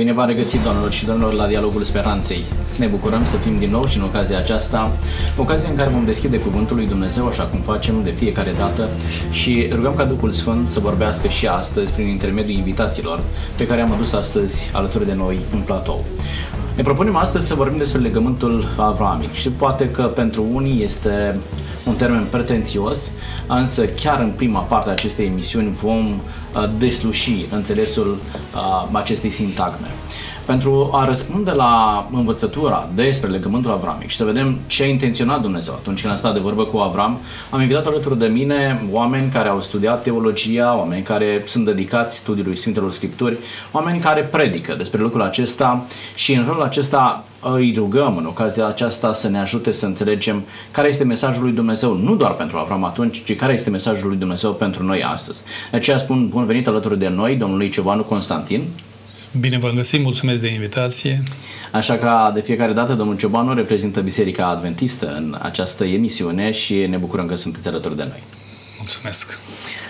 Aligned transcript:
Bine 0.00 0.12
v-am 0.12 0.26
regăsit, 0.26 0.62
doamnelor 0.62 0.92
și 0.92 1.04
domnilor, 1.04 1.32
la 1.32 1.46
Dialogul 1.46 1.82
Speranței. 1.82 2.44
Ne 2.78 2.86
bucurăm 2.86 3.24
să 3.24 3.36
fim 3.36 3.58
din 3.58 3.70
nou 3.70 3.86
și 3.86 3.96
în 3.96 4.02
ocazia 4.02 4.38
aceasta, 4.38 4.92
ocazia 5.36 5.70
în 5.70 5.76
care 5.76 5.90
vom 5.90 6.04
deschide 6.04 6.38
Cuvântul 6.38 6.76
lui 6.76 6.86
Dumnezeu, 6.86 7.26
așa 7.26 7.42
cum 7.42 7.58
facem 7.58 7.94
de 8.04 8.10
fiecare 8.10 8.54
dată, 8.58 8.88
și 9.30 9.68
rugăm 9.72 9.94
ca 9.94 10.04
Duhul 10.04 10.30
Sfânt 10.30 10.68
să 10.68 10.80
vorbească 10.80 11.28
și 11.28 11.46
astăzi 11.46 11.92
prin 11.92 12.06
intermediul 12.06 12.58
invitațiilor 12.58 13.20
pe 13.56 13.66
care 13.66 13.80
am 13.80 13.92
adus 13.92 14.12
astăzi 14.12 14.70
alături 14.72 15.06
de 15.06 15.14
noi 15.14 15.38
în 15.52 15.60
platou. 15.60 16.04
Ne 16.76 16.82
propunem 16.82 17.16
astăzi 17.16 17.46
să 17.46 17.54
vorbim 17.54 17.78
despre 17.78 18.00
legământul 18.00 18.68
avramic 18.76 19.32
și 19.32 19.48
poate 19.48 19.90
că 19.90 20.02
pentru 20.02 20.44
unii 20.52 20.84
este 20.84 21.38
un 21.86 21.94
termen 21.94 22.26
pretențios, 22.30 23.10
însă 23.46 23.84
chiar 23.84 24.20
în 24.20 24.32
prima 24.36 24.60
parte 24.60 24.88
a 24.88 24.92
acestei 24.92 25.26
emisiuni 25.26 25.70
vom 25.70 26.06
uh, 26.08 26.68
desluși 26.78 27.46
înțelesul 27.50 28.18
uh, 28.54 28.88
acestei 28.92 29.30
sintagme. 29.30 29.86
Pentru 30.46 30.90
a 30.92 31.04
răspunde 31.04 31.50
la 31.50 32.08
învățătura 32.12 32.88
despre 32.94 33.30
legământul 33.30 33.70
avramic 33.70 34.08
și 34.08 34.16
să 34.16 34.24
vedem 34.24 34.58
ce 34.66 34.82
a 34.82 34.86
intenționat 34.86 35.40
Dumnezeu 35.40 35.74
atunci 35.74 36.00
când 36.00 36.12
a 36.12 36.16
stat 36.16 36.32
de 36.32 36.38
vorbă 36.38 36.64
cu 36.64 36.78
Avram, 36.78 37.18
am 37.50 37.60
invitat 37.60 37.86
alături 37.86 38.18
de 38.18 38.26
mine 38.26 38.82
oameni 38.90 39.30
care 39.30 39.48
au 39.48 39.60
studiat 39.60 40.02
teologia, 40.02 40.76
oameni 40.76 41.02
care 41.02 41.42
sunt 41.46 41.64
dedicați 41.64 42.16
studiului 42.16 42.56
Sfintelor 42.56 42.92
Scripturi, 42.92 43.36
oameni 43.72 44.00
care 44.00 44.20
predică 44.20 44.74
despre 44.74 45.00
lucrul 45.00 45.22
acesta 45.22 45.86
și 46.14 46.34
în 46.34 46.44
felul 46.44 46.62
acesta 46.62 47.24
îi 47.42 47.72
rugăm 47.76 48.16
în 48.16 48.26
ocazia 48.26 48.66
aceasta 48.66 49.12
să 49.12 49.28
ne 49.28 49.38
ajute 49.38 49.72
să 49.72 49.86
înțelegem 49.86 50.44
care 50.70 50.88
este 50.88 51.04
mesajul 51.04 51.42
lui 51.42 51.52
Dumnezeu, 51.52 51.96
nu 51.96 52.16
doar 52.16 52.34
pentru 52.34 52.56
Avram 52.56 52.84
atunci, 52.84 53.24
ci 53.24 53.36
care 53.36 53.52
este 53.52 53.70
mesajul 53.70 54.08
lui 54.08 54.16
Dumnezeu 54.16 54.52
pentru 54.52 54.82
noi 54.82 55.02
astăzi. 55.02 55.40
De 55.70 55.76
aceea 55.76 55.98
spun 55.98 56.28
bun 56.28 56.44
venit 56.44 56.66
alături 56.66 56.98
de 56.98 57.08
noi, 57.08 57.36
domnului 57.36 57.70
Ciobanu 57.70 58.02
Constantin. 58.02 58.62
Bine 59.40 59.58
v-am 59.58 59.74
găsit, 59.74 60.02
mulțumesc 60.02 60.42
de 60.42 60.52
invitație. 60.52 61.22
Așa 61.72 61.94
că 61.94 62.30
de 62.34 62.40
fiecare 62.40 62.72
dată 62.72 62.92
domnul 62.92 63.16
Ciobanu 63.16 63.54
reprezintă 63.54 64.00
Biserica 64.00 64.46
Adventistă 64.46 65.14
în 65.16 65.38
această 65.42 65.84
emisiune 65.84 66.52
și 66.52 66.74
ne 66.74 66.96
bucurăm 66.96 67.26
că 67.26 67.36
sunteți 67.36 67.68
alături 67.68 67.96
de 67.96 68.04
noi. 68.08 68.22
Mulțumesc. 68.76 69.38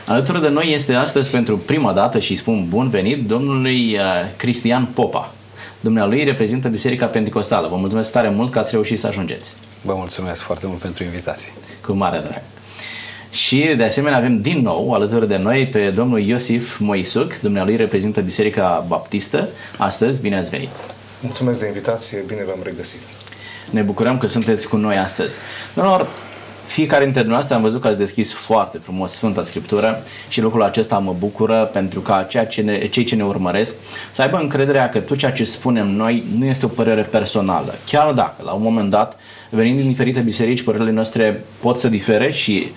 Alături 0.06 0.40
de 0.40 0.48
noi 0.48 0.72
este 0.72 0.94
astăzi 0.94 1.30
pentru 1.30 1.58
prima 1.58 1.92
dată 1.92 2.18
și 2.18 2.36
spun 2.36 2.66
bun 2.68 2.88
venit 2.88 3.26
domnului 3.26 3.94
uh, 3.94 4.02
Cristian 4.36 4.88
Popa. 4.94 5.32
Dumnealui 5.80 6.24
reprezintă 6.24 6.68
Biserica 6.68 7.06
Pentecostală. 7.06 7.68
Vă 7.68 7.76
mulțumesc 7.76 8.12
tare 8.12 8.28
mult 8.28 8.50
că 8.50 8.58
ați 8.58 8.70
reușit 8.72 8.98
să 8.98 9.06
ajungeți. 9.06 9.54
Vă 9.82 9.94
mulțumesc 9.96 10.40
foarte 10.40 10.66
mult 10.66 10.78
pentru 10.78 11.04
invitație. 11.04 11.52
Cu 11.86 11.92
mare 11.92 12.18
drag. 12.18 12.42
Și 13.30 13.74
de 13.76 13.84
asemenea 13.84 14.18
avem 14.18 14.40
din 14.40 14.60
nou 14.60 14.92
alături 14.92 15.28
de 15.28 15.36
noi 15.36 15.66
pe 15.66 15.90
domnul 15.90 16.20
Iosif 16.20 16.78
Moisuc, 16.78 17.38
dumnealui 17.38 17.76
reprezintă 17.76 18.20
Biserica 18.20 18.84
Baptistă. 18.88 19.48
Astăzi, 19.76 20.20
bine 20.20 20.36
ați 20.36 20.50
venit! 20.50 20.70
Mulțumesc 21.20 21.60
de 21.60 21.66
invitație, 21.66 22.22
bine 22.26 22.44
v-am 22.46 22.60
regăsit! 22.62 23.00
Ne 23.70 23.82
bucurăm 23.82 24.18
că 24.18 24.26
sunteți 24.26 24.68
cu 24.68 24.76
noi 24.76 24.96
astăzi. 24.96 25.34
Domnilor, 25.74 26.08
fiecare 26.70 27.02
dintre 27.02 27.20
dumneavoastră 27.20 27.56
am 27.56 27.62
văzut 27.62 27.80
că 27.80 27.88
ați 27.88 27.98
deschis 27.98 28.32
foarte 28.32 28.78
frumos 28.78 29.12
Sfânta 29.12 29.42
Scriptură 29.42 30.02
și 30.28 30.40
lucrul 30.40 30.62
acesta 30.62 30.98
mă 30.98 31.14
bucură 31.18 31.70
pentru 31.72 32.00
ca 32.00 32.26
ceea 32.28 32.46
ce 32.46 32.60
ne, 32.60 32.86
cei 32.86 33.04
ce 33.04 33.14
ne 33.14 33.24
urmăresc 33.24 33.74
să 34.10 34.22
aibă 34.22 34.36
încrederea 34.36 34.88
că 34.88 34.98
tot 34.98 35.16
ceea 35.16 35.32
ce 35.32 35.44
spunem 35.44 35.86
noi 35.86 36.24
nu 36.38 36.44
este 36.44 36.64
o 36.64 36.68
părere 36.68 37.02
personală. 37.02 37.74
Chiar 37.86 38.12
dacă 38.12 38.42
la 38.44 38.52
un 38.52 38.62
moment 38.62 38.90
dat 38.90 39.18
venind 39.48 39.78
din 39.78 39.88
diferite 39.88 40.20
biserici, 40.20 40.62
părerile 40.62 40.90
noastre 40.90 41.44
pot 41.60 41.78
să 41.78 41.88
difere 41.88 42.30
și 42.30 42.72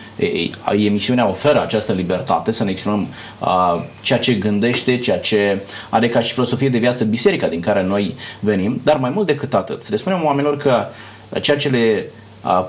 emisiunea 0.72 1.28
oferă 1.28 1.62
această 1.62 1.92
libertate 1.92 2.52
să 2.52 2.64
ne 2.64 2.72
exprimăm 2.72 3.08
uh, 3.40 3.84
ceea 4.02 4.20
ce 4.20 4.34
gândește, 4.34 4.98
ceea 4.98 5.20
ce 5.20 5.60
are 5.90 6.10
ca 6.10 6.22
și 6.22 6.34
filosofie 6.34 6.70
de 6.70 6.78
viață 6.78 7.04
biserica 7.04 7.48
din 7.48 7.62
care 7.62 7.84
noi 7.84 8.16
venim, 8.40 8.82
dar 8.84 8.98
mai 8.98 9.10
mult 9.10 9.26
decât 9.26 9.54
atât, 9.54 9.84
să 9.84 9.88
le 9.92 9.98
spunem 9.98 10.24
oamenilor 10.24 10.58
că 10.58 10.86
ceea 11.42 11.58
ce 11.58 11.70
le 11.70 12.06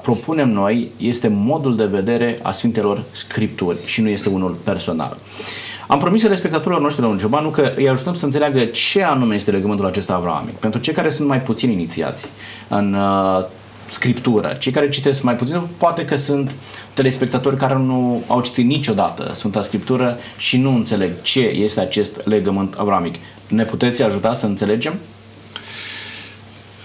propunem 0.02 0.50
noi 0.50 0.90
este 0.96 1.28
modul 1.28 1.76
de 1.76 1.84
vedere 1.84 2.38
a 2.42 2.52
Sfintelor 2.52 3.02
Scripturi 3.10 3.78
și 3.84 4.00
nu 4.00 4.08
este 4.08 4.28
unul 4.28 4.56
personal. 4.64 5.16
Am 5.86 5.98
promis 5.98 6.26
respectatorilor 6.26 6.80
noștri, 6.80 7.00
domnul 7.02 7.20
Ciobanu, 7.20 7.48
că 7.48 7.72
îi 7.76 7.88
ajutăm 7.88 8.14
să 8.14 8.24
înțeleagă 8.24 8.64
ce 8.64 9.02
anume 9.02 9.34
este 9.34 9.50
legământul 9.50 9.86
acesta 9.86 10.14
avramic. 10.14 10.54
Pentru 10.54 10.80
cei 10.80 10.94
care 10.94 11.10
sunt 11.10 11.28
mai 11.28 11.42
puțin 11.42 11.70
inițiați 11.70 12.30
în 12.68 12.94
uh, 12.94 13.44
scriptură, 13.90 14.56
cei 14.58 14.72
care 14.72 14.88
citesc 14.88 15.22
mai 15.22 15.36
puțin, 15.36 15.60
poate 15.78 16.04
că 16.04 16.16
sunt 16.16 16.54
telespectatori 16.94 17.56
care 17.56 17.74
nu 17.74 18.22
au 18.26 18.40
citit 18.40 18.66
niciodată 18.66 19.30
Sfânta 19.34 19.62
Scriptură 19.62 20.18
și 20.36 20.58
nu 20.58 20.74
înțeleg 20.74 21.22
ce 21.22 21.40
este 21.40 21.80
acest 21.80 22.26
legământ 22.26 22.74
avramic. 22.74 23.14
Ne 23.48 23.64
puteți 23.64 24.02
ajuta 24.02 24.34
să 24.34 24.46
înțelegem? 24.46 24.94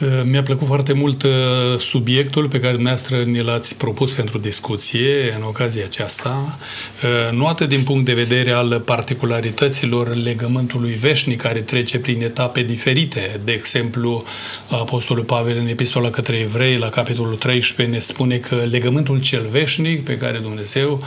Uh, 0.02 0.22
mi-a 0.24 0.44
plăcut 0.44 0.68
foarte 0.68 0.94
mult 0.94 1.24
uh, 1.24 1.32
subiectul 1.80 2.48
pe 2.48 2.60
care 2.60 2.74
dumneavoastră 2.74 3.24
ne 3.24 3.42
l-ați 3.42 3.78
propus 3.78 4.12
pentru 4.12 4.38
discuție 4.38 5.34
în 5.38 5.44
ocazia 5.44 5.84
aceasta, 5.86 6.58
uh, 7.04 7.38
nu 7.38 7.46
atât 7.46 7.70
din 7.70 7.84
punct 7.84 8.06
de 8.06 8.14
vedere 8.14 8.52
al 8.52 8.82
particularităților 8.86 10.16
legământului 10.16 10.92
veșnic 10.92 11.42
care 11.42 11.62
trece 11.62 12.00
prin 12.00 12.22
etape 12.22 12.62
diferite. 12.62 13.40
De 13.44 13.52
exemplu, 13.52 14.24
Apostolul 14.70 15.24
Pavel 15.24 15.58
în 15.58 15.68
Epistola 15.68 16.10
către 16.10 16.38
Evrei, 16.38 16.78
la 16.78 16.90
capitolul 16.90 17.36
13, 17.36 17.96
ne 17.96 18.02
spune 18.02 18.38
că 18.38 18.56
legământul 18.70 19.22
cel 19.22 19.48
veșnic 19.52 20.04
pe 20.04 20.18
care 20.18 20.38
Dumnezeu 20.38 21.04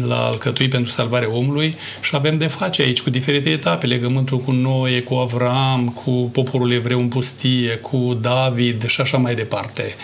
l-a 0.00 0.24
alcătuit 0.26 0.70
pentru 0.70 0.92
salvarea 0.92 1.34
omului 1.34 1.76
și 2.00 2.14
avem 2.14 2.38
de 2.38 2.46
face 2.46 2.82
aici 2.82 3.00
cu 3.00 3.10
diferite 3.10 3.50
etape, 3.50 3.86
legământul 3.86 4.38
cu 4.38 4.50
Noe, 4.50 5.00
cu 5.00 5.14
Avram, 5.14 5.88
cu 6.04 6.10
poporul 6.10 6.72
evreu 6.72 7.00
în 7.00 7.08
pustie, 7.08 7.70
cu 7.70 8.18
David 8.22 8.86
și 8.86 9.00
așa 9.00 9.16
mai 9.16 9.34
departe. 9.34 9.94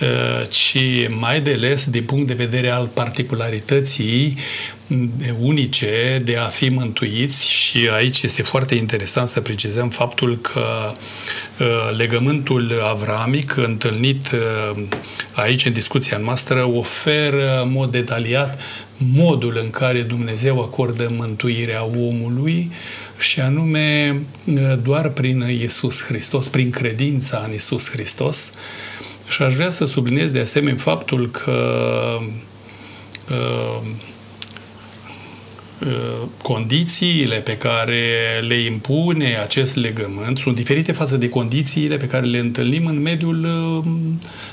Uh, 0.00 0.48
ci 0.48 0.78
mai 1.08 1.40
de 1.40 1.52
ales 1.52 1.84
din 1.84 2.04
punct 2.04 2.26
de 2.26 2.34
vedere 2.34 2.68
al 2.68 2.86
particularității 2.86 4.36
unice 5.40 6.22
de 6.24 6.36
a 6.36 6.44
fi 6.44 6.68
mântuiți 6.68 7.50
și 7.50 7.88
aici 7.94 8.22
este 8.22 8.42
foarte 8.42 8.74
interesant 8.74 9.28
să 9.28 9.40
precizăm 9.40 9.88
faptul 9.88 10.38
că 10.38 10.92
uh, 11.58 11.96
legământul 11.96 12.80
avramic 12.82 13.56
întâlnit 13.56 14.30
uh, 14.32 14.82
aici 15.32 15.64
în 15.64 15.72
discuția 15.72 16.16
noastră 16.16 16.70
oferă 16.74 17.62
în 17.62 17.72
mod 17.72 17.90
detaliat 17.90 18.60
modul 18.96 19.58
în 19.62 19.70
care 19.70 20.02
Dumnezeu 20.02 20.60
acordă 20.60 21.12
mântuirea 21.16 21.84
omului 21.84 22.70
și 23.18 23.40
anume 23.40 24.20
uh, 24.44 24.78
doar 24.82 25.08
prin 25.08 25.40
Isus 25.62 26.02
Hristos, 26.02 26.48
prin 26.48 26.70
credința 26.70 27.42
în 27.46 27.52
Isus 27.52 27.90
Hristos. 27.90 28.52
Și 29.28 29.42
aș 29.42 29.54
vrea 29.54 29.70
să 29.70 29.84
subliniez 29.84 30.30
de 30.30 30.38
asemenea 30.38 30.76
faptul 30.76 31.30
că 31.30 31.80
uh, 33.30 33.80
uh, 35.80 36.28
condițiile 36.42 37.36
pe 37.36 37.56
care 37.56 38.40
le 38.40 38.54
impune 38.54 39.38
acest 39.42 39.76
legământ 39.76 40.38
sunt 40.38 40.54
diferite 40.54 40.92
față 40.92 41.16
de 41.16 41.28
condițiile 41.28 41.96
pe 41.96 42.06
care 42.06 42.26
le 42.26 42.38
întâlnim 42.38 42.86
în 42.86 43.00
mediul 43.00 43.46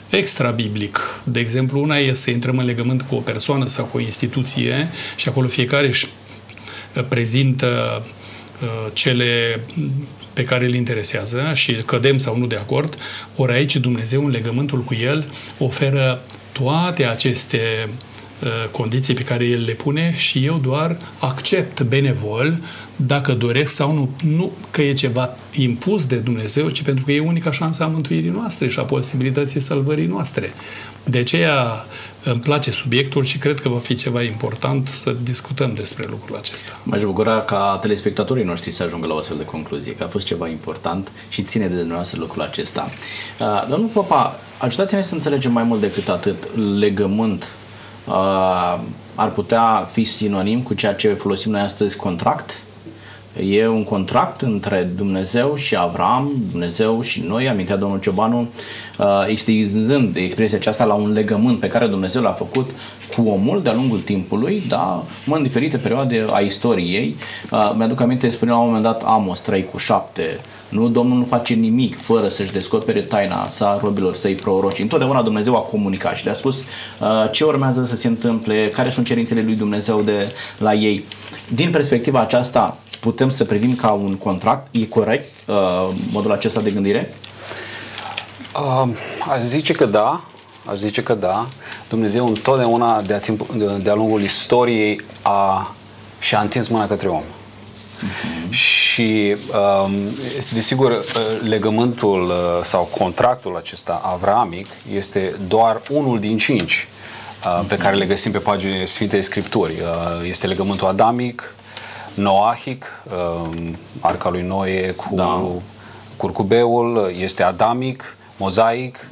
extra-biblic. 0.09 1.21
De 1.23 1.39
exemplu, 1.39 1.81
una 1.81 1.95
e 1.95 2.13
să 2.13 2.31
intrăm 2.31 2.57
în 2.57 2.65
legământ 2.65 3.01
cu 3.01 3.15
o 3.15 3.19
persoană 3.19 3.65
sau 3.65 3.85
cu 3.85 3.97
o 3.97 3.99
instituție 3.99 4.91
și 5.15 5.29
acolo 5.29 5.47
fiecare 5.47 5.87
își 5.87 6.07
prezintă 7.07 8.01
Uh, 8.05 8.19
cele 8.93 9.59
pe 10.33 10.43
care 10.43 10.65
îl 10.65 10.73
interesează 10.73 11.51
și 11.53 11.73
cădem 11.73 12.17
sau 12.17 12.37
nu 12.37 12.45
de 12.45 12.55
acord, 12.55 12.97
ori 13.35 13.53
aici 13.53 13.75
Dumnezeu, 13.75 14.25
în 14.25 14.31
legământul 14.31 14.79
cu 14.79 14.93
El, 14.93 15.25
oferă 15.57 16.21
toate 16.51 17.05
aceste 17.05 17.59
uh, 18.43 18.69
condiții 18.71 19.13
pe 19.13 19.23
care 19.23 19.45
El 19.45 19.63
le 19.63 19.71
pune 19.71 20.13
și 20.15 20.45
eu 20.45 20.57
doar 20.57 20.97
accept 21.19 21.81
benevol 21.81 22.57
dacă 22.95 23.33
doresc 23.33 23.73
sau 23.73 23.93
nu, 23.93 24.09
nu 24.23 24.51
că 24.71 24.81
e 24.81 24.93
ceva 24.93 25.37
impus 25.51 26.05
de 26.05 26.15
Dumnezeu, 26.15 26.69
ci 26.69 26.81
pentru 26.81 27.05
că 27.05 27.11
e 27.11 27.19
unica 27.19 27.51
șansă 27.51 27.83
a 27.83 27.87
mântuirii 27.87 28.29
noastre 28.29 28.67
și 28.67 28.79
a 28.79 28.83
posibilității 28.83 29.59
salvării 29.59 30.05
noastre. 30.05 30.53
De 31.03 31.17
aceea 31.17 31.85
îmi 32.23 32.39
place 32.39 32.71
subiectul 32.71 33.23
și 33.23 33.37
cred 33.37 33.59
că 33.59 33.69
va 33.69 33.77
fi 33.77 33.95
ceva 33.95 34.21
important 34.21 34.87
să 34.87 35.15
discutăm 35.23 35.73
despre 35.73 36.05
lucrul 36.09 36.35
acesta. 36.35 36.71
M-aș 36.83 37.03
bucura 37.03 37.41
ca 37.41 37.77
telespectatorii 37.81 38.43
noștri 38.43 38.71
să 38.71 38.83
ajungă 38.83 39.07
la 39.07 39.13
o 39.13 39.17
astfel 39.17 39.37
de 39.37 39.45
concluzie, 39.45 39.95
că 39.95 40.03
a 40.03 40.07
fost 40.07 40.25
ceva 40.25 40.47
important 40.47 41.11
și 41.29 41.43
ține 41.43 41.67
de 41.67 41.75
dumneavoastră 41.75 42.19
lucrul 42.19 42.41
acesta. 42.41 42.89
Uh, 43.39 43.67
domnul 43.69 43.89
Popa, 43.89 44.39
ajutați-ne 44.57 45.01
să 45.01 45.13
înțelegem 45.13 45.51
mai 45.51 45.63
mult 45.63 45.79
decât 45.79 46.09
atât 46.09 46.57
legământ 46.77 47.47
uh, 48.07 48.79
ar 49.15 49.31
putea 49.33 49.89
fi 49.91 50.03
sinonim 50.03 50.61
cu 50.61 50.73
ceea 50.73 50.93
ce 50.93 51.13
folosim 51.13 51.51
noi 51.51 51.61
astăzi 51.61 51.97
contract? 51.97 52.61
E 53.39 53.67
un 53.67 53.83
contract 53.83 54.41
între 54.41 54.89
Dumnezeu 54.95 55.55
și 55.55 55.75
Avram, 55.77 56.31
Dumnezeu 56.51 57.01
și 57.01 57.23
noi, 57.27 57.49
amintea 57.49 57.75
domnul 57.75 57.99
Ciobanu, 57.99 58.47
uh, 58.97 59.05
extinzând 59.27 60.15
expresia 60.15 60.57
aceasta 60.57 60.85
la 60.85 60.93
un 60.93 61.11
legământ 61.11 61.59
pe 61.59 61.67
care 61.67 61.87
Dumnezeu 61.87 62.21
l-a 62.21 62.31
făcut 62.31 62.69
cu 63.15 63.29
omul 63.29 63.61
de-a 63.61 63.73
lungul 63.73 63.99
timpului, 63.99 64.63
da, 64.67 65.03
mă, 65.25 65.35
în 65.35 65.43
diferite 65.43 65.77
perioade 65.77 66.25
a 66.31 66.39
istoriei. 66.39 67.15
Uh, 67.51 67.73
mi-aduc 67.77 68.01
aminte, 68.01 68.29
spunea 68.29 68.53
la 68.53 68.59
un 68.59 68.65
moment 68.65 68.83
dat 68.83 69.03
Amos 69.05 69.39
3 69.39 69.65
cu 69.71 69.77
7, 69.77 70.39
nu, 70.69 70.87
Domnul 70.87 71.17
nu 71.17 71.25
face 71.25 71.53
nimic 71.53 72.01
fără 72.01 72.27
să-și 72.27 72.51
descopere 72.51 72.99
taina 72.99 73.47
sa 73.47 73.79
robilor 73.81 74.15
săi 74.15 74.35
proroci. 74.35 74.79
Întotdeauna 74.79 75.21
Dumnezeu 75.21 75.55
a 75.55 75.59
comunicat 75.59 76.15
și 76.15 76.23
le-a 76.23 76.33
spus 76.33 76.59
uh, 76.59 77.31
ce 77.31 77.43
urmează 77.43 77.85
să 77.85 77.95
se 77.95 78.07
întâmple, 78.07 78.69
care 78.69 78.89
sunt 78.89 79.05
cerințele 79.05 79.41
lui 79.41 79.55
Dumnezeu 79.55 80.01
de 80.01 80.31
la 80.57 80.73
ei. 80.73 81.03
Din 81.47 81.71
perspectiva 81.71 82.19
aceasta, 82.19 82.77
putem 83.01 83.29
să 83.29 83.43
privim 83.43 83.75
ca 83.75 83.91
un 83.91 84.15
contract? 84.15 84.67
E 84.71 84.85
corect 84.85 85.29
uh, 85.47 85.89
modul 86.11 86.31
acesta 86.31 86.61
de 86.61 86.71
gândire? 86.71 87.13
Uh, 88.55 88.89
aș 89.31 89.41
zice 89.41 89.73
că 89.73 89.85
da, 89.85 90.21
aș 90.65 90.77
zice 90.77 91.03
că 91.03 91.13
da. 91.13 91.47
Dumnezeu 91.89 92.27
întotdeauna 92.27 93.01
de-a, 93.01 93.17
timp, 93.17 93.51
de-a 93.81 93.93
lungul 93.93 94.21
istoriei 94.21 95.01
a, 95.21 95.75
și-a 96.19 96.39
întins 96.39 96.67
mâna 96.67 96.87
către 96.87 97.07
om. 97.07 97.21
Uh-huh. 97.21 98.49
Și, 98.49 99.35
um, 99.85 99.93
desigur, 100.53 101.03
legământul 101.47 102.25
uh, 102.25 102.63
sau 102.63 102.89
contractul 102.97 103.55
acesta 103.55 104.01
avramic 104.03 104.67
este 104.93 105.35
doar 105.47 105.81
unul 105.89 106.19
din 106.19 106.37
cinci 106.37 106.87
uh, 107.45 107.65
pe 107.67 107.77
care 107.77 107.95
le 107.95 108.05
găsim 108.05 108.31
pe 108.31 108.37
paginile 108.37 108.85
Sfintei 108.85 109.21
Scripturi. 109.21 109.71
Uh, 109.71 110.29
este 110.29 110.47
legământul 110.47 110.87
adamic, 110.87 111.53
noahic, 112.13 112.85
um, 113.13 113.77
arca 113.99 114.29
lui 114.29 114.41
Noe 114.41 114.91
cu 114.91 115.15
da. 115.15 115.41
curcubeul, 116.17 117.13
este 117.19 117.43
adamic, 117.43 118.15
mozaic, 118.37 119.07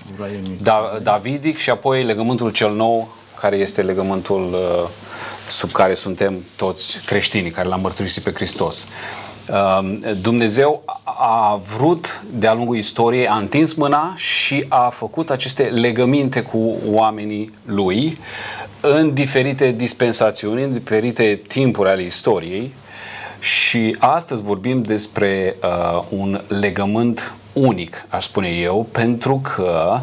da, 0.62 1.00
davidic 1.04 1.58
și 1.58 1.70
apoi 1.70 2.04
legământul 2.04 2.52
cel 2.52 2.74
nou, 2.74 3.08
care 3.40 3.56
este 3.56 3.82
legământul 3.82 4.56
sub 5.48 5.72
care 5.72 5.94
suntem 5.94 6.44
toți 6.56 6.98
creștinii 7.06 7.52
care 7.52 7.68
l-am 7.68 7.82
mărturisit 7.82 8.24
pe 8.24 8.32
Hristos. 8.32 8.88
Um, 9.80 10.00
Dumnezeu 10.22 10.84
a 11.04 11.62
vrut 11.78 12.22
de-a 12.32 12.54
lungul 12.54 12.78
istoriei, 12.78 13.28
a 13.28 13.36
întins 13.36 13.74
mâna 13.74 14.14
și 14.16 14.66
a 14.68 14.90
făcut 14.90 15.30
aceste 15.30 15.64
legăminte 15.64 16.42
cu 16.42 16.78
oamenii 16.86 17.54
lui 17.66 18.18
în 18.82 19.14
diferite 19.14 19.72
dispensațiuni, 19.72 20.64
în 20.64 20.74
diferite 20.74 21.42
timpuri 21.48 21.90
ale 21.90 22.04
istoriei 22.04 22.74
și 23.40 23.96
astăzi 24.00 24.42
vorbim 24.42 24.82
despre 24.82 25.56
uh, 25.64 26.04
un 26.10 26.42
legământ 26.48 27.34
unic, 27.54 28.06
aș 28.10 28.24
spune 28.24 28.48
eu, 28.48 28.88
pentru 28.92 29.42
că 29.56 30.00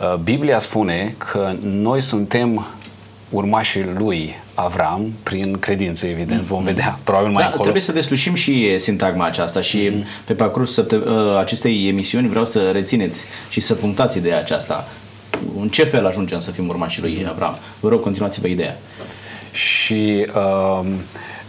uh, 0.00 0.14
Biblia 0.14 0.58
spune 0.58 1.14
că 1.18 1.52
noi 1.62 2.00
suntem 2.00 2.66
urmașii 3.30 3.84
lui 3.96 4.34
Avram 4.54 5.12
prin 5.22 5.58
credință, 5.58 6.06
evident, 6.06 6.40
vom 6.40 6.64
vedea 6.64 6.98
probabil 7.04 7.30
mai 7.30 7.40
da, 7.40 7.44
încolo. 7.44 7.62
Trebuie 7.62 7.82
să 7.82 7.92
deslușim 7.92 8.34
și 8.34 8.78
sintagma 8.78 9.24
aceasta 9.24 9.60
și 9.60 9.90
mm-hmm. 9.90 10.24
pe 10.24 10.32
parcursul 10.32 11.04
ă, 11.06 11.38
acestei 11.38 11.88
emisiuni 11.88 12.28
vreau 12.28 12.44
să 12.44 12.70
rețineți 12.70 13.24
și 13.48 13.60
să 13.60 13.74
punctați 13.74 14.18
ideea 14.18 14.38
aceasta. 14.38 14.88
În 15.60 15.68
ce 15.68 15.84
fel 15.84 16.06
ajungem 16.06 16.40
să 16.40 16.50
fim 16.50 16.68
urmașii 16.68 17.02
lui 17.02 17.26
Avram? 17.30 17.58
Vă 17.80 17.88
rog, 17.88 18.00
continuați-vă 18.00 18.46
ideea. 18.46 18.78
Și 19.52 20.26
uh, 20.34 20.86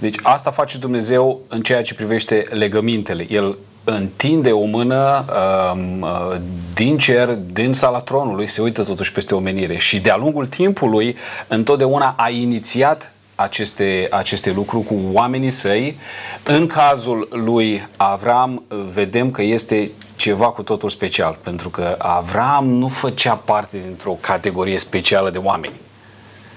deci 0.02 0.16
asta 0.22 0.52
face 0.52 0.78
Dumnezeu 0.78 1.40
în 1.48 1.62
ceea 1.62 1.82
ce 1.82 1.94
privește 1.94 2.44
legămintele. 2.50 3.26
El 3.30 3.58
întinde 3.84 4.52
o 4.52 4.66
mână 4.66 5.26
um, 5.74 6.02
uh, 6.02 6.36
din 6.74 6.98
cer, 6.98 7.30
din 7.30 7.74
sala 7.74 8.00
tronului, 8.00 8.48
se 8.48 8.62
uită 8.62 8.84
totuși 8.84 9.12
peste 9.12 9.36
omenire 9.36 9.78
și 9.78 10.00
de-a 10.00 10.16
lungul 10.18 10.48
timpului 10.48 11.16
întotdeauna 11.48 12.14
a 12.18 12.30
inițiat 12.30 13.14
aceste, 13.36 14.08
aceste 14.12 14.52
lucruri 14.52 14.86
cu 14.86 14.96
oamenii 15.14 15.50
săi. 15.50 15.98
În 16.44 16.68
cazul 16.68 17.28
lui 17.32 17.88
Avram 17.98 18.64
vedem 18.94 19.32
că 19.32 19.42
este 19.42 19.92
ceva 20.16 20.48
cu 20.48 20.64
totul 20.64 20.90
special, 20.90 21.38
pentru 21.44 21.70
că 21.70 21.96
Avram 21.98 22.70
nu 22.70 22.88
făcea 22.88 23.34
parte 23.34 23.78
dintr-o 23.86 24.18
categorie 24.20 24.78
specială 24.78 25.30
de 25.30 25.38
oameni. 25.38 25.74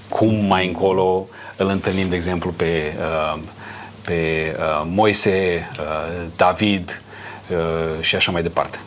Cum 0.08 0.34
mai 0.34 0.66
încolo 0.66 1.26
îl 1.56 1.68
întâlnim, 1.68 2.08
de 2.08 2.14
exemplu, 2.14 2.50
pe, 2.50 2.92
uh, 2.98 3.40
pe 4.04 4.52
uh, 4.58 4.86
Moise, 4.86 5.68
David, 6.36 7.02
Uh, 7.50 8.02
și 8.02 8.16
așa 8.16 8.32
mai 8.32 8.42
departe. 8.42 8.78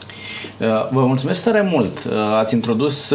Uh, 0.58 0.68
vă 0.92 1.06
mulțumesc 1.06 1.44
tare 1.44 1.62
mult. 1.62 2.04
Uh, 2.04 2.14
ați 2.38 2.54
introdus 2.54 3.14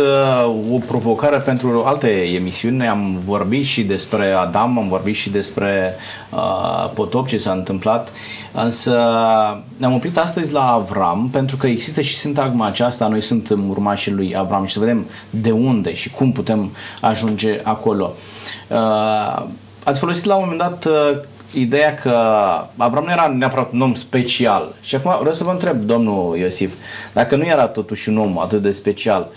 o 0.73 0.79
provocare 0.87 1.37
pentru 1.37 1.85
alte 1.85 2.09
emisiuni. 2.09 2.89
Am 2.89 3.21
vorbit 3.25 3.65
și 3.65 3.83
despre 3.83 4.31
Adam, 4.31 4.79
am 4.79 4.89
vorbit 4.89 5.15
și 5.15 5.31
despre 5.31 5.97
potop, 6.95 7.27
ce 7.27 7.39
s-a 7.39 7.53
întâmplat. 7.53 8.09
Însă 8.53 8.93
ne-am 9.77 9.95
oprit 9.95 10.19
astăzi 10.19 10.53
la 10.53 10.73
Avram 10.73 11.29
pentru 11.33 11.57
că 11.57 11.67
există 11.67 12.01
și 12.01 12.17
sintagma 12.17 12.67
aceasta, 12.67 13.09
noi 13.09 13.21
suntem 13.21 13.69
urmașii 13.69 14.13
lui 14.13 14.37
Avram 14.37 14.65
și 14.65 14.73
să 14.73 14.79
vedem 14.79 15.07
de 15.31 15.51
unde 15.51 15.95
și 15.95 16.11
cum 16.11 16.33
putem 16.33 16.71
ajunge 17.01 17.57
acolo. 17.63 18.13
Ați 19.85 20.01
folosit 20.01 20.25
la 20.25 20.35
un 20.35 20.41
moment 20.49 20.59
dat 20.59 20.87
ideea 21.53 21.95
că 21.95 22.11
Avram 22.77 23.05
nu 23.05 23.11
era 23.11 23.27
neapărat 23.27 23.73
un 23.73 23.81
om 23.81 23.95
special. 23.95 24.75
Și 24.83 24.95
acum 24.95 25.17
vreau 25.19 25.35
să 25.35 25.45
vă 25.45 25.51
întreb, 25.51 25.81
domnul 25.81 26.37
Iosif, 26.37 26.75
dacă 27.13 27.37
nu 27.37 27.45
era 27.45 27.67
totuși 27.67 28.09
un 28.09 28.19
om 28.19 28.39
atât 28.39 28.63
de 28.63 28.73
special, 28.73 29.29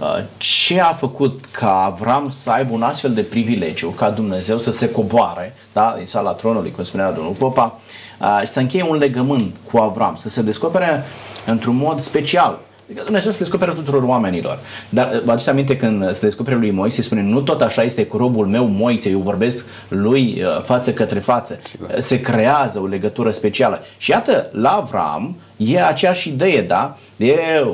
uh, 0.00 0.24
ce 0.36 0.80
a 0.80 0.92
făcut 0.92 1.44
ca 1.50 1.84
Avram 1.84 2.28
să 2.28 2.50
aibă 2.50 2.72
un 2.72 2.82
astfel 2.82 3.12
de 3.12 3.22
privilegiu, 3.22 3.88
ca 3.88 4.10
Dumnezeu 4.10 4.58
să 4.58 4.72
se 4.72 4.90
coboare, 4.90 5.54
da, 5.72 5.94
din 5.96 6.06
sala 6.06 6.32
tronului, 6.32 6.70
cum 6.70 6.84
spunea 6.84 7.12
domnul 7.12 7.32
Popa, 7.32 7.80
uh, 8.20 8.40
și 8.40 8.46
să 8.52 8.60
încheie 8.60 8.84
un 8.88 8.96
legământ 8.96 9.54
cu 9.70 9.78
Avram, 9.78 10.14
să 10.14 10.28
se 10.28 10.42
descopere 10.42 11.04
într-un 11.46 11.76
mod 11.76 12.00
special 12.00 12.58
Adică 12.90 13.04
Dumnezeu 13.04 13.32
se 13.32 13.38
descoperă 13.38 13.72
tuturor 13.72 14.02
oamenilor. 14.02 14.58
Dar 14.88 15.06
vă 15.24 15.30
aduceți 15.30 15.50
aminte 15.50 15.76
când 15.76 16.12
se 16.12 16.20
descoperă 16.20 16.56
lui 16.56 16.70
Moise, 16.70 17.02
spune, 17.02 17.22
nu 17.22 17.40
tot 17.40 17.60
așa 17.60 17.82
este 17.82 18.06
cu 18.06 18.16
robul 18.16 18.46
meu 18.46 18.64
Moise, 18.64 19.10
eu 19.10 19.18
vorbesc 19.18 19.66
lui 19.88 20.42
uh, 20.42 20.62
față 20.62 20.92
către 20.92 21.18
față. 21.18 21.58
Sigur. 21.68 21.90
Se 21.98 22.20
creează 22.20 22.78
o 22.78 22.86
legătură 22.86 23.30
specială. 23.30 23.82
Și 23.96 24.10
iată, 24.10 24.48
la 24.52 24.70
Avram 24.70 25.36
e 25.56 25.82
aceeași 25.82 26.28
idee, 26.28 26.62
da? 26.62 26.96
E 27.16 27.64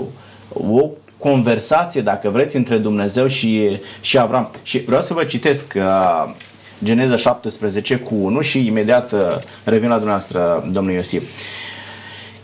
o 0.53 0.89
conversație, 1.19 2.01
dacă 2.01 2.31
vreți, 2.31 2.57
între 2.57 2.77
Dumnezeu 2.79 3.27
și, 3.27 3.79
și 4.01 4.19
Avram. 4.19 4.51
Și 4.63 4.79
vreau 4.79 5.03
să 5.03 5.15
vă 5.15 5.25
citesc 5.25 5.75
uh, 5.77 6.35
Geneza 6.85 7.17
17 7.17 7.97
cu 7.97 8.15
1 8.15 8.41
și 8.41 8.67
imediat 8.67 9.13
uh, 9.13 9.21
revin 9.65 9.89
la 9.89 9.97
dumneavoastră, 9.97 10.69
domnul 10.73 10.95
Iosif. 10.95 11.23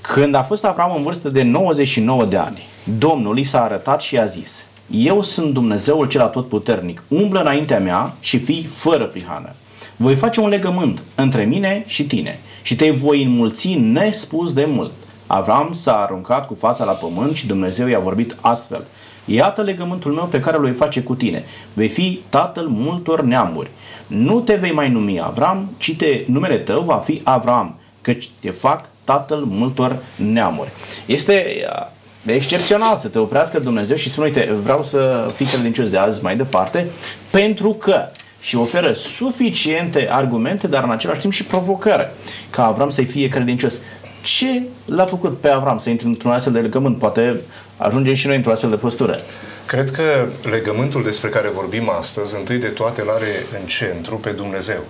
Când 0.01 0.35
a 0.35 0.43
fost 0.43 0.65
Avram 0.65 0.95
în 0.97 1.03
vârstă 1.03 1.29
de 1.29 1.43
99 1.43 2.25
de 2.25 2.37
ani, 2.37 2.67
Domnul 2.99 3.39
i 3.39 3.43
s-a 3.43 3.63
arătat 3.63 4.01
și 4.01 4.15
i-a 4.15 4.27
zis, 4.27 4.65
Eu 4.91 5.23
sunt 5.23 5.53
Dumnezeul 5.53 6.09
cel 6.09 6.21
atotputernic, 6.21 7.03
umblă 7.09 7.41
înaintea 7.41 7.79
mea 7.79 8.13
și 8.21 8.39
fii 8.39 8.65
fără 8.65 9.05
prihană. 9.05 9.53
Voi 9.97 10.15
face 10.15 10.41
un 10.41 10.49
legământ 10.49 11.03
între 11.15 11.45
mine 11.45 11.85
și 11.87 12.05
tine 12.05 12.39
și 12.63 12.77
te 12.77 12.91
voi 12.91 13.23
înmulți 13.23 13.75
nespus 13.75 14.53
de 14.53 14.65
mult. 14.65 14.91
Avram 15.27 15.73
s-a 15.73 15.93
aruncat 15.93 16.47
cu 16.47 16.55
fața 16.55 16.85
la 16.85 16.93
pământ 16.93 17.37
și 17.37 17.47
Dumnezeu 17.47 17.87
i-a 17.87 17.99
vorbit 17.99 18.37
astfel. 18.41 18.85
Iată 19.25 19.63
legământul 19.63 20.13
meu 20.13 20.25
pe 20.25 20.41
care 20.41 20.57
îl 20.57 20.63
voi 20.63 20.73
face 20.73 21.03
cu 21.03 21.15
tine. 21.15 21.45
Vei 21.73 21.89
fi 21.89 22.23
tatăl 22.29 22.67
multor 22.67 23.23
neamuri. 23.23 23.71
Nu 24.07 24.41
te 24.41 24.55
vei 24.55 24.73
mai 24.73 24.91
numi 24.91 25.21
Avram, 25.21 25.71
ci 25.77 25.97
te, 25.97 26.25
numele 26.27 26.57
tău 26.57 26.81
va 26.81 26.97
fi 26.97 27.21
Avram, 27.25 27.79
căci 28.01 28.31
te 28.41 28.51
fac 28.51 28.89
tatăl 29.05 29.45
multor 29.49 29.97
neamuri. 30.17 30.71
Este 31.07 31.63
uh, 31.65 31.87
excepțional 32.27 32.99
să 32.99 33.09
te 33.09 33.19
oprească 33.19 33.59
Dumnezeu 33.59 33.97
și 33.97 34.11
spune, 34.11 34.27
uite, 34.27 34.53
vreau 34.63 34.83
să 34.83 35.31
fii 35.35 35.47
credincios 35.47 35.91
de 35.91 35.97
azi 35.97 36.23
mai 36.23 36.37
departe, 36.37 36.87
pentru 37.31 37.73
că 37.73 38.09
și 38.41 38.57
oferă 38.57 38.93
suficiente 38.93 40.09
argumente, 40.11 40.67
dar 40.67 40.85
în 40.85 40.91
același 40.91 41.21
timp 41.21 41.33
și 41.33 41.45
provocări 41.45 42.11
ca 42.51 42.67
Avram 42.67 42.91
să-i 42.91 43.07
fie 43.07 43.29
credincios. 43.29 43.81
Ce 44.23 44.63
l-a 44.85 45.05
făcut 45.05 45.39
pe 45.41 45.49
Avram 45.49 45.79
să 45.79 45.91
intre 45.91 46.07
într-un 46.07 46.31
astfel 46.31 46.53
de 46.53 46.61
legământ? 46.61 46.99
Poate 46.99 47.41
ajungem 47.77 48.15
și 48.15 48.27
noi 48.27 48.37
într-o 48.37 48.53
astfel 48.53 48.71
de 48.71 48.77
postură. 48.77 49.19
Cred 49.67 49.91
că 49.91 50.27
legământul 50.51 51.03
despre 51.03 51.29
care 51.29 51.49
vorbim 51.49 51.89
astăzi, 51.89 52.37
întâi 52.37 52.59
de 52.59 52.67
toate, 52.67 53.01
îl 53.01 53.11
are 53.11 53.47
în 53.61 53.67
centru 53.67 54.17
pe 54.17 54.31
Dumnezeu. 54.31 54.85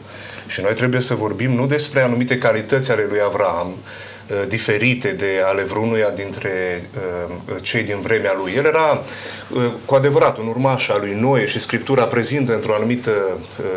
Și 0.47 0.61
noi 0.61 0.75
trebuie 0.75 1.01
să 1.01 1.15
vorbim 1.15 1.53
nu 1.53 1.67
despre 1.67 2.01
anumite 2.01 2.39
calități 2.39 2.91
ale 2.91 3.07
lui 3.09 3.19
Avram, 3.25 3.69
uh, 3.69 4.43
diferite 4.49 5.09
de 5.09 5.43
ale 5.45 5.63
vreunuia 5.63 6.11
dintre 6.11 6.85
uh, 6.95 7.35
cei 7.63 7.83
din 7.83 8.01
vremea 8.01 8.35
lui. 8.37 8.53
El 8.57 8.65
era 8.65 9.03
uh, 9.51 9.71
cu 9.85 9.95
adevărat 9.95 10.39
un 10.39 10.47
urmaș 10.47 10.89
al 10.89 11.01
lui 11.01 11.17
Noe 11.21 11.47
și 11.47 11.59
Scriptura 11.59 12.05
prezintă 12.05 12.55
într-o 12.55 12.75
anumită 12.75 13.13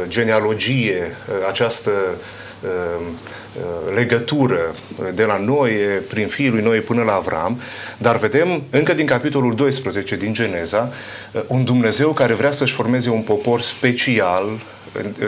genealogie 0.07 1.15
această 1.47 1.91
legătură 3.95 4.75
de 5.13 5.23
la 5.23 5.37
noi, 5.37 5.71
prin 6.09 6.27
fiul 6.27 6.53
lui 6.53 6.61
Noe 6.61 6.79
până 6.79 7.03
la 7.03 7.13
Avram, 7.13 7.59
dar 7.97 8.17
vedem 8.17 8.63
încă 8.69 8.93
din 8.93 9.05
capitolul 9.05 9.55
12 9.55 10.15
din 10.15 10.33
Geneza 10.33 10.93
un 11.47 11.63
Dumnezeu 11.63 12.11
care 12.11 12.33
vrea 12.33 12.51
să-și 12.51 12.73
formeze 12.73 13.09
un 13.09 13.21
popor 13.21 13.61
special, 13.61 14.45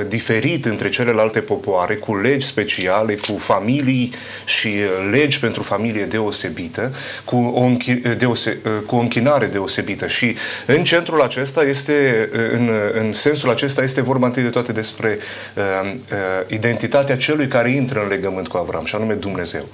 diferit 0.08 0.66
între 0.66 0.90
celelalte 0.90 1.40
popoare, 1.40 1.96
cu 1.96 2.16
legi 2.16 2.46
speciale, 2.46 3.16
cu 3.16 3.38
familii 3.38 4.14
și 4.46 4.70
legi 5.12 5.40
pentru 5.40 5.64
familie 5.64 6.06
deosebită, 6.06 6.94
cu 7.26 7.36
o, 7.36 7.62
închi, 7.62 7.94
deose, 7.94 8.58
cu 8.86 8.96
o 8.96 9.00
închinare 9.00 9.46
deosebită. 9.46 10.08
Și 10.08 10.36
în 10.66 10.84
centrul 10.84 11.22
acesta 11.22 11.64
este, 11.64 12.30
în, 12.52 12.70
în 12.94 13.14
sensul 13.14 13.50
acesta, 13.50 13.84
este 13.84 14.02
vorba 14.02 14.26
întâi 14.26 14.44
de 14.44 14.50
toate 14.50 14.72
despre 14.72 15.18
uh, 15.56 15.64
uh, 15.94 15.98
identitatea 16.48 17.18
celui 17.18 17.48
care 17.48 17.70
intră 17.70 18.02
în 18.02 18.08
legământ 18.08 18.48
cu 18.48 18.58
Avram, 18.58 18.86
și 18.86 18.96
anume 18.96 19.14
Dumnezeu. 19.14 19.66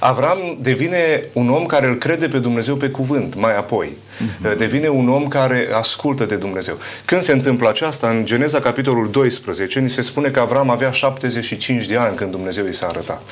Avram 0.00 0.58
devine 0.60 1.22
un 1.32 1.48
om 1.48 1.66
care 1.66 1.86
îl 1.86 1.94
crede 1.94 2.28
pe 2.28 2.38
Dumnezeu 2.38 2.76
pe 2.76 2.88
cuvânt, 2.88 3.34
mai 3.34 3.56
apoi. 3.56 3.96
Uh-huh. 4.22 4.56
Devine 4.56 4.88
un 4.88 5.08
om 5.08 5.28
care 5.28 5.68
ascultă 5.72 6.24
de 6.24 6.34
Dumnezeu. 6.34 6.78
Când 7.04 7.22
se 7.22 7.32
întâmplă 7.32 7.68
aceasta? 7.68 8.08
În 8.08 8.24
Geneza, 8.24 8.60
capitolul 8.60 9.10
12, 9.10 9.60
12, 9.62 9.80
ni 9.80 9.90
se 9.90 10.00
spune 10.00 10.28
că 10.28 10.40
Avram 10.40 10.70
avea 10.70 10.90
75 10.90 11.86
de 11.86 11.96
ani 11.96 12.16
când 12.16 12.30
Dumnezeu 12.30 12.64
îi 12.64 12.74
s-a 12.74 12.86
arătat. 12.86 13.22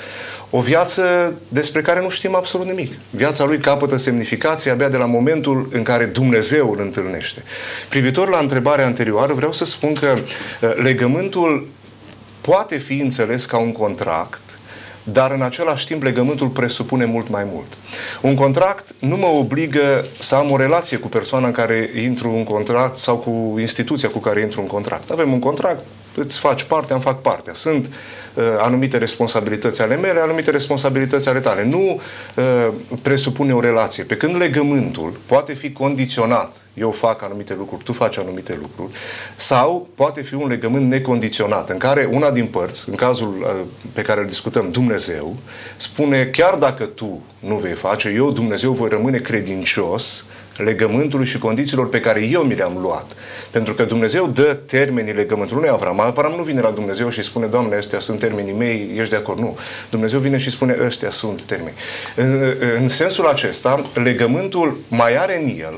O 0.51 0.61
viață 0.61 1.35
despre 1.49 1.81
care 1.81 2.01
nu 2.01 2.09
știm 2.09 2.35
absolut 2.35 2.67
nimic. 2.67 2.93
Viața 3.11 3.45
lui 3.45 3.59
capătă 3.59 3.97
semnificație 3.97 4.71
abia 4.71 4.89
de 4.89 4.97
la 4.97 5.05
momentul 5.05 5.69
în 5.73 5.83
care 5.83 6.05
Dumnezeu 6.05 6.71
îl 6.71 6.81
întâlnește. 6.81 7.43
Privitor 7.89 8.29
la 8.29 8.39
întrebarea 8.39 8.87
anterioară, 8.87 9.33
vreau 9.33 9.53
să 9.53 9.65
spun 9.65 9.95
că 9.95 10.17
uh, 10.17 10.75
legământul 10.83 11.69
poate 12.41 12.77
fi 12.77 12.99
înțeles 12.99 13.45
ca 13.45 13.59
un 13.59 13.73
contract, 13.73 14.50
dar 15.12 15.31
în 15.31 15.43
același 15.43 15.87
timp 15.87 16.02
legământul 16.02 16.49
presupune 16.49 17.05
mult 17.05 17.29
mai 17.29 17.45
mult. 17.52 17.76
Un 18.21 18.35
contract 18.35 18.95
nu 18.99 19.17
mă 19.17 19.26
obligă 19.26 20.05
să 20.19 20.35
am 20.35 20.50
o 20.50 20.57
relație 20.57 20.97
cu 20.97 21.09
persoana 21.09 21.47
în 21.47 21.52
care 21.52 21.90
intru 22.02 22.31
în 22.31 22.45
contract 22.45 22.99
sau 22.99 23.17
cu 23.17 23.59
instituția 23.59 24.09
cu 24.09 24.19
care 24.19 24.40
intru 24.40 24.61
în 24.61 24.67
contract. 24.67 25.11
Avem 25.11 25.33
un 25.33 25.38
contract, 25.38 25.85
îți 26.21 26.39
faci 26.39 26.62
parte, 26.62 26.93
am 26.93 27.00
fac 27.00 27.21
partea. 27.21 27.55
Sunt 27.55 27.87
uh, 28.35 28.45
anumite 28.59 28.99
responsabilități 28.99 29.83
ale 29.83 29.97
mele, 29.97 30.21
anumite 30.21 30.50
responsabilități 30.50 31.29
ale 31.29 31.39
tale. 31.39 31.65
Nu 31.65 32.00
uh, 32.37 32.69
presupune 33.03 33.55
o 33.55 33.61
relație. 33.61 34.05
Pe 34.05 34.17
când 34.17 34.37
legământul 34.37 35.12
poate 35.27 35.53
fi 35.53 35.73
condiționat, 35.73 36.57
eu 36.75 36.91
fac 36.91 37.23
anumite 37.23 37.55
lucruri, 37.55 37.85
tu 37.85 37.93
faci 37.93 38.19
anumite 38.19 38.59
lucruri, 38.61 38.97
sau 39.37 39.89
poate 39.95 40.23
fi 40.23 40.35
un 40.35 40.49
legământ 40.49 40.89
necondiționat, 40.89 41.71
în 41.71 41.79
care 41.79 42.09
una 42.11 42.31
din 42.31 42.47
părți, 42.47 42.89
în 42.89 42.95
cazul 42.95 43.35
uh, 43.41 43.67
pe 43.93 44.03
care 44.03 44.21
îl 44.21 44.27
discutăm, 44.27 44.71
Dumnezeu, 44.71 45.37
spune, 45.77 46.25
chiar 46.25 46.55
dacă 46.55 46.85
tu 46.85 47.23
nu 47.39 47.57
vei 47.57 47.75
face, 47.75 48.09
eu, 48.09 48.31
Dumnezeu, 48.31 48.73
voi 48.73 48.89
rămâne 48.89 49.19
credincios 49.19 50.21
uh, 50.21 50.40
legământului 50.57 51.26
și 51.26 51.38
condițiilor 51.38 51.88
pe 51.88 52.00
care 52.00 52.21
eu 52.23 52.42
mi 52.42 52.54
le-am 52.54 52.78
luat. 52.80 53.12
Pentru 53.50 53.75
că 53.75 53.85
Dumnezeu 53.85 54.26
dă 54.26 54.59
termenii 54.66 55.12
legământului 55.12 55.62
lui 55.62 55.73
Avram. 55.73 56.00
Avram 56.00 56.35
nu 56.37 56.42
vine 56.42 56.61
la 56.61 56.71
Dumnezeu 56.71 57.09
și 57.09 57.23
spune, 57.23 57.47
Doamne, 57.47 57.76
ăstea 57.76 57.99
sunt 57.99 58.19
termenii 58.19 58.52
mei, 58.52 58.90
ești 58.97 59.11
de 59.11 59.16
acord? 59.16 59.38
Nu. 59.38 59.59
Dumnezeu 59.90 60.21
vine 60.21 60.37
și 60.37 60.50
spune, 60.50 60.76
ăstea 60.85 61.11
sunt 61.11 61.42
termeni. 61.42 61.76
În, 62.16 62.54
în 62.80 62.88
sensul 62.88 63.26
acesta, 63.26 63.85
legământul 63.95 64.76
mai 64.88 65.16
are 65.16 65.42
în 65.42 65.59
el 65.59 65.75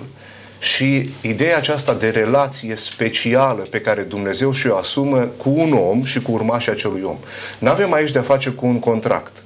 și 0.59 1.11
ideea 1.21 1.57
aceasta 1.57 1.95
de 1.95 2.09
relație 2.09 2.77
specială 2.77 3.63
pe 3.71 3.81
care 3.81 4.03
Dumnezeu 4.03 4.53
și-o 4.53 4.77
asumă 4.77 5.31
cu 5.37 5.51
un 5.57 5.73
om 5.73 6.05
și 6.05 6.23
cu 6.23 6.33
urmașii 6.33 6.73
acelui 6.73 7.03
om. 7.03 7.17
Nu 7.59 7.69
avem 7.69 7.93
aici 7.93 8.11
de-a 8.11 8.23
face 8.23 8.51
cu 8.51 8.67
un 8.67 8.79
contract 8.79 9.42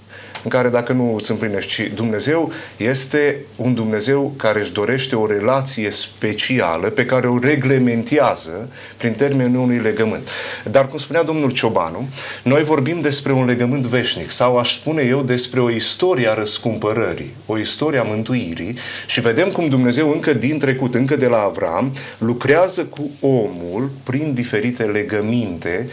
în 0.47 0.53
care 0.53 0.69
dacă 0.69 0.93
nu 0.93 1.15
îți 1.15 1.31
împlinești, 1.31 1.73
ci 1.73 1.91
Dumnezeu 1.95 2.53
este 2.77 3.37
un 3.57 3.75
Dumnezeu 3.75 4.33
care 4.37 4.61
își 4.61 4.73
dorește 4.73 5.17
o 5.17 5.27
relație 5.27 5.91
specială 5.91 6.89
pe 6.89 7.05
care 7.05 7.27
o 7.27 7.39
reglementează 7.39 8.69
prin 8.97 9.13
termenul 9.13 9.61
unui 9.61 9.79
legământ. 9.79 10.29
Dar, 10.71 10.87
cum 10.87 10.99
spunea 10.99 11.23
domnul 11.23 11.51
Ciobanu, 11.51 12.09
noi 12.43 12.63
vorbim 12.63 13.01
despre 13.01 13.33
un 13.33 13.45
legământ 13.45 13.87
veșnic 13.87 14.31
sau 14.31 14.59
aș 14.59 14.75
spune 14.75 15.03
eu 15.03 15.23
despre 15.23 15.61
o 15.61 15.71
istorie 15.71 16.29
a 16.29 16.35
răscumpărării, 16.35 17.35
o 17.47 17.59
istorie 17.59 17.99
a 17.99 18.03
mântuirii 18.03 18.79
și 19.07 19.21
vedem 19.21 19.49
cum 19.49 19.69
Dumnezeu 19.69 20.11
încă 20.11 20.33
din 20.33 20.59
trecut, 20.59 20.95
încă 20.95 21.17
de 21.17 21.27
la 21.27 21.43
Avram, 21.43 21.93
lucrează 22.19 22.85
cu 22.85 23.11
omul 23.21 23.91
prin 24.03 24.35
diferite 24.35 24.83
legăminte 24.83 25.89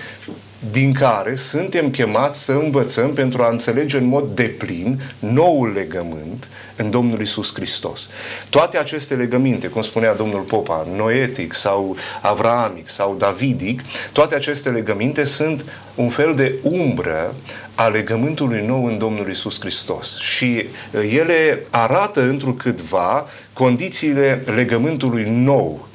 din 0.71 0.93
care 0.93 1.35
suntem 1.35 1.89
chemați 1.89 2.43
să 2.43 2.51
învățăm 2.51 3.13
pentru 3.13 3.41
a 3.41 3.49
înțelege 3.49 3.97
în 3.97 4.05
mod 4.05 4.35
deplin 4.35 5.01
noul 5.19 5.71
legământ 5.71 6.47
în 6.75 6.89
Domnul 6.89 7.21
Isus 7.21 7.53
Hristos. 7.53 8.09
Toate 8.49 8.77
aceste 8.77 9.15
legăminte, 9.15 9.67
cum 9.67 9.81
spunea 9.81 10.13
domnul 10.13 10.41
Popa, 10.41 10.87
noetic 10.95 11.53
sau 11.53 11.95
avramic 12.21 12.89
sau 12.89 13.15
davidic, 13.17 13.81
toate 14.11 14.35
aceste 14.35 14.69
legăminte 14.69 15.23
sunt 15.23 15.65
un 15.95 16.09
fel 16.09 16.35
de 16.35 16.53
umbră 16.61 17.33
a 17.75 17.87
legământului 17.87 18.65
nou 18.65 18.85
în 18.85 18.97
Domnul 18.97 19.29
Isus 19.29 19.59
Hristos. 19.59 20.17
Și 20.19 20.65
ele 21.09 21.65
arată 21.69 22.21
întrucâtva 22.21 23.27
condițiile 23.53 24.43
legământului 24.55 25.29
nou 25.29 25.87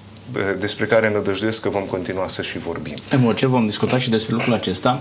despre 0.59 0.85
care 0.85 1.11
nădăjduiesc 1.11 1.63
că 1.63 1.69
vom 1.69 1.83
continua 1.83 2.29
să 2.29 2.43
și 2.43 2.59
vorbim. 2.59 2.95
În 3.11 3.35
ce 3.35 3.47
vom 3.47 3.67
discuta 3.67 3.99
și 3.99 4.11
despre 4.11 4.35
lucrul 4.35 4.55
acesta. 4.55 4.99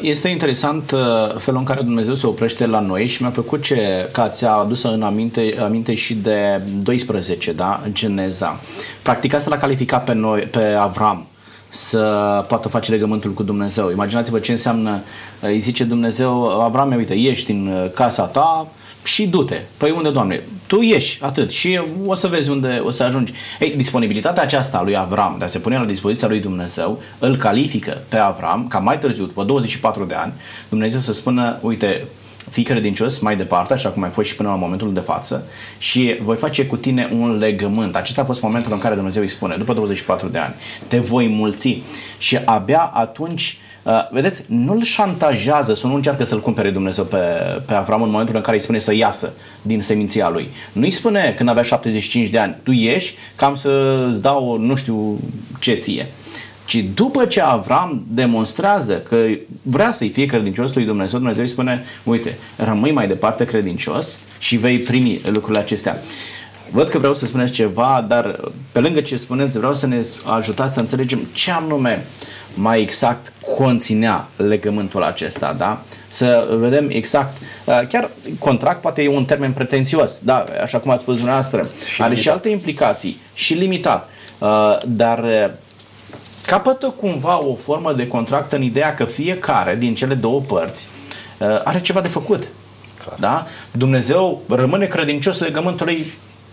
Este 0.00 0.28
interesant 0.28 0.90
uh, 0.90 1.00
felul 1.38 1.58
în 1.58 1.64
care 1.64 1.82
Dumnezeu 1.82 2.14
se 2.14 2.26
oprește 2.26 2.66
la 2.66 2.80
noi 2.80 3.06
și 3.06 3.22
mi-a 3.22 3.30
plăcut 3.30 3.62
ce, 3.62 4.08
că 4.12 4.28
ți-a 4.32 4.52
adus 4.52 4.82
în 4.82 5.02
aminte, 5.02 5.54
aminte 5.62 5.94
și 5.94 6.14
de 6.14 6.60
12, 6.82 7.52
da? 7.52 7.80
Geneza. 7.92 8.60
Practic 9.02 9.34
asta 9.34 9.50
l-a 9.50 9.58
calificat 9.58 10.04
pe 10.04 10.14
noi, 10.14 10.40
pe 10.40 10.64
Avram 10.64 11.26
să 11.68 12.44
poată 12.48 12.68
face 12.68 12.90
legământul 12.90 13.30
cu 13.30 13.42
Dumnezeu. 13.42 13.90
Imaginați-vă 13.90 14.38
ce 14.38 14.52
înseamnă, 14.52 15.00
îi 15.40 15.58
zice 15.58 15.84
Dumnezeu, 15.84 16.60
Avram, 16.60 16.94
uite, 16.96 17.14
ieși 17.14 17.44
din 17.44 17.66
uh, 17.66 17.90
casa 17.94 18.24
ta, 18.24 18.68
și 19.02 19.26
du-te. 19.26 19.60
Păi 19.76 19.90
unde, 19.90 20.10
Doamne? 20.10 20.42
Tu 20.66 20.80
ieși, 20.80 21.18
atât. 21.22 21.50
Și 21.50 21.80
o 22.06 22.14
să 22.14 22.26
vezi 22.26 22.50
unde 22.50 22.82
o 22.84 22.90
să 22.90 23.02
ajungi. 23.02 23.32
Ei, 23.60 23.76
disponibilitatea 23.76 24.42
aceasta 24.42 24.78
a 24.78 24.82
lui 24.82 24.96
Avram 24.96 25.36
de 25.38 25.44
a 25.44 25.48
se 25.48 25.58
pune 25.58 25.78
la 25.78 25.84
dispoziția 25.84 26.28
lui 26.28 26.40
Dumnezeu 26.40 27.02
îl 27.18 27.36
califică 27.36 28.02
pe 28.08 28.16
Avram 28.16 28.68
ca 28.68 28.78
mai 28.78 28.98
târziu, 28.98 29.24
după 29.24 29.44
24 29.44 30.04
de 30.04 30.14
ani, 30.14 30.32
Dumnezeu 30.68 31.00
să 31.00 31.12
spună, 31.12 31.58
uite, 31.60 32.04
fii 32.50 32.62
credincios 32.62 33.18
mai 33.18 33.36
departe, 33.36 33.72
așa 33.72 33.88
cum 33.88 34.02
ai 34.02 34.10
fost 34.10 34.28
și 34.28 34.34
până 34.34 34.48
la 34.48 34.54
momentul 34.54 34.92
de 34.92 35.00
față 35.00 35.46
și 35.78 36.16
voi 36.22 36.36
face 36.36 36.66
cu 36.66 36.76
tine 36.76 37.08
un 37.12 37.38
legământ. 37.38 37.96
Acesta 37.96 38.20
a 38.20 38.24
fost 38.24 38.42
momentul 38.42 38.72
în 38.72 38.78
care 38.78 38.94
Dumnezeu 38.94 39.22
îi 39.22 39.28
spune, 39.28 39.56
după 39.56 39.72
24 39.72 40.28
de 40.28 40.38
ani, 40.38 40.54
te 40.86 40.98
voi 40.98 41.28
mulți 41.28 41.82
și 42.18 42.38
abia 42.44 42.90
atunci 42.94 43.58
Uh, 43.60 43.67
vedeți, 44.10 44.44
nu-l 44.48 44.82
șantajează 44.82 45.74
sau 45.74 45.90
nu 45.90 45.96
încearcă 45.96 46.24
să-l 46.24 46.40
cumpere 46.40 46.70
Dumnezeu 46.70 47.04
pe, 47.04 47.16
pe 47.66 47.74
Avram 47.74 48.02
în 48.02 48.10
momentul 48.10 48.34
în 48.36 48.40
care 48.40 48.56
îi 48.56 48.62
spune 48.62 48.78
să 48.78 48.94
iasă 48.94 49.32
din 49.62 49.82
seminția 49.82 50.28
lui. 50.28 50.48
Nu 50.72 50.82
îi 50.82 50.90
spune 50.90 51.34
când 51.36 51.48
avea 51.48 51.62
75 51.62 52.28
de 52.28 52.38
ani, 52.38 52.56
tu 52.62 52.70
ieși, 52.70 53.14
cam 53.36 53.54
să-ți 53.54 54.22
dau 54.22 54.58
nu 54.58 54.74
știu 54.74 55.20
ce 55.58 55.74
ție. 55.74 56.06
Ci 56.64 56.84
după 56.94 57.24
ce 57.24 57.40
Avram 57.40 58.04
demonstrează 58.08 58.94
că 58.94 59.26
vrea 59.62 59.92
să-i 59.92 60.10
fie 60.10 60.26
credincios 60.26 60.74
lui 60.74 60.84
Dumnezeu, 60.84 61.18
Dumnezeu 61.18 61.42
îi 61.42 61.48
spune, 61.48 61.84
uite, 62.02 62.38
rămâi 62.56 62.92
mai 62.92 63.06
departe 63.06 63.44
credincios 63.44 64.18
și 64.38 64.56
vei 64.56 64.78
primi 64.78 65.20
lucrurile 65.24 65.58
acestea. 65.58 66.02
Văd 66.70 66.88
că 66.88 66.98
vreau 66.98 67.14
să 67.14 67.26
spuneți 67.26 67.52
ceva, 67.52 68.04
dar 68.08 68.40
pe 68.72 68.80
lângă 68.80 69.00
ce 69.00 69.16
spuneți, 69.16 69.58
vreau 69.58 69.74
să 69.74 69.86
ne 69.86 70.04
ajutați 70.36 70.74
să 70.74 70.80
înțelegem 70.80 71.20
ce 71.32 71.50
anume 71.50 72.04
mai 72.60 72.80
exact 72.80 73.32
conținea 73.56 74.26
legământul 74.36 75.02
acesta, 75.02 75.54
da? 75.58 75.82
Să 76.08 76.48
vedem 76.50 76.88
exact, 76.90 77.36
uh, 77.64 77.80
chiar 77.88 78.10
contract 78.38 78.80
poate 78.80 79.02
e 79.02 79.08
un 79.08 79.24
termen 79.24 79.52
pretențios, 79.52 80.18
da, 80.22 80.44
așa 80.62 80.78
cum 80.78 80.90
ați 80.90 81.02
spus 81.02 81.14
dumneavoastră, 81.14 81.66
și 81.86 82.02
are 82.02 82.10
limitat. 82.10 82.22
și 82.22 82.28
alte 82.28 82.48
implicații 82.48 83.20
și 83.34 83.54
limitat, 83.54 84.10
uh, 84.38 84.78
dar 84.86 85.18
uh, 85.18 85.50
capătă 86.46 86.94
cumva 87.00 87.44
o 87.44 87.54
formă 87.54 87.92
de 87.92 88.06
contract 88.06 88.52
în 88.52 88.62
ideea 88.62 88.94
că 88.94 89.04
fiecare 89.04 89.76
din 89.76 89.94
cele 89.94 90.14
două 90.14 90.40
părți 90.40 90.88
are 91.64 91.80
ceva 91.80 92.00
de 92.00 92.08
făcut. 92.08 92.42
Da? 93.18 93.46
Dumnezeu 93.70 94.42
rămâne 94.48 94.86
credincios 94.86 95.38
legământului 95.38 96.06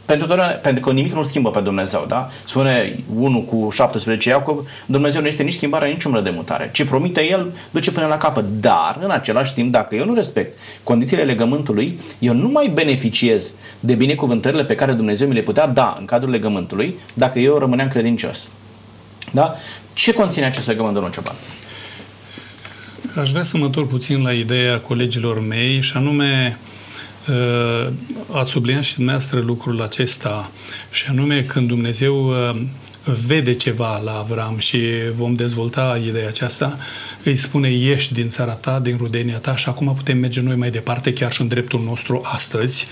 pentru, 0.05 0.27
pentru 0.61 0.83
că 0.83 0.91
nimic 0.91 1.13
nu 1.13 1.23
schimbă 1.23 1.49
pe 1.49 1.59
Dumnezeu, 1.59 2.05
da? 2.07 2.29
Spune 2.43 2.95
1 3.15 3.39
cu 3.39 3.69
17 3.71 4.29
Iacob, 4.29 4.67
Dumnezeu 4.85 5.21
nu 5.21 5.27
este 5.27 5.43
nici 5.43 5.53
schimbarea, 5.53 5.87
nici 5.87 6.03
umbră 6.03 6.21
de 6.21 6.29
mutare. 6.29 6.69
Ce 6.73 6.85
promite 6.85 7.29
El, 7.29 7.51
duce 7.71 7.91
până 7.91 8.07
la 8.07 8.17
capăt. 8.17 8.45
Dar, 8.59 8.99
în 9.01 9.09
același 9.09 9.53
timp, 9.53 9.71
dacă 9.71 9.95
eu 9.95 10.05
nu 10.05 10.13
respect 10.13 10.57
condițiile 10.83 11.23
legământului, 11.23 11.99
eu 12.19 12.33
nu 12.33 12.47
mai 12.47 12.71
beneficiez 12.73 13.53
de 13.79 13.93
binecuvântările 13.95 14.63
pe 14.63 14.75
care 14.75 14.91
Dumnezeu 14.91 15.27
mi 15.27 15.33
le 15.33 15.41
putea 15.41 15.67
da 15.67 15.95
în 15.99 16.05
cadrul 16.05 16.31
legământului, 16.31 16.95
dacă 17.13 17.39
eu 17.39 17.57
rămâneam 17.57 17.87
credincios. 17.87 18.47
Da? 19.31 19.55
Ce 19.93 20.13
conține 20.13 20.45
acest 20.45 20.67
legământ, 20.67 20.93
domnul 20.93 21.11
Cioban? 21.11 21.35
aș 23.19 23.29
vrea 23.31 23.43
să 23.43 23.57
mă 23.57 23.65
întorc 23.65 23.89
puțin 23.89 24.21
la 24.21 24.33
ideea 24.33 24.79
colegilor 24.79 25.39
mei 25.39 25.81
și 25.81 25.91
anume 25.95 26.59
a 28.31 28.43
subliniat 28.43 28.83
și 28.83 28.95
dumneavoastră 28.95 29.39
lucrul 29.39 29.81
acesta 29.81 30.51
și 30.91 31.05
anume 31.09 31.43
când 31.43 31.67
Dumnezeu 31.67 32.33
vede 33.05 33.53
ceva 33.53 34.01
la 34.03 34.11
Avram 34.11 34.57
și 34.57 34.79
vom 35.13 35.33
dezvolta 35.33 36.01
ideea 36.05 36.27
aceasta, 36.27 36.77
îi 37.23 37.35
spune 37.35 37.71
ieși 37.71 38.13
din 38.13 38.29
țara 38.29 38.53
ta, 38.53 38.79
din 38.79 38.97
rudenia 38.97 39.37
ta 39.37 39.55
și 39.55 39.69
acum 39.69 39.93
putem 39.95 40.17
merge 40.17 40.41
noi 40.41 40.55
mai 40.55 40.69
departe 40.69 41.13
chiar 41.13 41.31
și 41.31 41.41
în 41.41 41.47
dreptul 41.47 41.83
nostru 41.83 42.21
astăzi, 42.23 42.87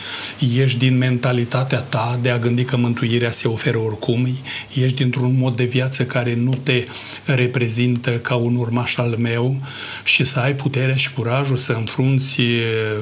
ieși 0.54 0.78
din 0.78 0.98
mentalitatea 0.98 1.80
ta 1.80 2.20
de 2.22 2.30
a 2.30 2.40
gândi 2.40 2.64
că 2.64 2.78
mântuirea 2.78 3.32
se 3.32 3.48
oferă 3.48 3.78
oricum, 3.78 4.28
ieși 4.74 4.96
dintr-un 4.96 5.38
mod 5.38 5.56
de 5.56 5.64
viață 5.64 6.06
care 6.06 6.36
nu 6.36 6.54
te 6.64 6.86
reprezintă 7.26 8.12
ca 8.12 8.36
un 8.36 8.56
urmaș 8.56 8.98
al 8.98 9.16
meu 9.18 9.62
și 10.04 10.24
să 10.24 10.40
ai 10.40 10.56
puterea 10.56 10.96
și 10.96 11.14
curajul 11.14 11.58
să 11.58 11.74
înfrunți, 11.74 12.38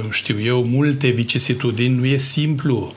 știu 0.09 0.41
eu, 0.41 0.63
multe 0.63 1.09
vicisitudini, 1.09 1.95
nu 1.95 2.05
e 2.05 2.17
simplu. 2.17 2.93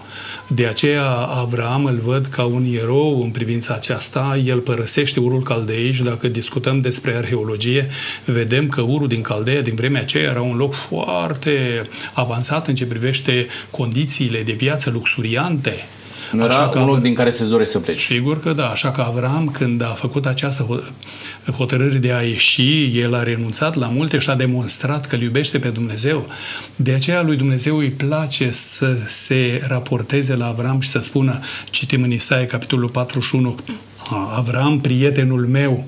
De 0.47 0.67
aceea 0.67 1.11
Avram 1.15 1.85
îl 1.85 2.01
văd 2.05 2.27
ca 2.27 2.45
un 2.45 2.65
erou 2.65 3.23
în 3.23 3.31
privința 3.31 3.75
aceasta, 3.75 4.41
el 4.45 4.59
părăsește 4.59 5.21
urul 5.21 5.43
Caldei 5.43 5.93
și 5.93 6.03
dacă 6.03 6.29
discutăm 6.29 6.81
despre 6.81 7.15
arheologie, 7.15 7.89
vedem 8.25 8.69
că 8.69 8.81
urul 8.81 9.09
din 9.09 9.21
Caldeia 9.21 9.61
din 9.61 9.75
vremea 9.75 10.01
aceea 10.01 10.31
era 10.31 10.41
un 10.41 10.57
loc 10.57 10.75
foarte 10.75 11.83
avansat 12.13 12.67
în 12.67 12.75
ce 12.75 12.87
privește 12.87 13.47
condițiile 13.71 14.43
de 14.43 14.53
viață 14.53 14.91
luxuriante, 14.91 15.87
nu 16.35 16.45
era 16.45 16.69
că, 16.69 16.79
un 16.79 16.87
loc 16.87 17.01
din 17.01 17.15
care 17.15 17.31
se 17.31 17.45
dorește 17.45 17.73
să 17.73 17.79
pleci. 17.79 18.05
Sigur 18.05 18.41
că 18.41 18.53
da, 18.53 18.69
așa 18.69 18.91
că 18.91 19.01
Avram, 19.01 19.49
când 19.49 19.83
a 19.83 19.87
făcut 19.87 20.27
această 20.27 20.85
hotărâre 21.57 21.99
de 21.99 22.13
a 22.13 22.21
ieși, 22.21 23.01
el 23.01 23.15
a 23.15 23.23
renunțat 23.23 23.75
la 23.75 23.87
multe 23.87 24.19
și 24.19 24.31
a 24.31 24.35
demonstrat 24.35 25.07
că 25.07 25.15
îl 25.15 25.23
iubește 25.23 25.59
pe 25.59 25.69
Dumnezeu. 25.69 26.27
De 26.77 26.93
aceea 26.93 27.23
lui 27.23 27.37
Dumnezeu 27.37 27.77
îi 27.77 27.91
place 27.91 28.51
să 28.51 28.97
se 29.07 29.63
raporteze 29.69 30.37
la 30.37 30.47
Avram 30.47 30.81
și 30.81 30.89
să 30.89 30.99
spună, 30.99 31.39
citim 31.71 32.03
în 32.03 32.13
Isaia, 32.13 32.47
capitolul 32.47 32.89
41, 32.89 33.55
Avram, 34.37 34.81
prietenul 34.81 35.47
meu, 35.47 35.85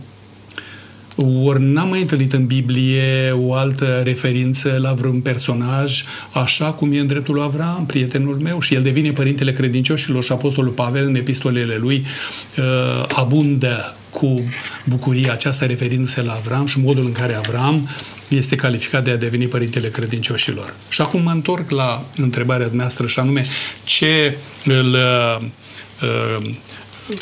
ori 1.16 1.62
n-am 1.62 1.88
mai 1.88 2.00
întâlnit 2.00 2.32
în 2.32 2.46
Biblie 2.46 3.30
o 3.30 3.54
altă 3.54 4.00
referință 4.04 4.76
la 4.80 4.92
vreun 4.92 5.20
personaj, 5.20 6.02
așa 6.32 6.72
cum 6.72 6.92
e 6.92 6.98
în 6.98 7.06
dreptul 7.06 7.34
lui 7.34 7.42
Avram, 7.42 7.84
prietenul 7.86 8.38
meu, 8.42 8.60
și 8.60 8.74
el 8.74 8.82
devine 8.82 9.10
părintele 9.10 9.52
credincioșilor 9.52 10.24
și 10.24 10.32
Apostolul 10.32 10.72
Pavel 10.72 11.06
în 11.06 11.14
epistolele 11.14 11.76
lui 11.76 12.06
uh, 12.58 13.04
abundă 13.14 13.94
cu 14.10 14.42
bucuria 14.84 15.32
aceasta 15.32 15.66
referindu-se 15.66 16.22
la 16.22 16.32
Avram 16.32 16.66
și 16.66 16.80
modul 16.80 17.04
în 17.04 17.12
care 17.12 17.34
Avram 17.34 17.88
este 18.28 18.56
calificat 18.56 19.04
de 19.04 19.10
a 19.10 19.16
deveni 19.16 19.46
părintele 19.46 19.88
credincioșilor. 19.88 20.74
Și 20.88 21.00
acum 21.00 21.22
mă 21.22 21.30
întorc 21.30 21.70
la 21.70 22.04
întrebarea 22.16 22.66
dumneavoastră 22.66 23.06
și 23.06 23.18
anume 23.18 23.46
ce 23.84 24.36
îl, 24.64 24.92
uh, 24.92 25.46
uh 26.02 26.54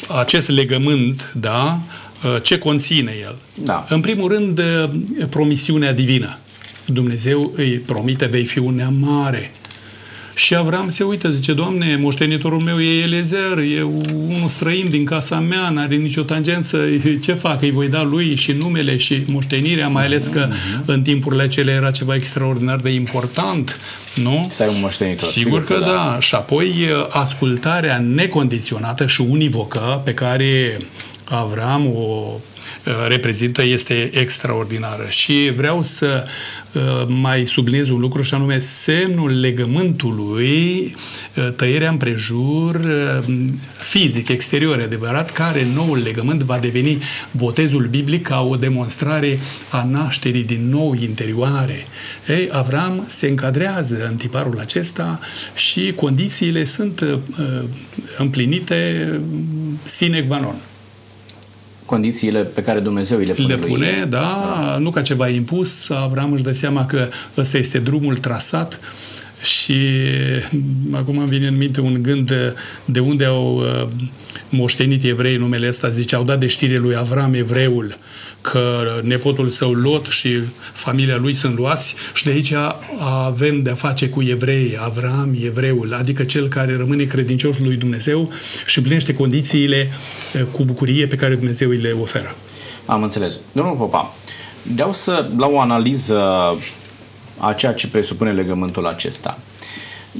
acest 0.08 0.48
legământ, 0.48 1.32
da, 1.36 1.78
Uh, 1.78 2.03
ce 2.42 2.58
conține 2.58 3.12
el. 3.22 3.36
Da. 3.54 3.86
În 3.88 4.00
primul 4.00 4.28
rând, 4.28 4.58
uh, 4.58 4.90
promisiunea 5.30 5.92
divină. 5.92 6.38
Dumnezeu 6.84 7.52
îi 7.56 7.70
promite, 7.70 8.26
vei 8.26 8.44
fi 8.44 8.58
un 8.58 8.74
neam 8.74 8.94
mare. 8.94 9.50
Și 10.34 10.54
Avram 10.54 10.88
se 10.88 11.04
uită, 11.04 11.30
zice, 11.30 11.52
Doamne, 11.52 11.96
moștenitorul 12.00 12.60
meu 12.60 12.80
e 12.80 13.02
Elezer, 13.02 13.58
e 13.58 13.82
unul 14.12 14.48
străin 14.48 14.86
din 14.90 15.04
casa 15.04 15.40
mea, 15.40 15.70
n-are 15.70 15.94
nicio 15.94 16.22
tangență, 16.22 16.78
ce 17.22 17.32
fac? 17.32 17.62
Îi 17.62 17.70
voi 17.70 17.88
da 17.88 18.02
lui 18.02 18.34
și 18.34 18.52
numele 18.52 18.96
și 18.96 19.22
moștenirea, 19.26 19.88
mai 19.88 20.04
ales 20.04 20.26
că 20.26 20.48
uh-huh. 20.48 20.84
în 20.84 21.02
timpurile 21.02 21.42
acelea 21.42 21.74
era 21.74 21.90
ceva 21.90 22.14
extraordinar 22.14 22.76
de 22.76 22.90
important, 22.90 23.80
nu? 24.14 24.48
Să 24.52 24.62
ai 24.62 24.68
un 24.68 24.80
moștenitor. 24.80 25.28
Sigur, 25.28 25.60
sigur 25.60 25.64
că, 25.64 25.72
că 25.74 25.80
da. 25.80 25.86
da. 25.86 26.16
Și 26.20 26.34
apoi 26.34 26.88
ascultarea 27.08 27.98
necondiționată 27.98 29.06
și 29.06 29.20
univocă 29.20 30.00
pe 30.04 30.14
care 30.14 30.78
Avram 31.24 31.86
o 31.86 32.38
uh, 32.86 32.92
reprezintă 33.08 33.62
este 33.62 34.10
extraordinară. 34.12 35.06
Și 35.08 35.52
vreau 35.56 35.82
să 35.82 36.24
uh, 36.72 36.82
mai 37.06 37.46
subliniez 37.46 37.88
un 37.88 38.00
lucru 38.00 38.22
și 38.22 38.34
anume 38.34 38.58
semnul 38.58 39.40
legământului, 39.40 40.94
uh, 41.36 41.52
tăierea 41.56 41.90
împrejur 41.90 42.80
fizic, 43.76 44.28
exterior, 44.28 44.80
adevărat, 44.80 45.30
care 45.30 45.66
noul 45.74 45.98
legământ 45.98 46.42
va 46.42 46.58
deveni 46.58 47.02
botezul 47.30 47.86
biblic 47.86 48.22
ca 48.22 48.40
o 48.40 48.56
demonstrare 48.56 49.38
a 49.70 49.84
nașterii 49.90 50.44
din 50.44 50.68
nou 50.68 50.94
interioare. 51.00 51.86
Ei, 52.28 52.48
Avram 52.50 53.04
se 53.06 53.26
încadrează 53.26 54.06
în 54.10 54.16
tiparul 54.16 54.58
acesta 54.58 55.20
și 55.54 55.92
condițiile 55.96 56.64
sunt 56.64 57.20
împlinite 58.18 59.20
sine 59.84 60.22
qua 60.22 60.38
non 60.38 60.54
condițiile 61.84 62.40
pe 62.40 62.62
care 62.62 62.80
Dumnezeu 62.80 63.18
îi 63.18 63.24
le 63.24 63.32
pune. 63.32 63.46
Le 63.46 63.56
pune, 63.56 63.96
lui. 64.00 64.10
da, 64.10 64.18
da, 64.18 64.76
nu 64.78 64.90
ca 64.90 65.02
ceva 65.02 65.28
impus. 65.28 65.90
Avram 65.90 66.32
își 66.32 66.42
dă 66.42 66.52
seama 66.52 66.86
că 66.86 67.08
ăsta 67.36 67.58
este 67.58 67.78
drumul 67.78 68.16
trasat 68.16 68.80
și 69.44 69.78
acum 70.92 71.18
îmi 71.18 71.28
vine 71.28 71.46
în 71.46 71.56
minte 71.56 71.80
un 71.80 72.02
gând 72.02 72.26
de, 72.26 72.54
de 72.84 73.00
unde 73.00 73.24
au 73.24 73.56
uh, 73.56 73.88
moștenit 74.48 75.04
evrei 75.04 75.36
numele 75.36 75.68
ăsta. 75.68 75.88
Zice, 75.88 76.14
au 76.14 76.24
dat 76.24 76.40
de 76.40 76.46
știre 76.46 76.76
lui 76.76 76.96
Avram 76.96 77.34
evreul 77.34 77.98
că 78.40 79.00
nepotul 79.02 79.48
său 79.48 79.72
Lot 79.72 80.06
și 80.06 80.40
familia 80.72 81.16
lui 81.16 81.34
sunt 81.34 81.56
luați 81.56 81.94
și 82.14 82.24
de 82.24 82.30
aici 82.30 82.52
avem 83.26 83.62
de-a 83.62 83.74
face 83.74 84.08
cu 84.08 84.22
evrei, 84.22 84.76
Avram, 84.80 85.34
evreul, 85.44 85.94
adică 85.98 86.24
cel 86.24 86.48
care 86.48 86.76
rămâne 86.76 87.04
credincios 87.04 87.58
lui 87.58 87.76
Dumnezeu 87.76 88.32
și 88.66 88.78
împlinește 88.78 89.14
condițiile 89.14 89.90
eh, 90.32 90.42
cu 90.52 90.64
bucurie 90.64 91.06
pe 91.06 91.16
care 91.16 91.34
Dumnezeu 91.34 91.68
îi 91.68 91.76
le 91.76 91.90
oferă. 92.00 92.34
Am 92.86 93.02
înțeles. 93.02 93.34
Domnul 93.52 93.76
Popa, 93.76 94.14
vreau 94.62 94.92
să 94.92 95.28
la 95.36 95.46
o 95.46 95.60
analiză 95.60 96.22
a 97.38 97.52
ceea 97.52 97.72
ce 97.72 97.88
presupune 97.88 98.32
legământul 98.32 98.86
acesta. 98.86 99.38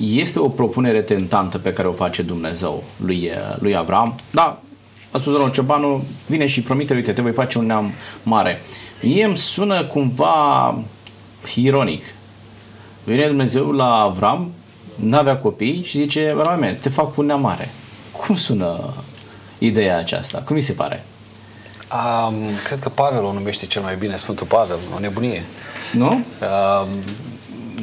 Este 0.00 0.38
o 0.38 0.48
propunere 0.48 1.00
tentantă 1.00 1.58
pe 1.58 1.72
care 1.72 1.88
o 1.88 1.92
face 1.92 2.22
Dumnezeu 2.22 2.84
lui, 2.96 3.30
lui 3.58 3.76
Avram, 3.76 4.14
da, 4.30 4.62
a 5.14 5.18
spus 5.18 5.32
domnul 5.32 5.50
Ciobanu, 5.50 6.04
vine 6.26 6.46
și 6.46 6.62
promite, 6.62 6.94
uite, 6.94 7.12
te 7.12 7.22
voi 7.22 7.32
face 7.32 7.58
un 7.58 7.66
neam 7.66 7.92
mare. 8.22 8.62
Mie 9.02 9.24
îmi 9.24 9.36
sună 9.36 9.84
cumva 9.84 10.78
ironic. 11.54 12.04
Vine 13.04 13.26
Dumnezeu 13.26 13.70
la 13.70 14.00
Avram, 14.00 14.52
n-avea 14.94 15.36
copii 15.36 15.82
și 15.82 15.98
zice, 15.98 16.34
Avram, 16.38 16.76
te 16.80 16.88
fac 16.88 17.16
un 17.16 17.26
neam 17.26 17.40
mare. 17.40 17.70
Cum 18.12 18.34
sună 18.34 18.92
ideea 19.58 19.98
aceasta? 19.98 20.38
Cum 20.38 20.56
mi 20.56 20.62
se 20.62 20.72
pare? 20.72 21.04
Um, 21.92 22.34
cred 22.64 22.78
că 22.78 22.88
Pavel 22.88 23.24
o 23.24 23.32
numește 23.32 23.66
cel 23.66 23.82
mai 23.82 23.96
bine, 23.96 24.16
Sfântul 24.16 24.46
Pavel, 24.46 24.78
o 24.96 24.98
nebunie. 24.98 25.44
Nu? 25.94 26.10
Um, 26.10 26.88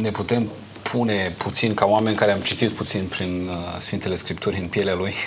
ne 0.01 0.09
putem 0.09 0.49
pune 0.81 1.33
puțin, 1.37 1.73
ca 1.73 1.85
oameni 1.85 2.15
care 2.15 2.31
am 2.31 2.39
citit 2.39 2.71
puțin 2.71 3.05
prin 3.09 3.47
uh, 3.49 3.55
Sfintele 3.79 4.15
Scripturi 4.15 4.59
în 4.59 4.67
pielea 4.67 4.95
lui, 4.95 5.13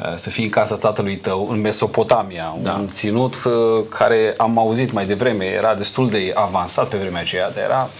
Uh, 0.00 0.12
să 0.14 0.30
fii 0.30 0.44
în 0.44 0.50
casa 0.50 0.74
tatălui 0.74 1.16
tău 1.16 1.48
în 1.50 1.60
Mesopotamia, 1.60 2.56
da. 2.62 2.72
un 2.72 2.88
ținut 2.90 3.34
uh, 3.44 3.52
care 3.88 4.34
am 4.36 4.58
auzit 4.58 4.92
mai 4.92 5.06
devreme, 5.06 5.44
era 5.44 5.74
destul 5.74 6.10
de 6.10 6.32
avansat 6.34 6.88
pe 6.88 6.96
vremea 6.96 7.20
aceea, 7.20 7.50
dar 7.50 7.64
era 7.64 7.90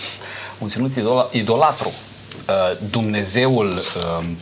un 0.58 0.68
ținut 0.68 0.92
idolatru. 1.30 1.88
Uh, 1.88 2.78
Dumnezeul 2.90 3.66
um, 3.66 4.36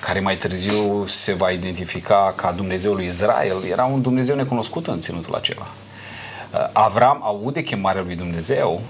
care 0.00 0.20
mai 0.20 0.36
târziu 0.36 1.04
se 1.06 1.32
va 1.32 1.50
identifica 1.50 2.32
ca 2.36 2.52
Dumnezeul 2.56 2.94
lui 2.94 3.06
Israel, 3.06 3.56
era 3.70 3.84
un 3.84 4.02
Dumnezeu 4.02 4.36
necunoscut 4.36 4.86
în 4.86 5.00
ținutul 5.00 5.34
acela. 5.34 5.66
Avram 6.72 7.20
aude 7.22 7.62
chemarea 7.62 8.02
lui 8.02 8.14
Dumnezeu 8.14 8.80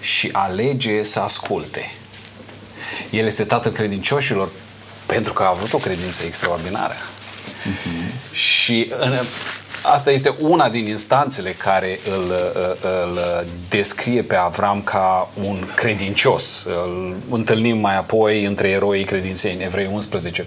și 0.00 0.28
alege 0.32 1.02
să 1.02 1.20
asculte. 1.20 1.90
El 3.10 3.26
este 3.26 3.44
tatăl 3.44 3.72
credincioșilor 3.72 4.48
pentru 5.06 5.32
că 5.32 5.42
a 5.42 5.48
avut 5.48 5.72
o 5.72 5.78
credință 5.78 6.22
extraordinară. 6.24 6.94
Uh-huh. 6.94 8.32
Și 8.32 8.92
în, 8.98 9.18
asta 9.82 10.10
este 10.10 10.34
una 10.40 10.68
din 10.68 10.86
instanțele 10.86 11.50
care 11.50 11.98
îl, 12.10 12.32
îl 12.80 13.18
descrie 13.68 14.22
pe 14.22 14.34
Avram 14.34 14.82
ca 14.82 15.30
un 15.46 15.66
credincios. 15.74 16.64
Îl 16.64 17.14
întâlnim 17.30 17.78
mai 17.78 17.96
apoi 17.96 18.44
între 18.44 18.68
eroii 18.68 19.04
credinței 19.04 19.54
în 19.54 19.60
Evrei 19.60 19.88
11. 19.92 20.46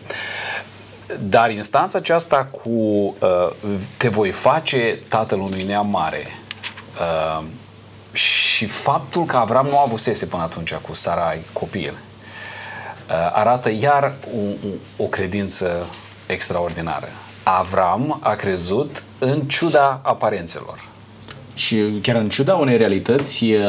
Dar 1.20 1.52
instanța 1.52 1.98
aceasta 1.98 2.46
cu 2.46 2.70
uh, 2.70 3.50
te 3.98 4.08
voi 4.08 4.30
face 4.30 5.00
tatăl 5.08 5.40
unui 5.40 5.64
neam 5.64 5.90
mare 5.90 6.28
uh, 7.00 7.44
și 8.12 8.66
faptul 8.66 9.26
că 9.26 9.38
Avram 9.38 9.66
nu 9.66 9.80
avusese 9.80 10.26
până 10.26 10.44
atunci 10.44 10.74
cu 10.74 10.94
Sarai 10.94 11.40
copil 11.54 11.94
uh, 11.94 13.32
arată 13.34 13.72
iar 13.80 14.14
o, 14.38 15.04
o 15.04 15.06
credință 15.06 15.86
extraordinară. 16.26 17.08
Avram 17.44 18.20
a 18.22 18.34
crezut 18.34 19.04
în 19.20 19.42
ciuda 19.42 20.00
aparențelor. 20.04 20.84
și 21.54 21.84
chiar 22.02 22.16
în 22.16 22.30
ciuda 22.30 22.56
unei 22.56 22.78
realități 22.78 23.44
uh, 23.44 23.62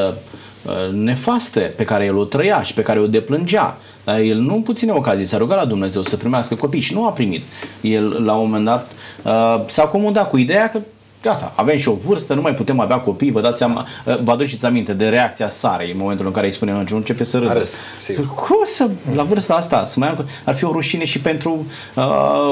uh, 0.62 0.92
nefaste 0.92 1.60
pe 1.60 1.84
care 1.84 2.04
el 2.04 2.16
o 2.16 2.24
trăia 2.24 2.62
și 2.62 2.74
pe 2.74 2.82
care 2.82 2.98
o 2.98 3.06
deplângea. 3.06 3.76
Dar 4.04 4.18
el 4.18 4.36
nu 4.36 4.54
în 4.54 4.62
puține 4.62 4.92
ocazii 4.92 5.26
s-a 5.26 5.36
rugat 5.36 5.58
la 5.58 5.64
Dumnezeu 5.64 6.02
să 6.02 6.16
primească 6.16 6.54
copii 6.54 6.80
și 6.80 6.94
nu 6.94 7.06
a 7.06 7.10
primit. 7.10 7.42
El 7.80 8.24
la 8.24 8.34
un 8.34 8.44
moment 8.44 8.64
dat 8.64 8.90
uh, 9.22 9.62
s-a 9.66 9.82
acomodat 9.82 10.28
cu 10.28 10.36
ideea 10.36 10.70
că 10.70 10.80
gata, 11.22 11.52
avem 11.56 11.76
și 11.76 11.88
o 11.88 11.92
vârstă, 11.92 12.34
nu 12.34 12.40
mai 12.40 12.54
putem 12.54 12.80
avea 12.80 12.96
copii, 12.96 13.30
vă 13.30 13.40
dați 13.40 13.58
seama, 13.58 13.86
uh, 14.04 14.18
vă 14.22 14.30
aduceți 14.30 14.64
aminte 14.64 14.92
de 14.92 15.08
reacția 15.08 15.48
Sarei 15.48 15.90
în 15.90 15.98
momentul 15.98 16.26
în 16.26 16.32
care 16.32 16.46
îi 16.46 16.52
spune 16.52 16.70
în 16.70 16.86
începe 16.90 17.24
să 17.24 17.38
râdă. 17.38 17.50
Arăs, 17.50 17.76
sigur. 17.98 18.26
Cum 18.26 18.60
să, 18.62 18.90
la 19.14 19.22
vârsta 19.22 19.54
asta, 19.54 19.86
să 19.86 19.98
mai 19.98 20.08
am, 20.08 20.24
ar 20.44 20.54
fi 20.54 20.64
o 20.64 20.72
rușine 20.72 21.04
și 21.04 21.20
pentru 21.20 21.66
uh, 21.94 22.04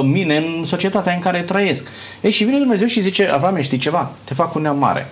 mine 0.02 0.36
în 0.36 0.64
societatea 0.64 1.12
în 1.12 1.20
care 1.20 1.42
trăiesc. 1.42 1.86
Ei, 2.20 2.30
și 2.30 2.44
vine 2.44 2.58
Dumnezeu 2.58 2.86
și 2.86 3.00
zice, 3.00 3.28
Avram, 3.28 3.62
știi 3.62 3.78
ceva? 3.78 4.12
Te 4.24 4.34
fac 4.34 4.54
un 4.54 4.62
neam 4.62 4.78
mare. 4.78 5.08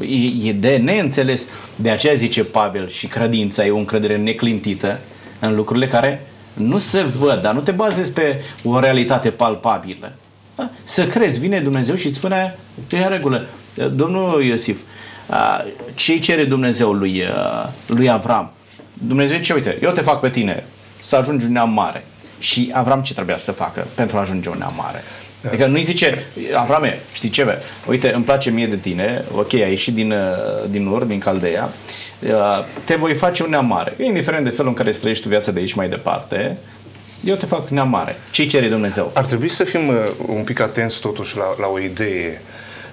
E, 0.00 0.48
e 0.48 0.52
de 0.52 0.76
neînțeles. 0.76 1.46
De 1.76 1.90
aceea 1.90 2.14
zice 2.14 2.44
Pavel 2.44 2.88
și 2.88 3.06
credința 3.06 3.66
e 3.66 3.70
o 3.70 3.76
încredere 3.76 4.16
neclintită 4.16 4.98
în 5.38 5.54
lucrurile 5.54 5.86
care 5.86 6.26
nu 6.52 6.78
se 6.78 7.02
văd, 7.18 7.42
dar 7.42 7.54
nu 7.54 7.60
te 7.60 7.70
bazezi 7.70 8.12
pe 8.12 8.40
o 8.64 8.80
realitate 8.80 9.30
palpabilă. 9.30 10.12
Da? 10.60 10.70
Să 10.84 11.06
crezi, 11.06 11.38
vine 11.38 11.60
Dumnezeu 11.60 11.94
și 11.94 12.06
îți 12.06 12.16
spune, 12.16 12.56
ce 12.86 12.96
e 12.96 13.02
în 13.02 13.08
regulă. 13.08 13.46
Domnul 13.92 14.42
Iosif, 14.42 14.80
a, 15.28 15.64
ce 15.94 16.18
cere 16.18 16.44
Dumnezeu 16.44 16.92
lui, 16.92 17.24
a, 17.26 17.72
lui 17.86 18.10
Avram? 18.10 18.52
Dumnezeu 18.92 19.36
zice, 19.36 19.52
uite, 19.52 19.78
eu 19.82 19.90
te 19.90 20.00
fac 20.00 20.20
pe 20.20 20.28
tine 20.28 20.64
să 21.00 21.16
ajungi 21.16 21.44
un 21.44 21.52
neam 21.52 21.70
mare. 21.70 22.04
Și 22.38 22.70
Avram 22.74 23.00
ce 23.00 23.14
trebuia 23.14 23.38
să 23.38 23.52
facă 23.52 23.86
pentru 23.94 24.16
a 24.16 24.20
ajunge 24.20 24.48
un 24.48 24.58
neam 24.58 24.72
mare? 24.76 25.02
Adică 25.46 25.66
nu-i 25.66 25.82
zice, 25.82 26.24
Avrame, 26.54 26.98
știi 27.12 27.28
ce, 27.28 27.42
bă? 27.42 27.58
uite, 27.86 28.12
îmi 28.12 28.24
place 28.24 28.50
mie 28.50 28.66
de 28.66 28.76
tine, 28.76 29.24
ok, 29.36 29.54
ai 29.54 29.70
ieșit 29.70 29.94
din, 29.94 30.12
uh, 30.12 30.18
din 30.70 30.86
Ur, 30.86 31.02
din 31.02 31.18
Caldeia, 31.18 31.68
uh, 32.22 32.30
te 32.84 32.94
voi 32.94 33.14
face 33.14 33.42
un 33.42 33.50
neam 33.50 33.66
mare. 33.66 33.94
Indiferent 34.02 34.44
de 34.44 34.50
felul 34.50 34.68
în 34.68 34.74
care 34.74 34.88
îți 34.88 34.98
trăiești 34.98 35.22
tu 35.22 35.28
viața 35.28 35.52
de 35.52 35.58
aici 35.58 35.72
mai 35.72 35.88
departe, 35.88 36.56
eu 37.24 37.34
te 37.36 37.46
fac 37.46 37.68
neam 37.68 37.88
mare. 37.88 38.16
Ce-i 38.30 38.46
cere 38.46 38.68
Dumnezeu? 38.68 39.10
Ar 39.14 39.24
trebui 39.24 39.48
să 39.48 39.64
fim 39.64 39.88
uh, 39.88 39.94
un 40.26 40.44
pic 40.44 40.60
atenți 40.60 41.00
totuși 41.00 41.36
la, 41.36 41.54
la 41.58 41.66
o 41.66 41.78
idee 41.78 42.42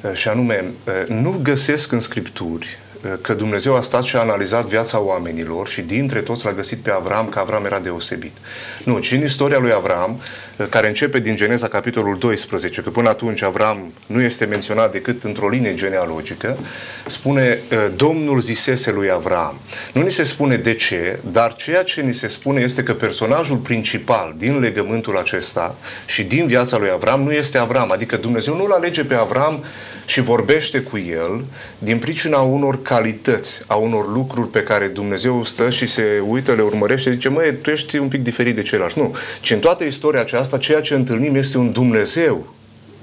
uh, 0.01 0.13
și 0.13 0.27
anume, 0.27 0.63
uh, 0.83 1.07
nu 1.07 1.39
găsesc 1.43 1.91
în 1.91 1.99
Scripturi 1.99 2.67
uh, 2.81 2.86
că 3.21 3.33
Dumnezeu 3.33 3.75
a 3.75 3.81
stat 3.81 4.03
și 4.03 4.15
a 4.15 4.19
analizat 4.19 4.65
viața 4.65 4.99
oamenilor 4.99 5.67
și 5.67 5.81
dintre 5.81 6.19
toți 6.19 6.45
l-a 6.45 6.51
găsit 6.51 6.77
pe 6.77 6.91
Avram, 6.91 7.29
că 7.29 7.39
Avram 7.39 7.65
era 7.65 7.79
deosebit. 7.79 8.37
Nu, 8.83 8.99
ci 8.99 9.11
în 9.11 9.23
istoria 9.23 9.57
lui 9.57 9.71
Avram, 9.71 10.21
uh, 10.57 10.65
care 10.69 10.87
începe 10.87 11.19
din 11.19 11.35
Geneza 11.35 11.67
capitolul 11.67 12.17
12, 12.17 12.81
că 12.81 12.89
până 12.89 13.09
atunci 13.09 13.41
Avram 13.41 13.93
nu 14.05 14.21
este 14.21 14.45
menționat 14.45 14.91
decât 14.91 15.23
într-o 15.23 15.49
linie 15.49 15.73
genealogică, 15.73 16.57
spune 17.05 17.59
uh, 17.71 17.77
Domnul 17.95 18.39
zisese 18.39 18.91
lui 18.91 19.11
Avram. 19.11 19.59
Nu 19.93 20.01
ni 20.01 20.11
se 20.11 20.23
spune 20.23 20.55
de 20.55 20.73
ce, 20.73 21.19
dar 21.31 21.55
ceea 21.55 21.83
ce 21.83 22.01
ni 22.01 22.13
se 22.13 22.27
spune 22.27 22.61
este 22.61 22.83
că 22.83 22.93
personajul 22.93 23.57
principal 23.57 24.33
din 24.37 24.59
legământul 24.59 25.17
acesta 25.17 25.75
și 26.05 26.23
din 26.23 26.47
viața 26.47 26.77
lui 26.77 26.89
Avram 26.89 27.21
nu 27.21 27.31
este 27.31 27.57
Avram, 27.57 27.91
adică 27.91 28.15
Dumnezeu 28.15 28.55
nu-l 28.55 28.71
alege 28.71 29.03
pe 29.03 29.13
Avram 29.13 29.63
și 30.07 30.21
vorbește 30.21 30.79
cu 30.79 30.97
el 30.97 31.43
din 31.77 31.99
pricina 31.99 32.39
unor 32.39 32.81
calități, 32.81 33.61
a 33.65 33.75
unor 33.75 34.13
lucruri 34.13 34.47
pe 34.47 34.63
care 34.63 34.87
Dumnezeu 34.87 35.43
stă 35.43 35.69
și 35.69 35.85
se 35.85 36.23
uită, 36.27 36.53
le 36.53 36.61
urmărește, 36.61 37.11
zice, 37.11 37.29
măi, 37.29 37.55
tu 37.61 37.69
ești 37.69 37.97
un 37.97 38.07
pic 38.07 38.23
diferit 38.23 38.55
de 38.55 38.61
ceilalți. 38.61 38.99
Nu. 38.99 39.15
Ci 39.41 39.51
în 39.51 39.59
toată 39.59 39.83
istoria 39.83 40.19
aceasta, 40.19 40.57
ceea 40.57 40.81
ce 40.81 40.93
întâlnim 40.93 41.35
este 41.35 41.57
un 41.57 41.71
Dumnezeu 41.71 42.53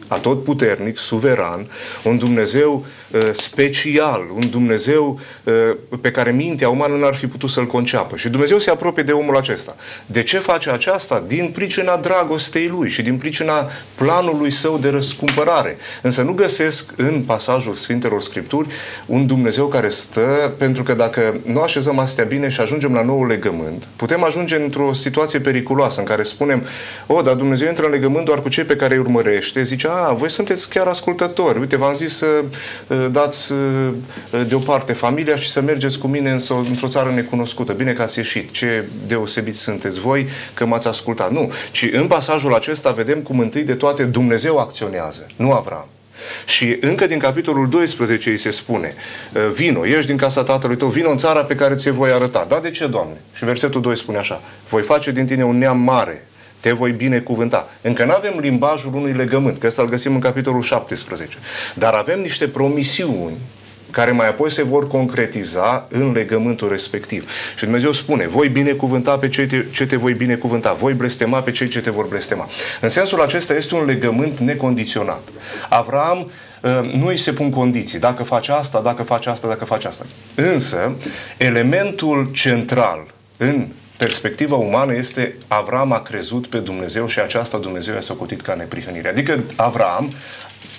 atotputernic, 0.09 0.99
suveran, 0.99 1.67
un 2.03 2.19
Dumnezeu 2.19 2.75
uh, 2.75 2.87
special, 3.33 4.25
un 4.35 4.51
Dumnezeu 4.51 5.21
uh, 5.45 5.53
pe 6.01 6.11
care 6.11 6.31
mintea 6.31 6.69
umană 6.69 6.97
n-ar 6.97 7.15
fi 7.15 7.27
putut 7.27 7.51
să-l 7.51 7.67
conceapă. 7.67 8.17
Și 8.17 8.29
Dumnezeu 8.29 8.59
se 8.59 8.71
apropie 8.71 9.03
de 9.03 9.13
omul 9.13 9.37
acesta. 9.37 9.77
De 10.07 10.23
ce 10.23 10.39
face 10.39 10.71
aceasta? 10.71 11.25
Din 11.27 11.51
pricina 11.55 11.97
dragostei 11.97 12.69
lui 12.69 12.89
și 12.89 13.03
din 13.03 13.17
pricina 13.17 13.71
planului 13.95 14.51
său 14.51 14.79
de 14.79 14.89
răscumpărare. 14.89 15.77
Însă 16.03 16.23
nu 16.23 16.33
găsesc 16.33 16.93
în 16.97 17.23
pasajul 17.27 17.75
Sfintelor 17.75 18.21
Scripturi 18.21 18.69
un 19.07 19.27
Dumnezeu 19.27 19.67
care 19.67 19.89
stă, 19.89 20.53
pentru 20.59 20.83
că 20.83 20.93
dacă 20.93 21.41
nu 21.45 21.61
așezăm 21.61 21.99
astea 21.99 22.25
bine 22.25 22.49
și 22.49 22.61
ajungem 22.61 22.95
la 22.95 23.03
nou 23.03 23.27
legământ, 23.27 23.87
putem 23.97 24.25
ajunge 24.25 24.57
într-o 24.57 24.93
situație 24.93 25.39
periculoasă 25.39 26.01
în 26.01 26.07
care 26.07 26.23
spunem, 26.23 26.63
o, 27.07 27.23
dar 27.23 27.35
Dumnezeu 27.35 27.69
intră 27.69 27.85
în 27.85 27.91
legământ 27.91 28.25
doar 28.25 28.43
cu 28.43 28.49
cei 28.49 28.65
pe 28.65 28.77
care 28.77 28.95
îi 28.95 29.01
urmărește, 29.01 29.63
zice, 29.63 29.89
a, 29.91 30.13
voi 30.13 30.31
sunteți 30.31 30.69
chiar 30.69 30.87
ascultători. 30.87 31.59
Uite, 31.59 31.77
v-am 31.77 31.95
zis 31.95 32.17
să 32.17 32.27
uh, 32.87 33.04
dați 33.11 33.53
uh, 33.53 33.89
deoparte 34.47 34.93
familia 34.93 35.37
și 35.37 35.51
să 35.51 35.61
mergeți 35.61 35.99
cu 35.99 36.07
mine 36.07 36.37
într-o 36.69 36.89
țară 36.89 37.11
necunoscută. 37.11 37.73
Bine 37.73 37.93
că 37.93 38.03
ați 38.03 38.19
ieșit. 38.19 38.51
Ce 38.51 38.85
deosebiți 39.07 39.59
sunteți 39.59 40.01
voi 40.01 40.27
că 40.55 40.67
m-ați 40.67 40.89
ascultat. 40.89 41.33
Nu. 41.33 41.53
Ci 41.71 41.89
în 41.93 42.07
pasajul 42.07 42.55
acesta 42.55 42.91
vedem 42.91 43.21
cum 43.21 43.39
întâi 43.39 43.63
de 43.63 43.75
toate 43.75 44.05
Dumnezeu 44.05 44.59
acționează, 44.59 45.27
nu 45.37 45.53
Avram. 45.53 45.87
Și 46.47 46.77
încă 46.81 47.07
din 47.07 47.19
capitolul 47.19 47.69
12 47.69 48.31
îi 48.31 48.37
se 48.37 48.51
spune 48.51 48.95
Vino, 49.55 49.87
ieși 49.87 50.07
din 50.07 50.17
casa 50.17 50.43
tatălui 50.43 50.77
tău, 50.77 50.89
vino 50.89 51.11
în 51.11 51.19
țara 51.19 51.45
pe 51.45 51.55
care 51.55 51.75
ți-e 51.75 51.91
voi 51.91 52.11
arăta. 52.11 52.47
Da, 52.49 52.61
de 52.61 52.71
ce, 52.71 52.87
Doamne? 52.87 53.17
Și 53.33 53.45
versetul 53.45 53.81
2 53.81 53.97
spune 53.97 54.19
așa 54.19 54.43
Voi 54.69 54.83
face 54.83 55.11
din 55.11 55.27
tine 55.27 55.45
un 55.45 55.59
neam 55.59 55.79
mare, 55.79 56.27
te 56.65 56.73
voi 56.73 56.93
binecuvânta. 56.93 57.69
Încă 57.81 58.05
nu 58.05 58.13
avem 58.13 58.39
limbajul 58.41 58.95
unui 58.95 59.13
legământ, 59.13 59.59
că 59.59 59.67
ăsta 59.67 59.83
îl 59.83 59.89
găsim 59.89 60.15
în 60.15 60.21
capitolul 60.21 60.63
17. 60.63 61.37
Dar 61.75 61.95
avem 61.95 62.21
niște 62.21 62.49
promisiuni 62.49 63.37
care 63.91 64.11
mai 64.11 64.29
apoi 64.29 64.51
se 64.51 64.63
vor 64.63 64.89
concretiza 64.89 65.87
în 65.91 66.13
legământul 66.13 66.69
respectiv. 66.69 67.31
Și 67.57 67.63
Dumnezeu 67.63 67.93
spune, 67.93 68.27
voi 68.27 68.49
binecuvânta 68.49 69.19
pe 69.19 69.29
cei 69.29 69.47
te, 69.47 69.65
ce 69.73 69.87
te 69.87 69.97
voi 69.97 70.13
binecuvânta, 70.13 70.73
voi 70.73 70.93
blestema 70.93 71.41
pe 71.41 71.51
cei 71.51 71.69
ce 71.69 71.81
te 71.81 71.91
vor 71.91 72.07
blestema. 72.07 72.49
În 72.81 72.89
sensul 72.89 73.21
acesta 73.21 73.55
este 73.55 73.75
un 73.75 73.85
legământ 73.85 74.39
necondiționat. 74.39 75.23
Avram 75.69 76.31
nu 76.95 77.07
îi 77.07 77.19
se 77.19 77.33
pun 77.33 77.51
condiții, 77.51 77.99
dacă 77.99 78.23
face 78.23 78.53
asta, 78.53 78.81
dacă 78.81 79.03
face 79.03 79.29
asta, 79.31 79.49
dacă 79.49 79.65
face 79.65 79.89
asta. 79.89 80.07
Însă, 80.35 80.93
elementul 81.37 82.29
central 82.33 83.07
în 83.37 83.67
perspectiva 83.97 84.57
umană 84.57 84.95
este 84.95 85.35
Avram 85.49 85.93
a 85.93 86.03
crezut 86.03 86.47
pe 86.47 86.59
Dumnezeu 86.59 87.07
și 87.07 87.21
aceasta 87.21 87.59
Dumnezeu 87.59 87.95
i-a 87.95 88.01
socotit 88.01 88.41
ca 88.41 88.55
neprihănire. 88.55 89.09
Adică 89.09 89.43
Avram 89.57 90.13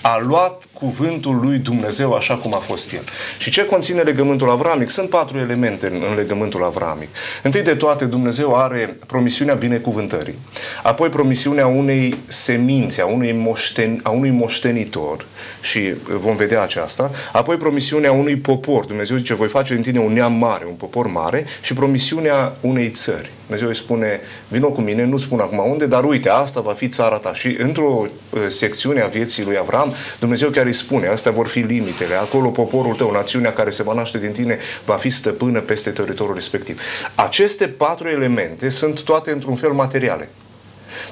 a 0.01 0.17
luat 0.17 0.63
cuvântul 0.79 1.39
lui 1.41 1.57
Dumnezeu 1.57 2.13
așa 2.13 2.35
cum 2.35 2.53
a 2.55 2.57
fost 2.57 2.93
el. 2.93 3.03
Și 3.37 3.51
ce 3.51 3.65
conține 3.65 4.01
legământul 4.01 4.49
avramic? 4.49 4.89
Sunt 4.89 5.09
patru 5.09 5.37
elemente 5.37 5.87
în, 5.87 6.01
în 6.09 6.15
legământul 6.15 6.63
avramic. 6.63 7.07
Întâi 7.43 7.61
de 7.61 7.75
toate, 7.75 8.05
Dumnezeu 8.05 8.55
are 8.55 8.97
promisiunea 9.07 9.53
binecuvântării, 9.53 10.35
apoi 10.83 11.09
promisiunea 11.09 11.67
unei 11.67 12.17
semințe, 12.27 13.01
a 13.01 13.05
unui, 13.05 13.31
moșten, 13.31 13.99
a 14.03 14.09
unui 14.09 14.29
moștenitor 14.29 15.25
și 15.61 15.93
vom 16.09 16.35
vedea 16.35 16.61
aceasta, 16.61 17.11
apoi 17.31 17.55
promisiunea 17.55 18.11
unui 18.11 18.35
popor. 18.35 18.85
Dumnezeu 18.85 19.17
zice, 19.17 19.33
voi 19.33 19.47
face 19.47 19.73
în 19.73 19.81
tine 19.81 19.99
un 19.99 20.13
neam 20.13 20.33
mare, 20.33 20.65
un 20.67 20.73
popor 20.73 21.07
mare 21.07 21.45
și 21.61 21.73
promisiunea 21.73 22.53
unei 22.61 22.89
țări. 22.89 23.31
Dumnezeu 23.45 23.67
îi 23.67 23.75
spune, 23.75 24.19
vino 24.47 24.69
cu 24.69 24.81
mine, 24.81 25.03
nu 25.03 25.17
spun 25.17 25.39
acum 25.39 25.71
unde, 25.71 25.85
dar 25.85 26.03
uite, 26.03 26.29
asta 26.29 26.59
va 26.59 26.73
fi 26.73 26.87
țara 26.87 27.15
ta. 27.15 27.33
Și 27.33 27.55
într-o 27.59 28.05
uh, 28.29 28.41
secțiune 28.47 29.01
a 29.01 29.07
vieții 29.07 29.43
lui 29.43 29.57
Avram, 29.57 29.93
Dumnezeu 30.19 30.49
chiar 30.49 30.64
îi 30.65 30.73
spune, 30.73 31.07
astea 31.07 31.31
vor 31.31 31.47
fi 31.47 31.59
limitele, 31.59 32.15
acolo 32.15 32.49
poporul 32.49 32.95
tău, 32.95 33.11
națiunea 33.11 33.53
care 33.53 33.69
se 33.69 33.83
va 33.83 33.93
naște 33.93 34.17
din 34.17 34.31
tine, 34.31 34.57
va 34.85 34.95
fi 34.95 35.09
stăpână 35.09 35.59
peste 35.59 35.89
teritoriul 35.89 36.35
respectiv. 36.35 36.81
Aceste 37.15 37.67
patru 37.67 38.07
elemente 38.07 38.69
sunt 38.69 39.03
toate 39.03 39.31
într-un 39.31 39.55
fel 39.55 39.71
materiale. 39.71 40.29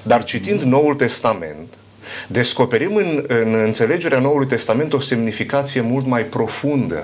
Dar 0.02 0.24
citind 0.24 0.62
Noul 0.62 0.94
Testament, 0.94 1.74
descoperim 2.28 2.96
în, 2.96 3.24
în 3.28 3.54
înțelegerea 3.54 4.20
Noului 4.20 4.48
Testament 4.48 4.94
o 4.94 5.00
semnificație 5.00 5.82
mult 5.82 6.06
mai 6.06 6.24
profundă 6.24 7.04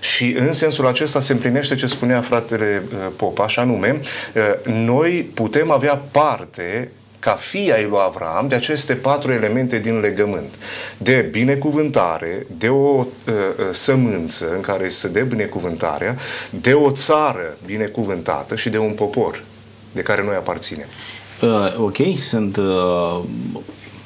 și 0.00 0.34
în 0.38 0.52
sensul 0.52 0.86
acesta 0.86 1.20
se 1.20 1.32
împlinește 1.32 1.74
ce 1.74 1.86
spunea 1.86 2.20
fratele 2.20 2.82
uh, 2.84 3.12
Popa, 3.16 3.44
așa 3.44 3.64
nume, 3.64 4.00
uh, 4.34 4.42
noi 4.72 5.30
putem 5.34 5.70
avea 5.70 6.02
parte 6.10 6.90
ca 7.24 7.32
fii 7.32 7.72
ai 7.72 7.86
lui 7.88 7.98
Avram 8.00 8.48
de 8.48 8.54
aceste 8.54 8.94
patru 8.94 9.32
elemente 9.32 9.78
din 9.78 10.00
legământ. 10.00 10.54
De 10.98 11.28
binecuvântare, 11.30 12.46
de 12.58 12.68
o 12.68 12.74
uh, 12.76 13.04
uh 13.26 13.64
sămânță 13.72 14.46
în 14.54 14.60
care 14.60 14.88
se 14.88 15.08
dă 15.08 15.20
binecuvântarea, 15.20 16.16
de 16.50 16.72
o 16.72 16.90
țară 16.90 17.56
binecuvântată 17.66 18.56
și 18.56 18.68
de 18.68 18.78
un 18.78 18.92
popor 18.92 19.42
de 19.92 20.02
care 20.02 20.22
noi 20.24 20.34
aparținem. 20.34 20.86
Uh, 21.42 21.78
ok, 21.78 21.96
sunt 22.28 22.56
uh, 22.56 23.20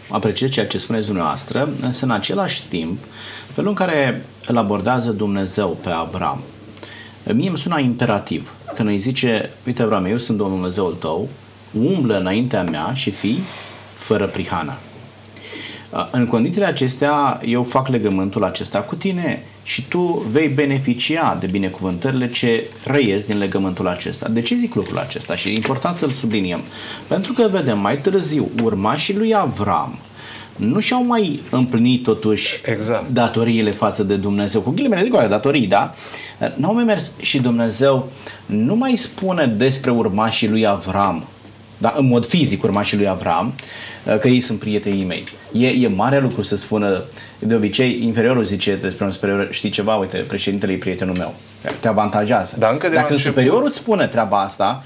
apreciez 0.08 0.50
ceea 0.50 0.66
ce 0.66 0.78
spuneți 0.78 1.06
dumneavoastră, 1.06 1.68
însă 1.82 2.04
în 2.04 2.10
același 2.10 2.68
timp, 2.68 2.98
felul 3.52 3.68
în 3.68 3.76
care 3.76 4.24
îl 4.46 4.56
abordează 4.56 5.10
Dumnezeu 5.10 5.78
pe 5.82 5.90
Avram, 5.90 6.42
mie 7.32 7.48
îmi 7.48 7.58
sună 7.58 7.80
imperativ. 7.80 8.54
Când 8.74 8.88
îi 8.88 8.98
zice, 8.98 9.50
uite 9.66 9.82
Avram, 9.82 10.04
eu 10.04 10.18
sunt 10.18 10.38
Domnul 10.38 10.56
Dumnezeul 10.56 10.94
tău, 10.94 11.28
umblă 11.72 12.18
înaintea 12.18 12.62
mea 12.62 12.92
și 12.94 13.10
fii 13.10 13.38
fără 13.94 14.26
prihană. 14.26 14.76
În 16.10 16.26
condițiile 16.26 16.66
acestea, 16.66 17.40
eu 17.44 17.62
fac 17.62 17.88
legământul 17.88 18.44
acesta 18.44 18.78
cu 18.78 18.94
tine 18.94 19.42
și 19.62 19.82
tu 19.88 20.26
vei 20.30 20.48
beneficia 20.48 21.36
de 21.40 21.46
binecuvântările 21.50 22.28
ce 22.28 22.66
răiesc 22.84 23.26
din 23.26 23.38
legământul 23.38 23.88
acesta. 23.88 24.28
De 24.28 24.40
ce 24.40 24.54
zic 24.54 24.74
lucrul 24.74 24.98
acesta? 24.98 25.36
Și 25.36 25.48
e 25.48 25.54
important 25.54 25.96
să-l 25.96 26.08
subliniem. 26.08 26.60
Pentru 27.06 27.32
că 27.32 27.48
vedem 27.50 27.78
mai 27.78 27.96
târziu 27.96 28.50
urmașii 28.62 29.16
lui 29.16 29.34
Avram 29.34 29.98
nu 30.58 30.80
și-au 30.80 31.04
mai 31.04 31.42
împlinit 31.50 32.02
totuși 32.02 32.60
Exact. 32.64 33.08
datoriile 33.08 33.70
față 33.70 34.02
de 34.02 34.14
Dumnezeu. 34.14 34.60
Cu 34.60 34.70
ghilimele 34.70 35.02
de 35.02 35.08
goare, 35.08 35.26
datorii, 35.26 35.66
da? 35.66 35.94
N-au 36.54 36.74
mai 36.74 36.84
mers 36.84 37.10
și 37.20 37.40
Dumnezeu 37.40 38.08
nu 38.46 38.74
mai 38.74 38.96
spune 38.96 39.46
despre 39.46 39.90
urmașii 39.90 40.48
lui 40.48 40.66
Avram, 40.66 41.24
da? 41.78 41.94
în 41.98 42.06
mod 42.06 42.26
fizic 42.26 42.62
urmașii 42.62 42.96
lui 42.96 43.08
Avram, 43.08 43.54
că 44.20 44.28
ei 44.28 44.40
sunt 44.40 44.58
prietenii 44.58 45.04
mei. 45.04 45.24
E, 45.52 45.66
e 45.68 45.88
mare 45.88 46.20
lucru 46.20 46.42
să 46.42 46.56
spună, 46.56 47.02
de 47.38 47.54
obicei, 47.54 48.02
inferiorul 48.02 48.44
zice 48.44 48.78
despre 48.82 49.04
un 49.04 49.10
superior, 49.10 49.48
știi 49.50 49.70
ceva, 49.70 49.94
uite, 49.94 50.16
președintele 50.16 50.72
e 50.72 50.76
prietenul 50.76 51.14
meu, 51.18 51.34
te 51.80 51.88
avantajează. 51.88 52.56
Dar 52.58 52.72
încă 52.72 52.88
de 52.88 52.94
la 52.94 53.00
Dacă 53.00 53.12
început- 53.12 53.34
superiorul 53.34 53.66
îți 53.66 53.76
spune 53.76 54.06
treaba 54.06 54.42
asta, 54.42 54.84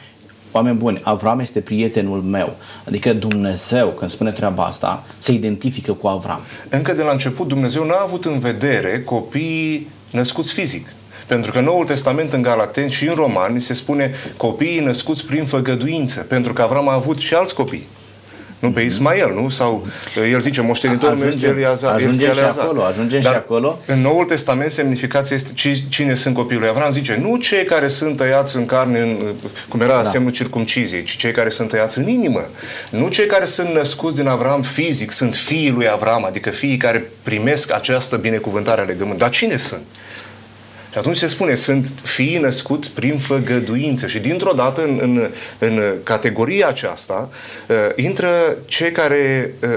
oameni 0.51 0.77
buni, 0.77 1.01
Avram 1.03 1.41
este 1.41 1.61
prietenul 1.61 2.21
meu. 2.23 2.57
Adică 2.87 3.13
Dumnezeu, 3.13 3.89
când 3.89 4.11
spune 4.11 4.31
treaba 4.31 4.65
asta, 4.65 5.05
se 5.19 5.33
identifică 5.33 5.93
cu 5.93 6.07
Avram. 6.07 6.41
Încă 6.69 6.93
de 6.93 7.03
la 7.03 7.11
început 7.13 7.49
Dumnezeu 7.49 7.85
n-a 7.87 8.01
avut 8.03 8.25
în 8.25 8.39
vedere 8.39 9.03
copiii 9.05 9.89
născuți 10.13 10.53
fizic. 10.53 10.87
Pentru 11.33 11.53
că 11.53 11.59
în 11.59 11.65
Noul 11.65 11.85
Testament, 11.87 12.33
în 12.33 12.43
Galateni 12.43 12.91
și 12.91 13.07
în 13.09 13.15
Romani, 13.15 13.61
se 13.61 13.75
spune 13.75 14.15
copiii 14.37 14.81
născuți 14.81 15.27
prin 15.27 15.45
făgăduință. 15.45 16.21
Pentru 16.29 16.53
că 16.53 16.63
Avram 16.63 16.89
a 16.89 16.93
avut 16.95 17.19
și 17.19 17.35
alți 17.35 17.55
copii. 17.55 17.87
Nu 18.59 18.71
pe 18.71 18.81
Ismael, 18.81 19.33
nu? 19.35 19.49
Sau 19.49 19.87
el 20.31 20.41
zice, 20.41 20.61
moștenitorul 20.61 21.17
meu 21.19 21.29
este 21.29 21.47
Ajungem- 21.47 21.57
Eliazar. 21.57 21.95
ajungem 21.95 22.11
este 22.21 22.25
și 22.33 22.39
Eleazar. 22.39 22.65
acolo, 22.65 22.83
ajungem 22.83 23.19
și 23.19 23.25
Dar 23.25 23.35
acolo. 23.35 23.79
În 23.87 24.01
Noul 24.01 24.25
Testament 24.25 24.71
semnificația 24.71 25.37
este 25.37 25.51
ci- 25.55 25.85
cine 25.89 26.15
sunt 26.15 26.35
copiii 26.35 26.59
lui 26.61 26.69
Avram. 26.69 26.93
Zice, 26.93 27.19
nu 27.23 27.37
cei 27.37 27.65
care 27.65 27.89
sunt 27.89 28.17
tăiați 28.17 28.57
în 28.57 28.67
carne, 28.67 29.01
în, 29.01 29.17
cum 29.69 29.81
era 29.81 30.03
da. 30.03 30.05
semnul 30.09 30.33
circumciziei, 30.33 31.05
ci 31.05 31.17
cei 31.17 31.31
care 31.33 31.49
sunt 31.49 31.69
tăiați 31.69 31.99
în 31.99 32.09
inimă. 32.09 32.45
Nu 32.91 33.09
cei 33.09 33.27
care 33.27 33.45
sunt 33.45 33.69
născuți 33.69 34.17
din 34.17 34.27
Avram 34.27 34.63
fizic, 34.63 35.11
sunt 35.13 35.35
fiii 35.35 35.71
lui 35.71 35.89
Avram, 35.89 36.25
adică 36.25 36.51
fiii 36.51 36.77
care 36.77 37.11
primesc 37.23 37.73
această 37.73 38.17
binecuvântare 38.17 38.81
a 38.81 38.85
legământului. 38.85 39.19
Dar 39.21 39.31
cine 39.31 39.57
sunt? 39.57 39.83
Și 40.93 40.99
atunci 40.99 41.17
se 41.17 41.27
spune, 41.27 41.55
sunt 41.55 41.95
fiii 42.03 42.39
născuți 42.39 42.91
prin 42.91 43.19
făgăduință. 43.19 44.07
Și 44.07 44.19
dintr-o 44.19 44.53
dată 44.53 44.83
în, 44.83 44.99
în, 45.03 45.31
în 45.59 45.81
categoria 46.03 46.69
aceasta 46.69 47.31
uh, 47.69 47.77
intră 47.97 48.57
cei 48.67 48.91
care 48.91 49.55
uh, 49.63 49.69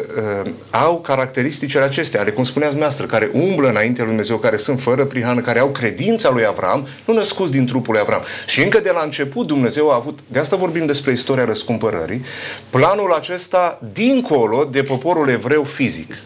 uh, 0.43 0.51
au 0.69 0.99
caracteristicile 0.99 1.81
acestea, 1.81 2.21
ale 2.21 2.31
cum 2.31 2.43
spuneați 2.43 2.73
dumneavoastră, 2.73 3.17
care 3.17 3.29
umblă 3.33 3.69
înainte 3.69 3.99
lui 3.99 4.09
Dumnezeu, 4.09 4.37
care 4.37 4.57
sunt 4.57 4.81
fără 4.81 5.05
prihană, 5.05 5.41
care 5.41 5.59
au 5.59 5.67
credința 5.67 6.29
lui 6.29 6.45
Avram, 6.45 6.87
nu 7.05 7.13
născuți 7.13 7.51
din 7.51 7.65
trupul 7.65 7.93
lui 7.93 8.01
Avram. 8.01 8.21
Și 8.47 8.63
încă 8.63 8.79
de 8.79 8.91
la 8.93 9.01
început 9.01 9.47
Dumnezeu 9.47 9.91
a 9.91 9.95
avut, 9.95 10.19
de 10.27 10.39
asta 10.39 10.55
vorbim 10.55 10.85
despre 10.85 11.11
istoria 11.11 11.45
răscumpărării, 11.45 12.25
planul 12.69 13.13
acesta 13.13 13.81
dincolo 13.93 14.63
de 14.71 14.81
poporul 14.81 15.29
evreu 15.29 15.63
fizic. 15.63 16.17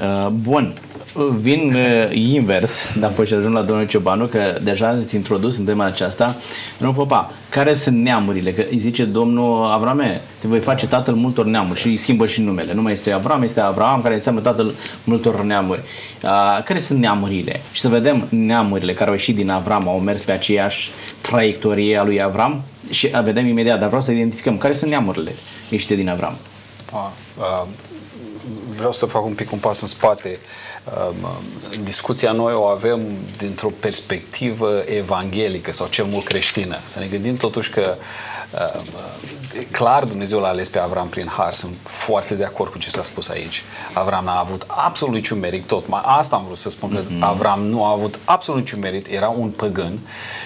Uh, 0.00 0.28
Bun, 0.28 0.74
vin 1.40 1.74
uh, 1.74 2.14
invers, 2.14 2.86
dar 2.98 3.10
apoi 3.10 3.26
și 3.26 3.34
ajung 3.34 3.54
la 3.54 3.62
domnul 3.62 3.86
Ciobanu, 3.86 4.26
că 4.26 4.58
deja 4.62 4.88
ați 4.88 5.14
introdus 5.14 5.58
în 5.58 5.64
tema 5.64 5.84
aceasta. 5.84 6.36
Domnul 6.78 6.96
Popa, 6.96 7.32
care 7.48 7.74
sunt 7.74 7.96
neamurile? 7.96 8.52
Că 8.52 8.64
îi 8.70 8.78
zice 8.78 9.04
domnul 9.04 9.64
Avrame, 9.64 10.20
te 10.38 10.48
voi 10.48 10.60
face 10.60 10.86
tatăl 10.86 11.14
multor 11.14 11.44
neamuri 11.44 11.80
și 11.80 11.86
îi 11.86 11.96
schimbă 11.96 12.26
și 12.26 12.40
numele. 12.40 12.74
Nu 12.74 12.82
mai 12.82 12.92
este 12.92 13.10
Avram, 13.10 13.42
este 13.42 13.60
Abraham, 13.60 14.02
care 14.02 14.14
înseamnă 14.14 14.40
tatăl 14.40 14.74
multor 15.04 15.42
neamuri. 15.42 15.80
Uh, 16.22 16.62
care 16.64 16.78
sunt 16.78 16.98
neamurile? 16.98 17.60
Și 17.72 17.80
să 17.80 17.88
vedem 17.88 18.26
neamurile 18.28 18.94
care 18.94 19.06
au 19.10 19.16
ieșit 19.16 19.34
din 19.34 19.50
Avram, 19.50 19.88
au 19.88 19.98
mers 19.98 20.22
pe 20.22 20.32
aceeași 20.32 20.90
traiectorie 21.20 21.98
a 21.98 22.04
lui 22.04 22.22
Avram 22.22 22.62
și 22.90 23.10
uh, 23.14 23.22
vedem 23.22 23.46
imediat, 23.46 23.78
dar 23.78 23.86
vreau 23.86 24.02
să 24.02 24.10
identificăm 24.10 24.58
care 24.58 24.72
sunt 24.72 24.90
neamurile 24.90 25.32
ieșite 25.68 25.94
din 25.94 26.08
Avram. 26.08 26.36
A, 26.92 27.12
a, 27.38 27.66
vreau 28.76 28.92
să 28.92 29.06
fac 29.06 29.24
un 29.24 29.32
pic 29.32 29.52
un 29.52 29.58
pas 29.58 29.80
în 29.80 29.88
spate. 29.88 30.38
A, 30.38 30.61
discuția 31.84 32.32
noi 32.32 32.54
o 32.54 32.64
avem 32.64 33.00
dintr-o 33.38 33.70
perspectivă 33.80 34.82
evanghelică 34.86 35.72
sau 35.72 35.86
cel 35.86 36.04
mult 36.04 36.24
creștină. 36.24 36.78
Să 36.84 36.98
ne 36.98 37.06
gândim 37.06 37.36
totuși 37.36 37.70
că 37.70 37.94
a, 38.54 38.82
clar 39.70 40.04
Dumnezeu 40.04 40.40
l-a 40.40 40.48
ales 40.48 40.68
pe 40.68 40.78
Avram 40.78 41.08
prin 41.08 41.26
har. 41.26 41.54
Sunt 41.54 41.74
foarte 41.82 42.34
de 42.34 42.44
acord 42.44 42.70
cu 42.70 42.78
ce 42.78 42.90
s-a 42.90 43.02
spus 43.02 43.28
aici. 43.28 43.62
Avram 43.92 44.24
n-a 44.24 44.38
avut 44.38 44.66
absolut 44.66 45.14
niciun 45.14 45.38
merit 45.38 45.66
tot. 45.66 45.88
Mai 45.88 46.00
asta 46.04 46.36
am 46.36 46.44
vrut 46.44 46.58
să 46.58 46.70
spun, 46.70 46.90
că 46.90 47.24
Avram 47.24 47.62
nu 47.62 47.84
a 47.84 47.90
avut 47.90 48.18
absolut 48.24 48.60
niciun 48.60 48.80
merit, 48.80 49.06
era 49.06 49.28
un 49.28 49.48
păgân 49.48 49.98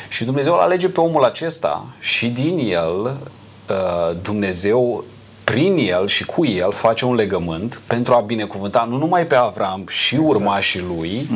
și 0.09 0.25
Dumnezeu 0.25 0.53
îl 0.53 0.59
alege 0.59 0.88
pe 0.88 1.01
omul 1.01 1.25
acesta 1.25 1.85
și 2.01 2.29
din 2.29 2.59
el 2.59 3.05
uh, 3.05 4.16
Dumnezeu 4.22 5.05
prin 5.47 5.77
el 5.77 6.07
și 6.07 6.25
cu 6.25 6.47
el 6.47 6.73
face 6.73 7.05
un 7.05 7.15
legământ 7.15 7.81
pentru 7.87 8.15
a 8.15 8.21
binecuvânta 8.21 8.87
nu 8.89 8.97
numai 8.97 9.27
pe 9.27 9.35
Avram 9.35 9.85
și 9.89 10.15
urmașii 10.15 10.81
lui, 10.81 11.29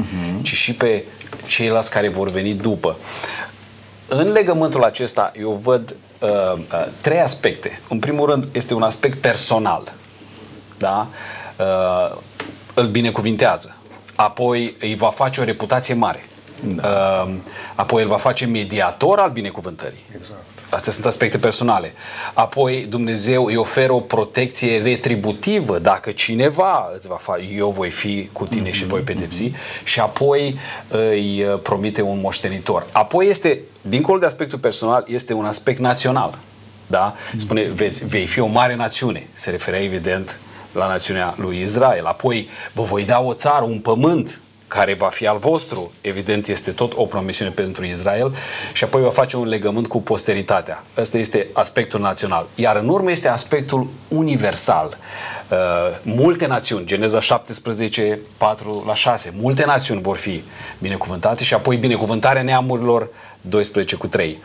ci 0.43 0.53
și 0.53 0.75
pe 0.75 1.05
ceilalți 1.47 1.91
care 1.91 2.09
vor 2.09 2.31
veni 2.31 2.55
după. 2.55 2.97
În 4.09 4.33
legământul 4.33 4.83
acesta 4.83 5.33
eu 5.41 5.61
văd 5.63 5.97
uh, 6.19 6.53
uh, 6.53 6.87
trei 7.01 7.21
aspecte. 7.21 7.81
În 7.89 7.99
primul 7.99 8.29
rând 8.29 8.49
este 8.53 8.75
un 8.75 8.83
aspect 8.83 9.19
personal. 9.19 9.93
Da? 10.79 11.07
Uh, 11.59 12.17
îl 12.75 12.87
binecuvintează. 12.87 13.77
Apoi 14.15 14.77
îi 14.81 14.95
va 14.95 15.11
face 15.11 15.41
o 15.41 15.45
reputație 15.45 15.95
mare. 15.95 16.25
Da. 16.61 17.25
Uh, 17.27 17.35
apoi 17.75 18.03
îl 18.03 18.09
va 18.09 18.17
face 18.17 18.47
mediator 18.47 19.19
al 19.19 19.31
binecuvântării. 19.31 20.05
Exact. 20.17 20.60
Astea 20.71 20.93
sunt 20.93 21.07
aspecte 21.07 21.39
personale. 21.39 21.93
Apoi 22.35 22.87
Dumnezeu 22.89 23.45
îi 23.45 23.57
oferă 23.57 23.93
o 23.93 24.01
protecție 24.01 24.83
retributivă 24.83 25.79
dacă 25.79 26.11
cineva 26.11 26.93
îți 26.95 27.09
va 27.09 27.15
face, 27.21 27.45
eu 27.57 27.71
voi 27.71 27.91
fi 27.91 28.29
cu 28.33 28.47
tine 28.47 28.73
și 28.73 28.85
voi 28.85 29.01
pedepsi 29.01 29.53
și 29.85 30.01
apoi 30.01 30.59
îi 30.89 31.43
uh, 31.43 31.59
promite 31.63 32.03
un 32.03 32.21
moștenitor. 32.21 32.87
Apoi 32.93 33.27
este, 33.29 33.61
dincolo 33.81 34.19
de 34.19 34.27
aspectul 34.27 34.59
personal, 34.59 35.05
este 35.09 35.33
un 35.33 35.45
aspect 35.45 35.79
național. 35.79 36.39
Da? 36.87 37.15
Spune, 37.37 37.63
vezi, 37.63 38.07
vei 38.07 38.27
fi 38.27 38.41
o 38.41 38.47
mare 38.47 38.75
națiune. 38.75 39.27
Se 39.35 39.51
referea 39.51 39.83
evident 39.83 40.39
la 40.73 40.87
națiunea 40.87 41.35
lui 41.39 41.61
Israel. 41.61 42.05
Apoi 42.05 42.49
vă 42.73 42.83
voi 42.83 43.05
da 43.05 43.21
o 43.21 43.35
țară, 43.35 43.65
un 43.65 43.79
pământ 43.79 44.41
care 44.71 44.95
va 44.95 45.07
fi 45.07 45.27
al 45.27 45.39
vostru, 45.39 45.93
evident 46.01 46.47
este 46.47 46.71
tot 46.71 46.93
o 46.97 47.05
promisiune 47.05 47.51
pentru 47.51 47.85
Israel 47.85 48.35
și 48.73 48.85
apoi 48.85 49.03
va 49.03 49.11
face 49.11 49.37
un 49.37 49.49
legământ 49.49 49.87
cu 49.87 50.03
posteritatea. 50.03 50.85
Ăsta 50.97 51.19
este 51.19 51.47
aspectul 51.53 52.01
național. 52.01 52.47
Iar 52.55 52.77
în 52.77 52.89
urmă 52.89 53.11
este 53.11 53.29
aspectul 53.29 53.87
universal. 54.09 54.99
Uh, 55.51 55.57
multe 56.03 56.47
națiuni, 56.47 56.87
Geneza 56.87 57.21
17, 57.21 58.19
4 58.37 58.85
la 58.87 58.95
6, 58.95 59.35
multe 59.41 59.65
națiuni 59.65 60.03
vor 60.03 60.17
fi 60.17 60.43
binecuvântate 60.79 61.45
și 61.45 61.55
apoi 61.55 61.77
binecuvântarea 61.77 62.43
neamurilor 62.43 63.09
12 63.41 63.97
cu 63.97 64.07
3. 64.07 64.39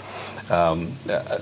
Uh, 0.50 0.78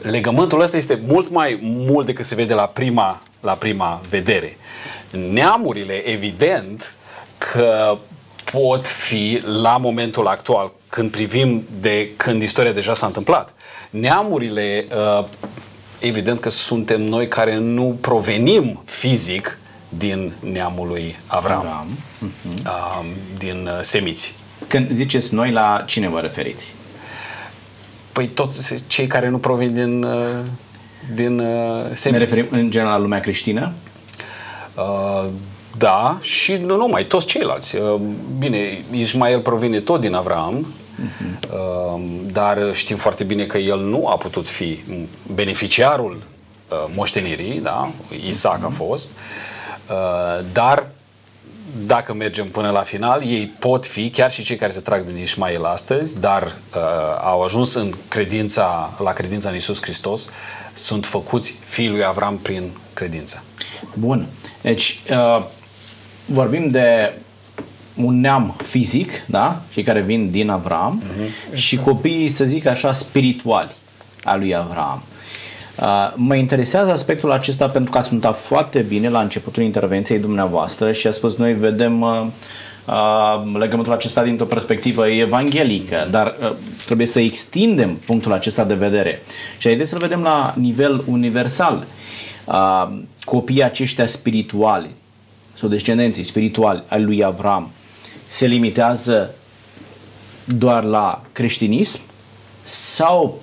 legământul 0.01 0.61
ăsta 0.61 0.77
este 0.77 1.01
mult 1.07 1.29
mai 1.29 1.59
mult 1.61 2.05
decât 2.05 2.25
se 2.25 2.35
vede 2.35 2.53
la 2.53 2.65
prima, 2.65 3.21
la 3.39 3.53
prima 3.53 4.01
vedere. 4.09 4.57
Neamurile, 5.11 5.93
evident, 5.93 6.93
că 7.37 7.97
pot 8.51 8.87
fi 8.87 9.41
la 9.61 9.77
momentul 9.77 10.27
actual, 10.27 10.71
când 10.89 11.11
privim 11.11 11.67
de 11.79 12.09
când 12.17 12.41
istoria 12.41 12.71
deja 12.71 12.93
s-a 12.93 13.05
întâmplat. 13.05 13.53
Neamurile, 13.89 14.85
uh, 15.19 15.25
evident 15.99 16.39
că 16.39 16.49
suntem 16.49 17.01
noi 17.01 17.27
care 17.27 17.55
nu 17.57 17.97
provenim 18.01 18.81
fizic 18.85 19.57
din 19.89 20.33
neamul 20.51 20.87
lui 20.87 21.15
Avram, 21.27 21.57
Avram. 21.59 21.87
uh, 22.65 23.05
din 23.37 23.69
uh, 23.73 23.79
semiți. 23.81 24.35
Când 24.67 24.89
ziceți 24.93 25.33
noi, 25.33 25.51
la 25.51 25.83
cine 25.87 26.07
vă 26.09 26.19
referiți? 26.19 26.73
Păi 28.11 28.27
toți 28.27 28.83
cei 28.87 29.07
care 29.07 29.29
nu 29.29 29.37
provin 29.37 29.73
din, 29.73 30.03
uh, 30.03 30.25
din 31.13 31.39
uh, 31.39 31.89
Ne 31.89 31.95
semiți. 31.95 32.23
referim 32.23 32.47
în 32.51 32.69
general 32.71 32.91
la 32.93 32.97
lumea 32.99 33.19
creștină? 33.19 33.71
Uh, 34.75 35.25
da, 35.77 36.17
și 36.21 36.53
nu 36.53 36.75
numai, 36.75 37.05
toți 37.05 37.25
ceilalți. 37.25 37.75
Uh, 37.75 37.99
Bine, 38.37 38.83
Ismael 38.91 39.39
provine 39.39 39.79
tot 39.79 40.01
din 40.01 40.13
Avram, 40.13 40.67
uh, 41.53 42.01
dar 42.31 42.57
știm 42.73 42.97
foarte 42.97 43.23
bine 43.23 43.45
că 43.45 43.57
el 43.57 43.79
nu 43.79 44.07
a 44.07 44.15
putut 44.15 44.47
fi 44.47 44.83
beneficiarul 45.33 46.23
uh, 46.69 46.91
moștenirii, 46.95 47.59
da? 47.59 47.91
Isaac 48.27 48.63
a 48.63 48.71
fost, 48.75 49.11
uh, 49.89 50.45
dar 50.53 50.87
dacă 51.85 52.13
mergem 52.13 52.47
până 52.47 52.69
la 52.69 52.81
final, 52.81 53.21
ei 53.25 53.45
pot 53.59 53.85
fi, 53.85 54.09
chiar 54.09 54.31
și 54.31 54.43
cei 54.43 54.55
care 54.55 54.71
se 54.71 54.79
trag 54.79 55.05
din 55.05 55.17
Ismael 55.17 55.65
astăzi, 55.65 56.19
dar 56.19 56.43
uh, 56.43 56.81
au 57.21 57.41
ajuns 57.41 57.73
în 57.73 57.93
credința, 58.07 58.93
la 59.03 59.13
credința 59.13 59.49
în 59.49 59.55
Isus 59.55 59.81
Hristos, 59.81 60.29
sunt 60.73 61.05
făcuți 61.05 61.59
fiii 61.65 61.89
lui 61.89 62.05
Avram 62.05 62.37
prin 62.37 62.69
credință. 62.93 63.43
Bun. 63.93 64.27
Deci, 64.61 65.01
uh, 65.09 65.43
vorbim 66.25 66.69
de 66.69 67.13
un 67.95 68.19
neam 68.19 68.55
fizic, 68.63 69.11
da? 69.25 69.61
Cei 69.73 69.83
care 69.83 70.01
vin 70.01 70.31
din 70.31 70.49
Avram 70.49 71.03
uh-huh. 71.03 71.55
și 71.55 71.77
copiii, 71.77 72.29
să 72.29 72.45
zic 72.45 72.65
așa, 72.65 72.93
spirituali 72.93 73.71
a 74.23 74.35
lui 74.35 74.55
Avram. 74.55 75.03
Uh, 75.79 76.13
mă 76.15 76.35
interesează 76.35 76.91
aspectul 76.91 77.31
acesta 77.31 77.69
pentru 77.69 77.91
că 77.91 77.97
ați 77.97 78.09
punctat 78.09 78.37
foarte 78.37 78.79
bine 78.79 79.09
la 79.09 79.21
începutul 79.21 79.63
intervenției 79.63 80.19
dumneavoastră 80.19 80.91
și 80.91 81.07
a 81.07 81.11
spus 81.11 81.35
noi 81.35 81.53
vedem 81.53 82.01
uh, 82.01 82.25
uh, 82.87 83.59
legământul 83.59 83.93
acesta 83.93 84.23
dintr-o 84.23 84.45
perspectivă 84.45 85.07
evanghelică, 85.07 86.07
dar 86.11 86.35
uh, 86.41 86.51
trebuie 86.85 87.07
să 87.07 87.19
extindem 87.19 87.95
punctul 88.05 88.33
acesta 88.33 88.63
de 88.63 88.73
vedere. 88.73 89.21
Și 89.57 89.67
haideți 89.67 89.89
să-l 89.89 89.99
vedem 89.99 90.21
la 90.21 90.53
nivel 90.57 91.03
universal. 91.07 91.85
Uh, 92.45 92.87
copiii 93.25 93.63
aceștia 93.63 94.05
spirituali 94.05 94.89
sau 95.53 95.69
descendenții 95.69 96.23
spirituali 96.23 96.83
ai 96.87 97.01
lui 97.01 97.23
Avram 97.23 97.71
se 98.27 98.45
limitează 98.45 99.35
doar 100.45 100.83
la 100.83 101.23
creștinism 101.31 101.99
sau 102.61 103.23
uh, 103.37 103.42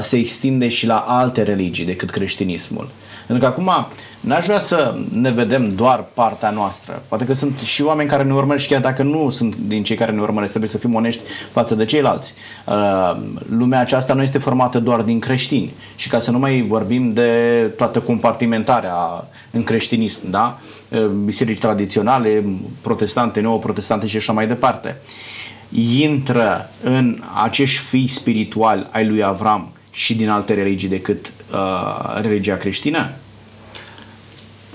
se 0.00 0.16
extinde 0.16 0.68
și 0.68 0.86
la 0.86 0.98
alte 0.98 1.42
religii 1.42 1.84
decât 1.84 2.10
creștinismul? 2.10 2.88
Pentru 3.26 3.44
că 3.44 3.52
acum 3.52 3.86
n-aș 4.20 4.44
vrea 4.44 4.58
să 4.58 4.94
ne 5.12 5.30
vedem 5.30 5.74
doar 5.74 6.04
partea 6.14 6.50
noastră. 6.50 7.02
Poate 7.08 7.24
că 7.24 7.32
sunt 7.32 7.58
și 7.58 7.82
oameni 7.82 8.08
care 8.08 8.22
ne 8.22 8.34
urmăresc, 8.34 8.66
chiar 8.66 8.80
dacă 8.80 9.02
nu 9.02 9.30
sunt 9.30 9.56
din 9.56 9.82
cei 9.82 9.96
care 9.96 10.12
ne 10.12 10.20
urmăresc, 10.20 10.50
trebuie 10.50 10.70
să 10.70 10.78
fim 10.78 10.94
onești 10.94 11.20
față 11.52 11.74
de 11.74 11.84
ceilalți. 11.84 12.34
Uh, 12.66 13.16
lumea 13.56 13.80
aceasta 13.80 14.14
nu 14.14 14.22
este 14.22 14.38
formată 14.38 14.78
doar 14.80 15.00
din 15.00 15.18
creștini. 15.18 15.72
Și 15.96 16.08
ca 16.08 16.18
să 16.18 16.30
nu 16.30 16.38
mai 16.38 16.64
vorbim 16.68 17.12
de 17.12 17.30
toată 17.76 18.00
compartimentarea 18.00 19.28
în 19.50 19.64
creștinism, 19.64 20.30
da? 20.30 20.58
Uh, 20.88 21.04
biserici 21.06 21.58
tradiționale, 21.58 22.44
protestante, 22.80 23.40
neoprotestante 23.40 24.06
și 24.06 24.16
așa 24.16 24.32
mai 24.32 24.46
departe. 24.46 24.96
Intră 25.74 26.70
în 26.82 27.22
acești 27.42 27.78
fii 27.78 28.08
spirituali 28.08 28.86
ai 28.90 29.06
lui 29.06 29.24
Avram 29.24 29.72
și 29.90 30.14
din 30.14 30.28
alte 30.28 30.54
religii 30.54 30.88
decât 30.88 31.32
uh, 31.52 32.20
religia 32.20 32.56
creștină? 32.56 33.10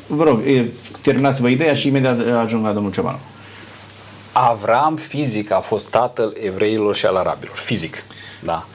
Vă 0.07 0.23
rog, 0.23 0.41
terminați-vă 1.01 1.47
ideea 1.47 1.73
și 1.73 1.88
imediat 1.88 2.19
ajung 2.43 2.65
la 2.65 2.71
domnul 2.71 2.91
Ciobanu. 2.91 3.19
Avram 4.31 4.95
fizic 4.95 5.51
a 5.51 5.59
fost 5.59 5.89
tatăl 5.89 6.38
evreilor 6.41 6.95
și 6.95 7.05
al 7.05 7.15
arabilor. 7.15 7.55
Fizic. 7.55 8.03
Da. 8.39 8.65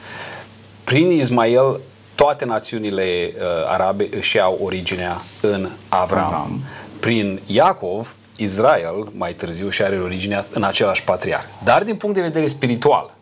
Prin 0.83 1.11
Ismael, 1.11 1.79
toate 2.15 2.45
națiunile 2.45 3.33
uh, 3.35 3.41
arabe 3.67 4.07
își 4.11 4.35
iau 4.35 4.59
originea 4.63 5.21
în 5.41 5.69
Avram. 5.89 6.23
Avram. 6.23 6.63
Prin 6.99 7.39
Iacov, 7.45 8.15
Israel, 8.35 9.07
mai 9.17 9.33
târziu, 9.33 9.69
și 9.69 9.81
are 9.81 9.99
originea 9.99 10.45
în 10.53 10.63
același 10.63 11.03
patriarh. 11.03 11.45
Dar 11.63 11.83
din 11.83 11.95
punct 11.95 12.15
de 12.15 12.21
vedere 12.21 12.47
spiritual, 12.47 13.13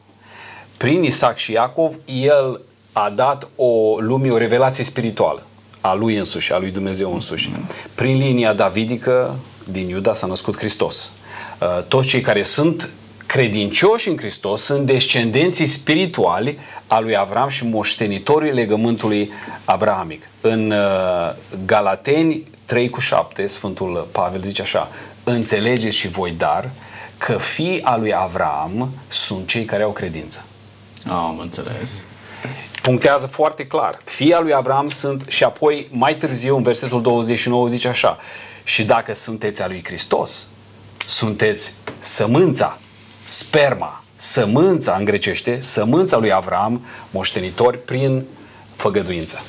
prin 0.77 1.03
Isaac 1.03 1.37
și 1.37 1.51
Iacov, 1.51 1.95
el 2.05 2.61
a 2.91 3.09
dat 3.09 3.47
o 3.55 3.99
lumii 3.99 4.31
o 4.31 4.37
revelație 4.37 4.83
spirituală 4.83 5.43
a 5.81 5.93
lui 5.93 6.15
însuși, 6.15 6.53
a 6.53 6.57
lui 6.57 6.71
Dumnezeu 6.71 7.13
însuși. 7.13 7.51
Prin 7.95 8.17
linia 8.17 8.53
davidică 8.53 9.35
din 9.63 9.89
Iuda 9.89 10.13
s-a 10.13 10.27
născut 10.27 10.57
Hristos. 10.57 11.11
Uh, 11.59 11.83
toți 11.87 12.07
cei 12.07 12.21
care 12.21 12.43
sunt 12.43 12.89
credincioși 13.25 14.09
în 14.09 14.17
Hristos 14.17 14.63
sunt 14.63 14.85
descendenții 14.85 15.65
spirituali 15.65 16.57
a 16.87 16.99
lui 16.99 17.17
Avram 17.17 17.49
și 17.49 17.65
moștenitorii 17.65 18.51
legământului 18.51 19.31
abrahamic. 19.65 20.29
În 20.41 20.71
uh, 20.71 21.33
Galateni 21.65 22.43
3 22.65 22.89
cu 22.89 22.99
7, 22.99 23.47
Sfântul 23.47 24.07
Pavel 24.11 24.41
zice 24.41 24.61
așa, 24.61 24.89
înțelegeți 25.23 25.97
și 25.97 26.07
voi 26.07 26.31
dar 26.31 26.69
că 27.17 27.37
fii 27.37 27.81
a 27.83 27.97
lui 27.97 28.13
Avram 28.13 28.93
sunt 29.07 29.47
cei 29.47 29.65
care 29.65 29.83
au 29.83 29.91
credință. 29.91 30.45
Am 31.07 31.39
înțeles 31.39 32.03
punctează 32.83 33.27
foarte 33.27 33.65
clar. 33.65 33.99
Fii 34.03 34.35
lui 34.41 34.53
Abraham 34.53 34.87
sunt 34.87 35.25
și 35.27 35.43
apoi 35.43 35.87
mai 35.91 36.15
târziu 36.15 36.55
în 36.55 36.63
versetul 36.63 37.01
29 37.01 37.67
zice 37.67 37.87
așa 37.87 38.17
și 38.63 38.83
dacă 38.83 39.13
sunteți 39.13 39.61
a 39.61 39.67
lui 39.67 39.81
Hristos, 39.83 40.47
sunteți 41.07 41.73
sămânța, 41.99 42.77
sperma, 43.25 44.03
sămânța 44.15 44.95
în 44.99 45.05
grecește, 45.05 45.61
sămânța 45.61 46.17
lui 46.17 46.33
Avram, 46.33 46.85
moștenitori 47.11 47.79
prin 47.79 48.23
făgăduință. 48.75 49.43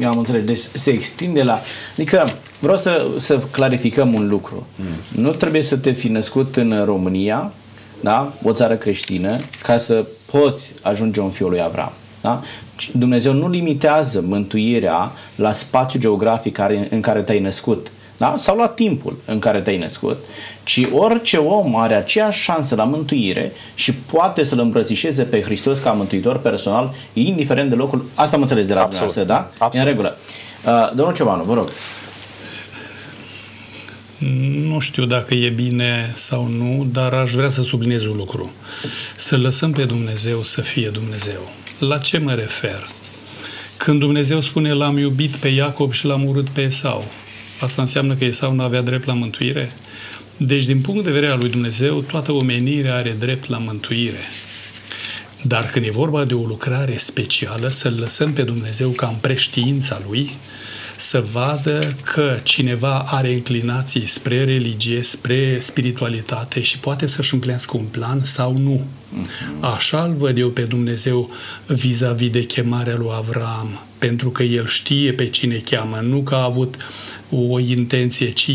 Eu 0.00 0.08
am 0.08 0.18
înțeles. 0.18 0.44
Deci 0.44 0.60
se 0.74 0.90
extinde 0.90 1.42
la... 1.42 1.60
Adică 1.92 2.32
vreau 2.58 2.76
să, 2.76 3.06
să 3.16 3.38
clarificăm 3.38 4.14
un 4.14 4.28
lucru. 4.28 4.66
Mm. 4.76 5.22
Nu 5.22 5.30
trebuie 5.30 5.62
să 5.62 5.76
te 5.76 5.92
fi 5.92 6.08
născut 6.08 6.56
în 6.56 6.82
România, 6.84 7.52
da? 8.00 8.32
o 8.42 8.52
țară 8.52 8.74
creștină, 8.74 9.38
ca 9.62 9.76
să 9.76 10.06
poți 10.30 10.72
ajunge 10.82 11.20
un 11.20 11.30
fiul 11.30 11.50
lui 11.50 11.62
Avram. 11.62 11.92
Da? 12.20 12.42
Dumnezeu 12.92 13.32
nu 13.32 13.48
limitează 13.48 14.24
mântuirea 14.26 15.10
la 15.36 15.52
spațiul 15.52 16.02
geografic 16.02 16.52
care, 16.52 16.88
în 16.90 17.00
care 17.00 17.20
te-ai 17.20 17.40
născut 17.40 17.90
da? 18.16 18.34
sau 18.38 18.56
la 18.56 18.68
timpul 18.68 19.16
în 19.24 19.38
care 19.38 19.60
te-ai 19.60 19.78
născut, 19.78 20.24
ci 20.64 20.86
orice 20.92 21.36
om 21.36 21.76
are 21.76 21.94
aceeași 21.94 22.42
șansă 22.42 22.74
la 22.74 22.84
mântuire 22.84 23.52
și 23.74 23.94
poate 23.94 24.44
să-L 24.44 24.58
îmbrățișeze 24.58 25.22
pe 25.22 25.42
Hristos 25.42 25.78
ca 25.78 25.90
mântuitor 25.90 26.38
personal, 26.38 26.94
indiferent 27.12 27.68
de 27.68 27.74
locul. 27.74 28.04
Asta 28.14 28.36
am 28.36 28.42
înțeles 28.42 28.66
de 28.66 28.74
la 28.74 28.80
Absolut. 28.80 29.12
dumneavoastră, 29.12 29.54
da? 29.56 29.64
Absolut. 29.66 29.86
în 29.86 29.92
regulă. 29.92 30.16
Uh, 30.66 30.94
domnul 30.94 31.14
Ciobanu, 31.14 31.42
vă 31.42 31.54
rog. 31.54 31.68
Nu 34.18 34.78
știu 34.78 35.04
dacă 35.04 35.34
e 35.34 35.48
bine 35.48 36.12
sau 36.14 36.48
nu, 36.48 36.88
dar 36.92 37.12
aș 37.12 37.32
vrea 37.32 37.48
să 37.48 37.62
subliniez 37.62 38.04
un 38.04 38.16
lucru. 38.16 38.52
Să 39.16 39.36
lăsăm 39.36 39.72
pe 39.72 39.84
Dumnezeu 39.84 40.42
să 40.42 40.60
fie 40.60 40.88
Dumnezeu. 40.88 41.52
La 41.78 41.98
ce 41.98 42.18
mă 42.18 42.34
refer? 42.34 42.88
Când 43.76 44.00
Dumnezeu 44.00 44.40
spune 44.40 44.72
l-am 44.72 44.98
iubit 44.98 45.36
pe 45.36 45.48
Iacob 45.48 45.92
și 45.92 46.06
l-am 46.06 46.24
urât 46.24 46.48
pe 46.48 46.60
Esau, 46.60 47.04
asta 47.60 47.82
înseamnă 47.82 48.14
că 48.14 48.24
Esau 48.24 48.52
nu 48.52 48.62
avea 48.62 48.80
drept 48.80 49.06
la 49.06 49.12
mântuire? 49.12 49.72
Deci, 50.36 50.64
din 50.64 50.80
punct 50.80 51.04
de 51.04 51.10
vedere 51.10 51.32
al 51.32 51.38
lui 51.38 51.50
Dumnezeu, 51.50 52.00
toată 52.00 52.32
omenirea 52.32 52.94
are 52.94 53.16
drept 53.18 53.48
la 53.48 53.58
mântuire. 53.58 54.20
Dar 55.42 55.70
când 55.70 55.86
e 55.86 55.90
vorba 55.90 56.24
de 56.24 56.34
o 56.34 56.46
lucrare 56.46 56.96
specială, 56.96 57.68
să-L 57.68 57.96
lăsăm 57.98 58.32
pe 58.32 58.42
Dumnezeu 58.42 58.90
ca 58.90 59.06
în 59.06 59.14
preștiința 59.14 60.02
Lui, 60.08 60.30
să 60.96 61.24
vadă 61.32 61.96
că 62.02 62.38
cineva 62.42 62.98
are 62.98 63.30
inclinații 63.30 64.06
spre 64.06 64.44
religie, 64.44 65.02
spre 65.02 65.58
spiritualitate 65.58 66.60
și 66.60 66.78
poate 66.78 67.06
să-și 67.06 67.34
împlinească 67.34 67.76
un 67.76 67.84
plan 67.84 68.22
sau 68.22 68.56
nu. 68.56 68.84
Mhm. 69.08 69.64
Așa 69.64 70.02
îl 70.02 70.14
văd 70.14 70.38
eu 70.38 70.48
pe 70.48 70.62
Dumnezeu 70.62 71.30
vis-a-vis 71.66 72.30
de 72.30 72.44
chemarea 72.44 72.96
lui 72.96 73.10
Avram, 73.16 73.80
pentru 73.98 74.30
că 74.30 74.42
el 74.42 74.66
știe 74.66 75.12
pe 75.12 75.28
cine 75.28 75.56
cheamă, 75.56 75.98
nu 76.02 76.22
că 76.22 76.34
a 76.34 76.44
avut 76.44 76.74
o 77.30 77.58
intenție, 77.58 78.30
ci 78.30 78.50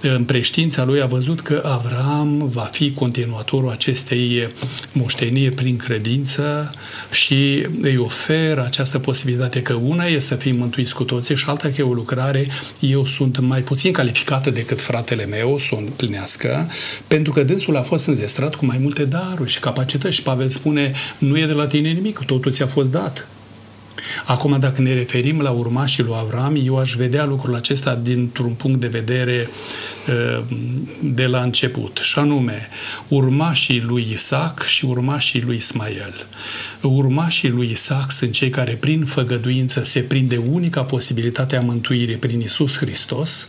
în 0.00 0.24
preștiința 0.24 0.84
lui 0.84 1.02
a 1.02 1.06
văzut 1.06 1.40
că 1.40 1.62
Avram 1.64 2.48
va 2.48 2.68
fi 2.72 2.92
continuatorul 2.92 3.70
acestei 3.70 4.48
moșteniri 4.92 5.54
prin 5.54 5.76
credință 5.76 6.70
și 7.10 7.66
îi 7.80 7.96
oferă 7.96 8.64
această 8.64 8.98
posibilitate 8.98 9.62
că 9.62 9.72
una 9.72 10.04
e 10.04 10.18
să 10.18 10.34
fim 10.34 10.56
mântuiți 10.56 10.94
cu 10.94 11.04
toții 11.04 11.36
și 11.36 11.44
alta 11.48 11.68
că 11.68 11.74
e 11.78 11.84
o 11.84 11.92
lucrare, 11.92 12.46
eu 12.80 13.06
sunt 13.06 13.38
mai 13.38 13.60
puțin 13.60 13.92
calificată 13.92 14.50
decât 14.50 14.80
fratele 14.80 15.26
meu 15.26 15.58
să 15.58 15.68
o 15.70 15.76
împlinească, 15.76 16.70
pentru 17.06 17.32
că 17.32 17.42
dânsul 17.42 17.76
a 17.76 17.82
fost 17.82 18.06
înzestrat 18.06 18.54
cu 18.54 18.66
mai 18.66 18.78
multe 18.80 19.04
daruri 19.04 19.50
și 19.50 19.60
capacități 19.60 20.14
și 20.14 20.22
Pavel 20.22 20.48
spune, 20.48 20.92
nu 21.18 21.38
e 21.38 21.46
de 21.46 21.52
la 21.52 21.66
tine 21.66 21.90
nimic, 21.90 22.18
totul 22.18 22.52
ți-a 22.52 22.66
fost 22.66 22.90
dat. 22.90 23.28
Acum, 24.24 24.56
dacă 24.60 24.82
ne 24.82 24.94
referim 24.94 25.40
la 25.40 25.50
urmașii 25.50 26.02
lui 26.02 26.14
Avram, 26.16 26.60
eu 26.64 26.78
aș 26.78 26.92
vedea 26.92 27.24
lucrul 27.24 27.54
acesta 27.54 27.94
dintr-un 27.94 28.52
punct 28.52 28.80
de 28.80 28.86
vedere 28.86 29.48
uh, 30.08 30.44
de 31.00 31.26
la 31.26 31.42
început, 31.42 31.98
și 32.02 32.18
anume 32.18 32.68
urmașii 33.08 33.80
lui 33.80 34.06
Isaac 34.12 34.62
și 34.62 34.84
urmașii 34.84 35.42
lui 35.42 35.56
Ismael. 35.56 36.26
Urmașii 36.80 37.48
lui 37.48 37.70
Isaac 37.70 38.10
sunt 38.10 38.32
cei 38.32 38.50
care 38.50 38.72
prin 38.72 39.04
făgăduință 39.04 39.82
se 39.82 40.00
prinde 40.00 40.36
unica 40.36 40.82
posibilitate 40.82 41.56
a 41.56 41.60
mântuirii 41.60 42.16
prin 42.16 42.40
Isus 42.40 42.76
Hristos, 42.76 43.48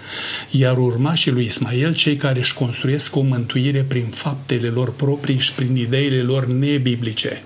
iar 0.52 0.78
urmașii 0.78 1.32
lui 1.32 1.46
Ismael 1.46 1.94
cei 1.94 2.16
care 2.16 2.40
își 2.40 2.54
construiesc 2.54 3.16
o 3.16 3.22
mântuire 3.22 3.82
prin 3.82 4.06
faptele 4.06 4.68
lor 4.68 4.94
proprii 4.94 5.40
și 5.40 5.52
prin 5.52 5.76
ideile 5.76 6.22
lor 6.22 6.46
nebiblice. 6.46 7.42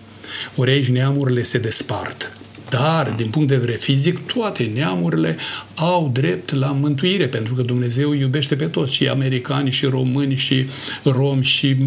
Ori 0.55 0.71
aici 0.71 0.87
neamurile 0.87 1.43
se 1.43 1.57
despart. 1.57 2.37
Dar, 2.71 3.13
din 3.17 3.29
punct 3.29 3.47
de 3.47 3.55
vedere 3.55 3.77
fizic, 3.77 4.25
toate 4.25 4.71
neamurile 4.73 5.37
au 5.75 6.09
drept 6.13 6.53
la 6.53 6.67
mântuire, 6.71 7.27
pentru 7.27 7.53
că 7.53 7.61
Dumnezeu 7.61 8.13
iubește 8.13 8.55
pe 8.55 8.65
toți, 8.65 8.93
și 8.93 9.07
americani, 9.07 9.71
și 9.71 9.85
români, 9.85 10.35
și 10.35 10.67
romi, 11.03 11.43
și 11.43 11.77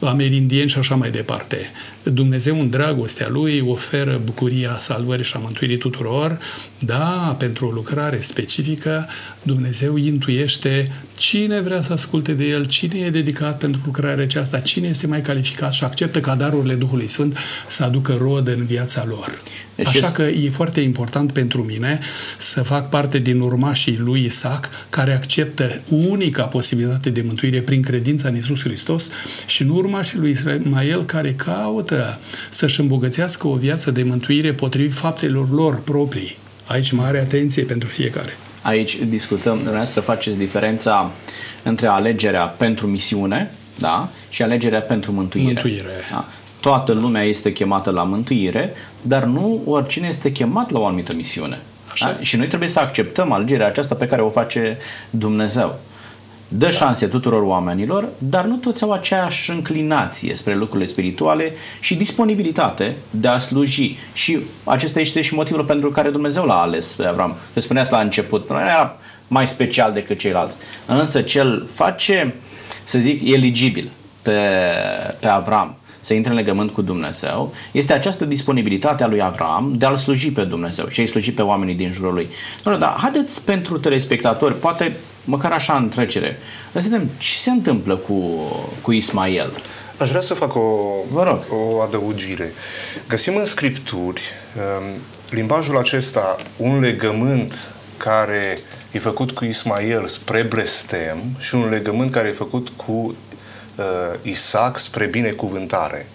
amerindieni 0.00 0.68
și 0.68 0.78
așa 0.78 0.94
mai 0.94 1.10
departe. 1.10 1.56
Dumnezeu, 2.02 2.60
în 2.60 2.70
dragostea 2.70 3.28
Lui, 3.28 3.60
oferă 3.60 4.20
bucuria 4.24 4.76
salvării 4.78 5.24
și 5.24 5.32
a 5.36 5.38
mântuirii 5.38 5.76
tuturor, 5.76 6.38
da, 6.84 7.36
pentru 7.38 7.66
o 7.66 7.70
lucrare 7.70 8.20
specifică, 8.20 9.08
Dumnezeu 9.42 9.96
intuiește 9.96 10.92
cine 11.16 11.60
vrea 11.60 11.82
să 11.82 11.92
asculte 11.92 12.32
de 12.32 12.44
el, 12.44 12.64
cine 12.64 12.98
e 12.98 13.10
dedicat 13.10 13.58
pentru 13.58 13.80
lucrarea 13.84 14.24
aceasta, 14.24 14.58
cine 14.58 14.88
este 14.88 15.06
mai 15.06 15.20
calificat 15.20 15.72
și 15.72 15.84
acceptă 15.84 16.20
ca 16.20 16.34
darurile 16.34 16.74
Duhului 16.74 17.06
Sfânt 17.06 17.36
să 17.68 17.84
aducă 17.84 18.16
rod 18.20 18.48
în 18.48 18.64
viața 18.64 19.04
lor. 19.08 19.42
Deci 19.74 19.86
Așa 19.86 19.98
este... 19.98 20.12
că 20.12 20.22
e 20.22 20.50
foarte 20.50 20.80
important 20.80 21.32
pentru 21.32 21.62
mine 21.62 22.00
să 22.38 22.62
fac 22.62 22.88
parte 22.88 23.18
din 23.18 23.40
urmașii 23.40 23.98
lui 23.98 24.24
Isaac, 24.24 24.68
care 24.90 25.14
acceptă 25.14 25.80
unica 25.88 26.44
posibilitate 26.44 27.10
de 27.10 27.22
mântuire 27.26 27.60
prin 27.60 27.82
credința 27.82 28.28
în 28.28 28.36
Isus 28.36 28.62
Hristos 28.62 29.10
și 29.46 29.62
în 29.62 29.68
urmașii 29.68 30.18
lui 30.18 30.30
Ismael, 30.30 31.04
care 31.04 31.32
caută 31.32 32.20
să-și 32.50 32.80
îmbogățească 32.80 33.46
o 33.46 33.54
viață 33.54 33.90
de 33.90 34.02
mântuire 34.02 34.52
potrivit 34.52 34.92
faptelor 34.92 35.50
lor 35.50 35.80
proprii. 35.80 36.40
Aici 36.64 36.92
mare 36.92 37.18
atenție 37.18 37.62
pentru 37.62 37.88
fiecare. 37.88 38.36
Aici 38.62 38.98
discutăm, 39.08 39.54
dumneavoastră 39.54 40.00
faceți 40.00 40.36
diferența 40.36 41.10
între 41.62 41.86
alegerea 41.86 42.42
pentru 42.42 42.86
misiune 42.86 43.50
da? 43.78 44.08
și 44.28 44.42
alegerea 44.42 44.80
pentru 44.80 45.12
mântuire. 45.12 45.46
Mântuire. 45.52 45.90
Da? 46.10 46.28
Toată 46.60 46.92
lumea 46.92 47.22
este 47.22 47.52
chemată 47.52 47.90
la 47.90 48.02
mântuire, 48.02 48.72
dar 49.02 49.24
nu 49.24 49.62
oricine 49.66 50.08
este 50.08 50.32
chemat 50.32 50.70
la 50.70 50.78
o 50.78 50.86
anumită 50.86 51.14
misiune. 51.16 51.58
Așa. 51.92 52.12
Da? 52.12 52.22
Și 52.22 52.36
noi 52.36 52.46
trebuie 52.46 52.68
să 52.68 52.80
acceptăm 52.80 53.32
alegerea 53.32 53.66
aceasta 53.66 53.94
pe 53.94 54.06
care 54.06 54.22
o 54.22 54.28
face 54.28 54.78
Dumnezeu. 55.10 55.80
Dă 56.54 56.64
da. 56.64 56.70
șanse 56.70 57.06
tuturor 57.06 57.42
oamenilor, 57.42 58.08
dar 58.18 58.44
nu 58.44 58.56
toți 58.56 58.82
au 58.82 58.92
aceeași 58.92 59.50
înclinație 59.50 60.36
spre 60.36 60.54
lucrurile 60.54 60.88
spirituale 60.88 61.52
și 61.80 61.94
disponibilitate 61.94 62.96
de 63.10 63.28
a 63.28 63.38
sluji. 63.38 63.96
Și 64.12 64.38
acesta 64.64 65.00
este 65.00 65.20
și 65.20 65.34
motivul 65.34 65.64
pentru 65.64 65.90
care 65.90 66.10
Dumnezeu 66.10 66.44
l-a 66.44 66.60
ales 66.60 66.92
pe 66.92 67.06
Avram. 67.06 67.36
Te 67.52 67.60
spuneați 67.60 67.92
la 67.92 68.00
început, 68.00 68.50
nu 68.50 68.60
era 68.60 68.96
mai 69.28 69.48
special 69.48 69.92
decât 69.92 70.18
ceilalți. 70.18 70.56
Însă 70.86 71.20
cel 71.20 71.68
face, 71.74 72.34
să 72.84 72.98
zic, 72.98 73.22
eligibil 73.32 73.90
pe, 74.22 74.38
pe 75.20 75.26
Avram 75.26 75.76
să 76.04 76.14
intre 76.14 76.30
în 76.30 76.36
legământ 76.36 76.70
cu 76.70 76.82
Dumnezeu, 76.82 77.54
este 77.72 77.92
această 77.92 78.24
disponibilitate 78.24 79.04
a 79.04 79.06
lui 79.06 79.22
Avram 79.22 79.72
de 79.76 79.86
a-L 79.86 79.96
sluji 79.96 80.32
pe 80.32 80.42
Dumnezeu 80.42 80.88
și 80.88 81.00
a-i 81.00 81.06
sluji 81.06 81.32
pe 81.32 81.42
oamenii 81.42 81.74
din 81.74 81.92
jurul 81.92 82.14
lui. 82.14 82.28
Doamne, 82.62 82.80
dar 82.80 82.94
haideți 82.98 83.44
pentru 83.44 83.78
telespectatori, 83.78 84.58
poate 84.58 84.96
măcar 85.24 85.52
așa 85.52 85.76
în 85.76 85.88
trecere, 85.88 86.38
să 86.72 86.80
vedem 86.82 87.10
ce 87.18 87.38
se 87.38 87.50
întâmplă 87.50 87.96
cu, 87.96 88.14
cu 88.80 88.92
Ismael. 88.92 89.52
Aș 89.98 90.08
vrea 90.08 90.20
să 90.20 90.34
fac 90.34 90.54
o, 90.54 90.60
Vă 91.10 91.22
rog. 91.22 91.40
o 91.50 91.80
adăugire. 91.80 92.52
Găsim 93.08 93.36
în 93.36 93.44
Scripturi 93.44 94.22
um, 94.56 94.84
limbajul 95.30 95.78
acesta, 95.78 96.36
un 96.56 96.80
legământ 96.80 97.58
care 97.96 98.58
e 98.90 98.98
făcut 98.98 99.30
cu 99.30 99.44
Ismael 99.44 100.06
spre 100.06 100.42
blestem 100.42 101.18
și 101.38 101.54
un 101.54 101.68
legământ 101.68 102.10
care 102.10 102.28
e 102.28 102.32
făcut 102.32 102.68
cu 102.68 102.92
uh, 103.76 103.84
Isaac 104.22 104.78
spre 104.78 105.06
binecuvântare. 105.06 106.06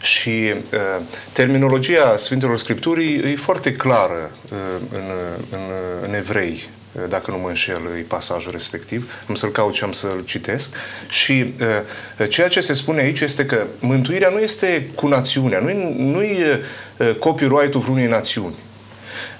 Și 0.00 0.54
uh, 0.54 1.02
terminologia 1.32 2.16
Sfintelor 2.16 2.58
Scripturii 2.58 3.32
e 3.32 3.36
foarte 3.36 3.72
clară 3.72 4.30
uh, 4.44 4.58
în, 4.92 5.02
în, 5.50 5.60
în 6.08 6.14
evrei 6.14 6.68
dacă 7.08 7.30
nu 7.30 7.38
mă 7.38 7.48
înșel, 7.48 7.80
e 7.98 8.00
pasajul 8.00 8.52
respectiv. 8.52 9.12
Am 9.28 9.34
să-l 9.34 9.50
caut 9.50 9.74
și 9.74 9.84
am 9.84 9.92
să-l 9.92 10.22
citesc. 10.24 10.74
Și 11.08 11.54
uh, 12.20 12.28
ceea 12.28 12.48
ce 12.48 12.60
se 12.60 12.72
spune 12.72 13.00
aici 13.00 13.20
este 13.20 13.46
că 13.46 13.64
mântuirea 13.80 14.28
nu 14.28 14.38
este 14.38 14.90
cu 14.94 15.06
națiunea, 15.06 15.60
nu-i, 15.60 15.94
nu-i 15.98 16.38
uh, 16.98 17.14
copyright-ul 17.18 17.80
vreunei 17.80 18.06
națiuni. 18.06 18.54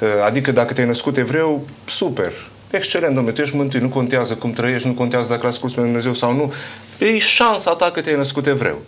Uh, 0.00 0.08
adică 0.24 0.52
dacă 0.52 0.72
te-ai 0.72 0.86
născut 0.86 1.16
evreu, 1.16 1.66
super, 1.84 2.32
excelent, 2.70 3.14
domnule, 3.14 3.34
tu 3.34 3.42
ești 3.42 3.56
mântuit, 3.56 3.82
nu 3.82 3.88
contează 3.88 4.34
cum 4.34 4.52
trăiești, 4.52 4.86
nu 4.86 4.94
contează 4.94 5.28
dacă 5.28 5.46
asculți 5.46 5.74
pe 5.74 5.80
Dumnezeu 5.80 6.12
sau 6.12 6.32
nu, 6.32 6.52
e 6.98 7.18
șansa 7.18 7.74
ta 7.74 7.90
că 7.90 8.00
te-ai 8.00 8.16
născut 8.16 8.46
evreu. 8.46 8.82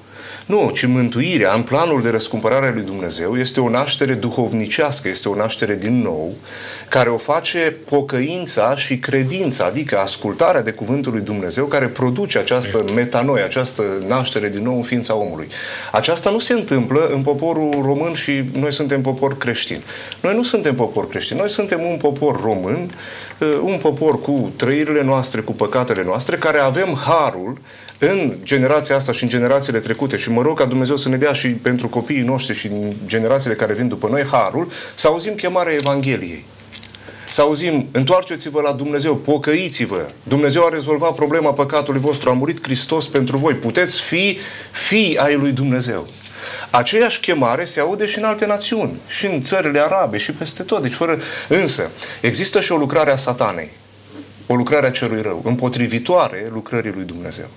Nu, 0.46 0.70
ci 0.74 0.86
mântuirea 0.86 1.52
în 1.52 1.62
planul 1.62 2.02
de 2.02 2.08
răscumpărare 2.08 2.66
a 2.66 2.72
lui 2.72 2.82
Dumnezeu 2.82 3.38
este 3.38 3.60
o 3.60 3.68
naștere 3.68 4.14
duhovnicească, 4.14 5.08
este 5.08 5.28
o 5.28 5.34
naștere 5.34 5.74
din 5.74 6.00
nou, 6.00 6.32
care 6.88 7.10
o 7.10 7.16
face 7.16 7.76
pocăința 7.88 8.76
și 8.76 8.98
credința, 8.98 9.64
adică 9.64 9.98
ascultarea 9.98 10.62
de 10.62 10.70
cuvântul 10.70 11.12
lui 11.12 11.20
Dumnezeu, 11.20 11.64
care 11.64 11.86
produce 11.86 12.38
această 12.38 12.84
metanoie, 12.94 13.42
această 13.42 13.82
naștere 14.06 14.48
din 14.48 14.62
nou 14.62 14.76
în 14.76 14.82
ființa 14.82 15.14
omului. 15.14 15.48
Aceasta 15.92 16.30
nu 16.30 16.38
se 16.38 16.52
întâmplă 16.52 17.10
în 17.12 17.22
poporul 17.22 17.82
român 17.82 18.14
și 18.14 18.44
noi 18.52 18.72
suntem 18.72 19.00
popor 19.00 19.36
creștin. 19.38 19.82
Noi 20.20 20.34
nu 20.34 20.42
suntem 20.42 20.74
popor 20.74 21.08
creștin, 21.08 21.36
noi 21.36 21.50
suntem 21.50 21.80
un 21.82 21.96
popor 21.96 22.40
român, 22.42 22.90
uh, 23.38 23.58
un 23.62 23.78
popor 23.78 24.20
cu 24.20 24.52
trăirile 24.56 25.02
noastre, 25.02 25.40
cu 25.40 25.52
păcatele 25.52 26.04
noastre, 26.04 26.36
care 26.36 26.58
avem 26.58 26.98
harul 27.04 27.58
în 27.98 28.34
generația 28.42 28.96
asta 28.96 29.12
și 29.12 29.22
în 29.22 29.28
generațiile 29.28 29.78
trecute 29.78 30.16
și 30.16 30.30
mă 30.30 30.42
rog 30.42 30.58
ca 30.58 30.64
Dumnezeu 30.64 30.96
să 30.96 31.08
ne 31.08 31.16
dea 31.16 31.32
și 31.32 31.48
pentru 31.48 31.88
copiii 31.88 32.22
noștri 32.22 32.54
și 32.54 32.66
în 32.66 32.92
generațiile 33.06 33.54
care 33.54 33.72
vin 33.72 33.88
după 33.88 34.08
noi 34.08 34.24
harul, 34.30 34.70
să 34.94 35.06
auzim 35.06 35.34
chemarea 35.34 35.72
Evangheliei. 35.72 36.44
Să 37.30 37.40
auzim, 37.40 37.88
întoarceți-vă 37.92 38.60
la 38.60 38.72
Dumnezeu, 38.72 39.16
pocăiți-vă. 39.16 40.06
Dumnezeu 40.22 40.64
a 40.64 40.68
rezolvat 40.68 41.14
problema 41.14 41.52
păcatului 41.52 42.00
vostru, 42.00 42.30
a 42.30 42.32
murit 42.32 42.62
Hristos 42.62 43.08
pentru 43.08 43.36
voi. 43.36 43.54
Puteți 43.54 44.00
fi 44.00 44.38
fii 44.88 45.18
ai 45.18 45.34
lui 45.34 45.52
Dumnezeu. 45.52 46.06
Aceeași 46.70 47.20
chemare 47.20 47.64
se 47.64 47.80
aude 47.80 48.06
și 48.06 48.18
în 48.18 48.24
alte 48.24 48.46
națiuni, 48.46 48.92
și 49.08 49.26
în 49.26 49.42
țările 49.42 49.80
arabe, 49.80 50.16
și 50.16 50.32
peste 50.32 50.62
tot. 50.62 50.82
Deci 50.82 50.92
fără... 50.92 51.18
Însă, 51.48 51.90
există 52.20 52.60
și 52.60 52.72
o 52.72 52.76
lucrare 52.76 53.10
a 53.10 53.16
satanei 53.16 53.70
o 54.46 54.54
lucrare 54.54 54.86
a 54.86 54.90
celui 54.90 55.22
rău, 55.22 55.42
împotrivitoare 55.44 56.50
lucrării 56.52 56.92
lui 56.94 57.04
Dumnezeu, 57.04 57.48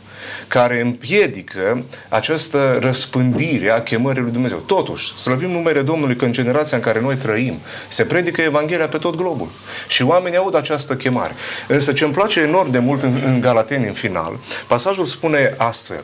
care 0.48 0.82
împiedică 0.82 1.84
această 2.10 2.78
răspândire 2.82 3.72
a 3.72 3.84
chemării 3.84 4.22
lui 4.22 4.32
Dumnezeu. 4.32 4.58
Totuși, 4.58 5.18
slăvim 5.18 5.50
numele 5.50 5.82
Domnului 5.82 6.16
că 6.16 6.26
în 6.26 6.32
generația 6.32 6.78
în 6.78 6.84
care 6.84 7.02
noi 7.02 7.16
trăim 7.16 7.60
se 7.88 8.04
predică 8.04 8.42
Evanghelia 8.42 8.88
pe 8.88 8.98
tot 8.98 9.16
globul 9.16 9.48
și 9.88 10.04
oamenii 10.04 10.38
aud 10.38 10.56
această 10.56 10.96
chemare. 10.96 11.34
Însă 11.68 11.94
ce 11.94 12.04
îmi 12.04 12.14
place 12.14 12.40
enorm 12.40 12.72
de 12.72 12.80
mult 12.80 13.02
în, 13.02 13.22
în 13.26 13.40
Galateni, 13.40 13.88
în 13.88 13.94
final, 13.94 14.40
pasajul 14.68 15.06
spune 15.06 15.54
astfel, 15.58 16.04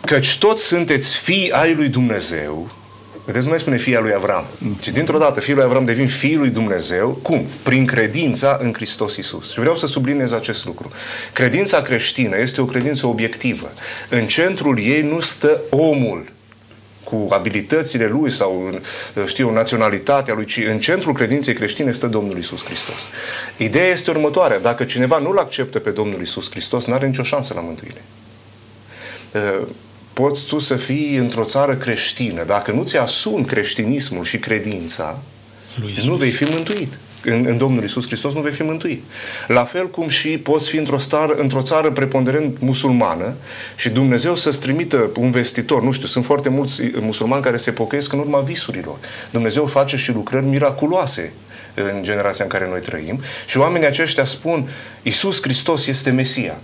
căci 0.00 0.38
toți 0.38 0.64
sunteți 0.64 1.16
fii 1.16 1.50
ai 1.52 1.74
lui 1.74 1.88
Dumnezeu, 1.88 2.66
Vedeți, 3.28 3.44
nu 3.44 3.50
mai 3.50 3.60
spune 3.60 3.76
fia 3.76 4.00
lui 4.00 4.12
Avram, 4.14 4.44
ci 4.80 4.88
dintr-o 4.88 5.18
dată 5.18 5.40
fiul 5.40 5.56
lui 5.56 5.64
Avram 5.64 5.84
devin 5.84 6.08
fiul 6.08 6.38
lui 6.38 6.48
Dumnezeu. 6.48 7.08
Cum? 7.22 7.46
Prin 7.62 7.86
credința 7.86 8.58
în 8.60 8.72
Hristos 8.72 9.16
Isus. 9.16 9.52
Și 9.52 9.58
vreau 9.58 9.76
să 9.76 9.86
subliniez 9.86 10.32
acest 10.32 10.64
lucru. 10.64 10.92
Credința 11.32 11.82
creștină 11.82 12.38
este 12.38 12.60
o 12.60 12.64
credință 12.64 13.06
obiectivă. 13.06 13.72
În 14.08 14.26
centrul 14.26 14.78
ei 14.78 15.02
nu 15.02 15.20
stă 15.20 15.60
omul 15.70 16.24
cu 17.04 17.26
abilitățile 17.30 18.06
lui 18.06 18.30
sau, 18.30 18.80
știu, 19.26 19.50
naționalitatea 19.50 20.34
lui, 20.34 20.44
ci 20.44 20.64
în 20.68 20.78
centrul 20.78 21.14
credinței 21.14 21.54
creștine 21.54 21.92
stă 21.92 22.06
Domnul 22.06 22.38
Isus 22.38 22.64
Hristos. 22.64 23.06
Ideea 23.56 23.88
este 23.88 24.10
următoarea. 24.10 24.58
Dacă 24.58 24.84
cineva 24.84 25.18
nu-L 25.18 25.38
acceptă 25.38 25.78
pe 25.78 25.90
Domnul 25.90 26.20
Isus 26.20 26.50
Hristos, 26.50 26.86
nu 26.86 26.94
are 26.94 27.06
nicio 27.06 27.22
șansă 27.22 27.52
la 27.54 27.60
mântuire 27.60 28.02
poți 30.20 30.46
tu 30.46 30.58
să 30.58 30.76
fii 30.76 31.16
într-o 31.16 31.44
țară 31.44 31.74
creștină. 31.74 32.44
Dacă 32.44 32.72
nu 32.72 32.82
ți 32.82 32.96
asumi 32.96 33.44
creștinismul 33.44 34.24
și 34.24 34.38
credința, 34.38 35.18
nu 36.04 36.14
vei 36.14 36.30
fi 36.30 36.44
mântuit. 36.44 36.98
În, 37.24 37.46
în 37.46 37.58
Domnul 37.58 37.84
Isus 37.84 38.06
Hristos 38.06 38.34
nu 38.34 38.40
vei 38.40 38.52
fi 38.52 38.62
mântuit. 38.62 39.02
La 39.46 39.64
fel 39.64 39.90
cum 39.90 40.08
și 40.08 40.28
poți 40.28 40.68
fi 40.68 40.76
într-o, 40.76 40.98
star, 40.98 41.34
într-o 41.36 41.62
țară 41.62 41.90
preponderent 41.90 42.60
musulmană 42.60 43.34
și 43.76 43.88
Dumnezeu 43.88 44.34
să-ți 44.34 44.60
trimită 44.60 45.10
un 45.18 45.30
vestitor. 45.30 45.82
Nu 45.82 45.92
știu, 45.92 46.06
sunt 46.06 46.24
foarte 46.24 46.48
mulți 46.48 46.82
musulmani 47.00 47.42
care 47.42 47.56
se 47.56 47.70
pocăiesc 47.70 48.12
în 48.12 48.18
urma 48.18 48.40
visurilor. 48.40 48.96
Dumnezeu 49.30 49.66
face 49.66 49.96
și 49.96 50.12
lucrări 50.12 50.46
miraculoase 50.46 51.32
în 51.74 52.02
generația 52.02 52.44
în 52.44 52.50
care 52.50 52.68
noi 52.68 52.80
trăim 52.80 53.20
și 53.46 53.58
oamenii 53.58 53.86
aceștia 53.86 54.24
spun 54.24 54.68
Isus 55.02 55.42
Hristos 55.42 55.86
este 55.86 56.10
Mesia. 56.10 56.56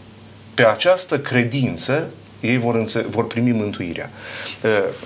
Pe 0.54 0.66
această 0.66 1.18
credință 1.18 2.10
ei 2.44 2.58
vor, 2.58 2.74
înțe- 2.74 3.06
vor 3.08 3.26
primi 3.26 3.52
mântuirea. 3.52 4.10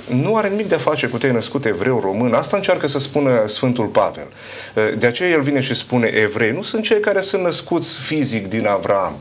Nu 0.08 0.36
are 0.36 0.48
nimic 0.48 0.68
de 0.68 0.74
a 0.74 0.78
face 0.78 1.06
cu 1.06 1.18
te 1.18 1.30
născut 1.30 1.64
evreu, 1.64 2.00
român. 2.00 2.32
Asta 2.34 2.56
încearcă 2.56 2.86
să 2.86 2.98
spună 2.98 3.42
Sfântul 3.46 3.86
Pavel. 3.86 4.26
De 4.98 5.06
aceea 5.06 5.28
el 5.28 5.40
vine 5.40 5.60
și 5.60 5.74
spune 5.74 6.06
evrei. 6.06 6.52
Nu 6.52 6.62
sunt 6.62 6.82
cei 6.82 7.00
care 7.00 7.20
sunt 7.20 7.42
născuți 7.42 7.98
fizic 7.98 8.46
din 8.46 8.66
Avram. 8.66 9.12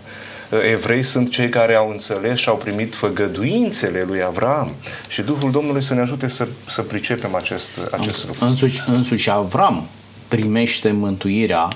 Evrei 0.71 1.03
sunt 1.03 1.29
cei 1.31 1.49
care 1.49 1.75
au 1.75 1.89
înțeles 1.89 2.39
și 2.39 2.49
au 2.49 2.55
primit 2.55 2.95
făgăduințele 2.95 4.03
lui 4.07 4.23
Avram. 4.23 4.71
Și 5.07 5.21
Duhul 5.21 5.51
Domnului 5.51 5.81
să 5.81 5.93
ne 5.93 6.01
ajute 6.01 6.27
să, 6.27 6.47
să 6.67 6.81
pricepem 6.81 7.35
acest, 7.35 7.79
acest 7.91 8.27
lucru. 8.27 8.45
Însuși, 8.45 8.83
însuși 8.87 9.29
Avram 9.29 9.87
primește 10.27 10.91
mântuirea 10.91 11.67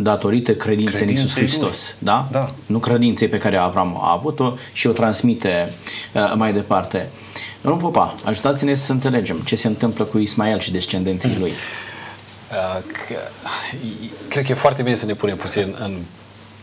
datorită 0.00 0.54
credinței 0.54 1.02
în 1.02 1.08
Iisus 1.08 1.34
Hristos. 1.34 1.94
Da? 1.98 2.28
da? 2.30 2.50
Nu 2.66 2.78
credinței 2.78 3.28
pe 3.28 3.38
care 3.38 3.56
Avram 3.56 3.98
a 4.00 4.12
avut-o 4.12 4.54
și 4.72 4.86
o 4.86 4.92
transmite 4.92 5.72
uh, 6.12 6.32
mai 6.34 6.52
departe. 6.52 7.08
Domnul 7.60 7.80
Popa, 7.80 8.14
ajutați-ne 8.24 8.74
să 8.74 8.92
înțelegem 8.92 9.40
ce 9.40 9.56
se 9.56 9.66
întâmplă 9.66 10.04
cu 10.04 10.18
Ismael 10.18 10.58
și 10.58 10.72
descendenții 10.72 11.30
mm. 11.30 11.40
lui. 11.40 11.52
Uh, 12.48 12.82
cred 14.28 14.44
că 14.44 14.52
e 14.52 14.54
foarte 14.54 14.82
bine 14.82 14.94
să 14.94 15.06
ne 15.06 15.14
punem 15.14 15.36
puțin 15.36 15.76
în 15.80 15.98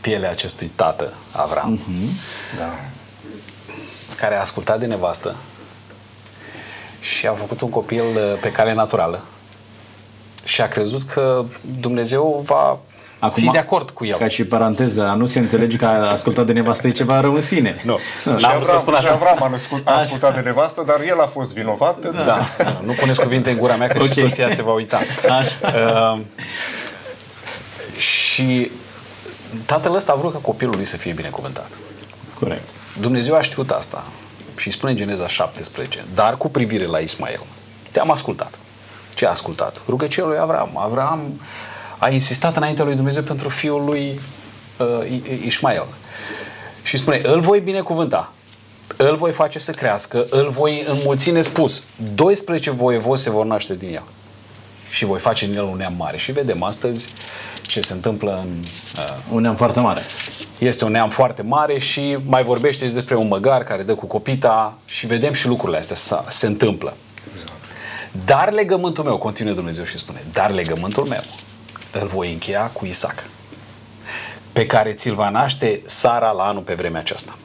pielea 0.02 0.30
acestui 0.30 0.72
tată, 0.76 1.14
Avram, 1.32 1.80
Da. 2.58 2.80
care 4.16 4.36
a 4.36 4.40
ascultat 4.40 4.80
de 4.80 4.86
nevastă 4.86 5.36
și 7.00 7.28
a 7.28 7.32
făcut 7.32 7.62
un 7.62 7.70
copil 7.70 8.02
uh, 8.02 8.40
pe 8.42 8.52
cale 8.52 8.74
naturală 8.74 9.24
și 10.44 10.62
a 10.62 10.68
crezut 10.68 11.04
că 11.04 11.46
Dumnezeu 11.80 12.44
va 12.46 12.80
Acum, 13.26 13.44
fi 13.44 13.50
de 13.50 13.58
acord 13.58 13.90
cu 13.90 14.06
el. 14.06 14.18
Ca 14.18 14.28
și 14.28 14.46
paranteză, 14.46 15.08
a 15.08 15.14
nu 15.14 15.26
se 15.26 15.40
înțelege 15.40 15.78
că 15.78 15.86
a 15.86 16.12
ascultat 16.12 16.46
de 16.46 16.52
nevastă 16.52 16.88
e 16.88 16.92
ceva 16.92 17.20
rău 17.20 17.34
în 17.34 17.42
sine. 17.42 17.82
Nu, 17.84 17.98
Și 17.98 18.28
n-am 18.28 18.36
vrut 18.38 18.44
să 18.44 18.72
Avram, 18.72 18.78
spun 18.80 18.94
și 18.94 19.00
așa. 19.00 19.12
Avram 19.12 19.44
a, 19.44 19.48
născut, 19.48 19.88
a 19.88 19.96
ascultat 19.98 20.34
de 20.34 20.40
nevastă, 20.40 20.84
dar 20.88 21.02
el 21.08 21.20
a 21.22 21.26
fost 21.28 21.54
vinovat 21.54 21.96
pentru 21.96 22.24
Da, 22.24 22.40
da, 22.58 22.82
nu 22.84 22.92
puneți 22.92 23.22
cuvinte 23.22 23.50
în 23.50 23.58
gura 23.58 23.76
mea 23.76 23.88
că 23.88 23.98
și 23.98 24.04
Ok. 24.04 24.14
soția 24.14 24.50
se 24.50 24.64
va 24.64 24.72
uita. 24.74 25.00
Uh, 25.64 26.20
și 27.98 28.72
tatăl 29.66 29.96
ăsta 29.96 30.12
a 30.12 30.16
vrut 30.16 30.32
ca 30.32 30.38
copilul 30.38 30.76
lui 30.76 30.86
să 30.86 30.98
fie 30.98 31.12
binecuvântat. 31.14 31.70
Corect. 32.40 32.64
Dumnezeu 33.00 33.36
a 33.36 33.42
știut 33.42 33.72
asta 33.72 34.04
și 34.58 34.72
spune 34.72 34.92
în 34.92 34.98
Geneza 34.98 35.28
17, 35.28 36.04
dar 36.14 36.38
cu 36.38 36.50
privire 36.50 36.86
la 36.86 36.98
Ismael, 36.98 37.42
te-am 37.92 38.12
ascultat. 38.12 38.54
Ce 39.14 39.26
a 39.26 39.30
ascultat? 39.30 39.82
Rugăciunea 39.88 40.30
lui 40.30 40.40
Avram. 40.40 40.70
Avram 40.78 41.42
a 41.98 42.10
insistat 42.10 42.56
înaintea 42.58 42.86
lui 42.86 42.96
Dumnezeu 42.96 43.22
pentru 43.22 43.50
fiul 43.50 43.84
lui 43.86 44.20
uh, 44.78 45.10
I- 45.10 45.14
I- 45.32 45.46
Ismael. 45.46 45.86
Și 46.84 46.98
spune, 46.98 47.22
îl 47.24 47.40
voi 47.40 47.60
binecuvânta, 47.60 48.32
îl 48.98 49.16
voi 49.16 49.32
face 49.32 49.60
să 49.60 49.72
crească, 49.72 50.26
îl 50.30 50.50
voi 50.50 50.86
înmulți 50.88 51.32
nespus. 51.32 51.84
12 52.14 52.70
voievozi 52.70 53.24
se 53.24 53.30
vor 53.30 53.46
naște 53.46 53.76
din 53.76 53.94
el. 53.94 54.04
Și 54.90 55.06
voi 55.06 55.20
face 55.20 55.46
din 55.46 55.58
el 55.58 55.64
un 55.64 55.78
neam 55.78 55.94
mare. 55.98 56.18
Și 56.18 56.32
vedem 56.32 56.64
astăzi 56.64 57.14
ce 57.62 57.82
se 57.82 57.94
întâmplă 57.94 58.40
în 58.44 58.64
uh, 58.98 59.16
Un 59.32 59.42
neam 59.42 59.56
foarte 59.56 59.80
mare. 59.80 60.02
este 60.58 60.86
un 60.86 60.92
neam 60.92 61.10
foarte 61.10 61.42
mare 61.42 61.80
și 61.80 62.18
mai 62.26 62.44
vorbește 62.44 62.88
și 62.88 62.94
despre 62.94 63.16
un 63.16 63.28
măgar 63.28 63.64
care 63.64 63.84
dă 63.84 63.96
cu 63.96 64.06
copita 64.06 64.78
și 64.86 65.08
vedem 65.08 65.34
și 65.34 65.48
lucrurile 65.48 65.78
astea 65.78 65.96
sa- 65.96 66.26
se 66.28 66.46
întâmplă. 66.48 66.94
Dar 68.26 68.52
legământul 68.52 69.04
meu, 69.04 69.18
continuă 69.18 69.54
Dumnezeu 69.54 69.84
și 69.84 69.98
spune, 69.98 70.24
dar 70.34 70.52
legământul 70.52 71.04
meu 71.04 71.22
îl 72.00 72.08
voi 72.08 72.32
încheia 72.32 72.62
cu 72.62 72.86
Isaac, 72.86 73.24
pe 74.54 74.66
care 74.66 74.94
ți-l 74.94 75.16
va 75.16 75.30
naște 75.30 75.82
Sara 75.86 76.32
la 76.32 76.44
anul 76.44 76.62
pe 76.62 76.74
vremea 76.74 77.00
aceasta. 77.00 77.38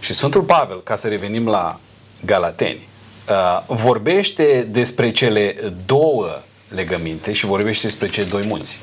Și 0.00 0.14
Sfântul 0.14 0.42
Pavel, 0.42 0.82
ca 0.82 0.96
să 0.96 1.08
revenim 1.08 1.48
la 1.48 1.80
Galateni, 2.24 2.88
uh, 3.28 3.62
vorbește 3.66 4.68
despre 4.70 5.10
cele 5.10 5.56
două 5.86 6.42
legăminte 6.68 7.32
și 7.32 7.46
vorbește 7.46 7.86
despre 7.86 8.08
cei 8.08 8.24
doi 8.24 8.46
munți. 8.46 8.78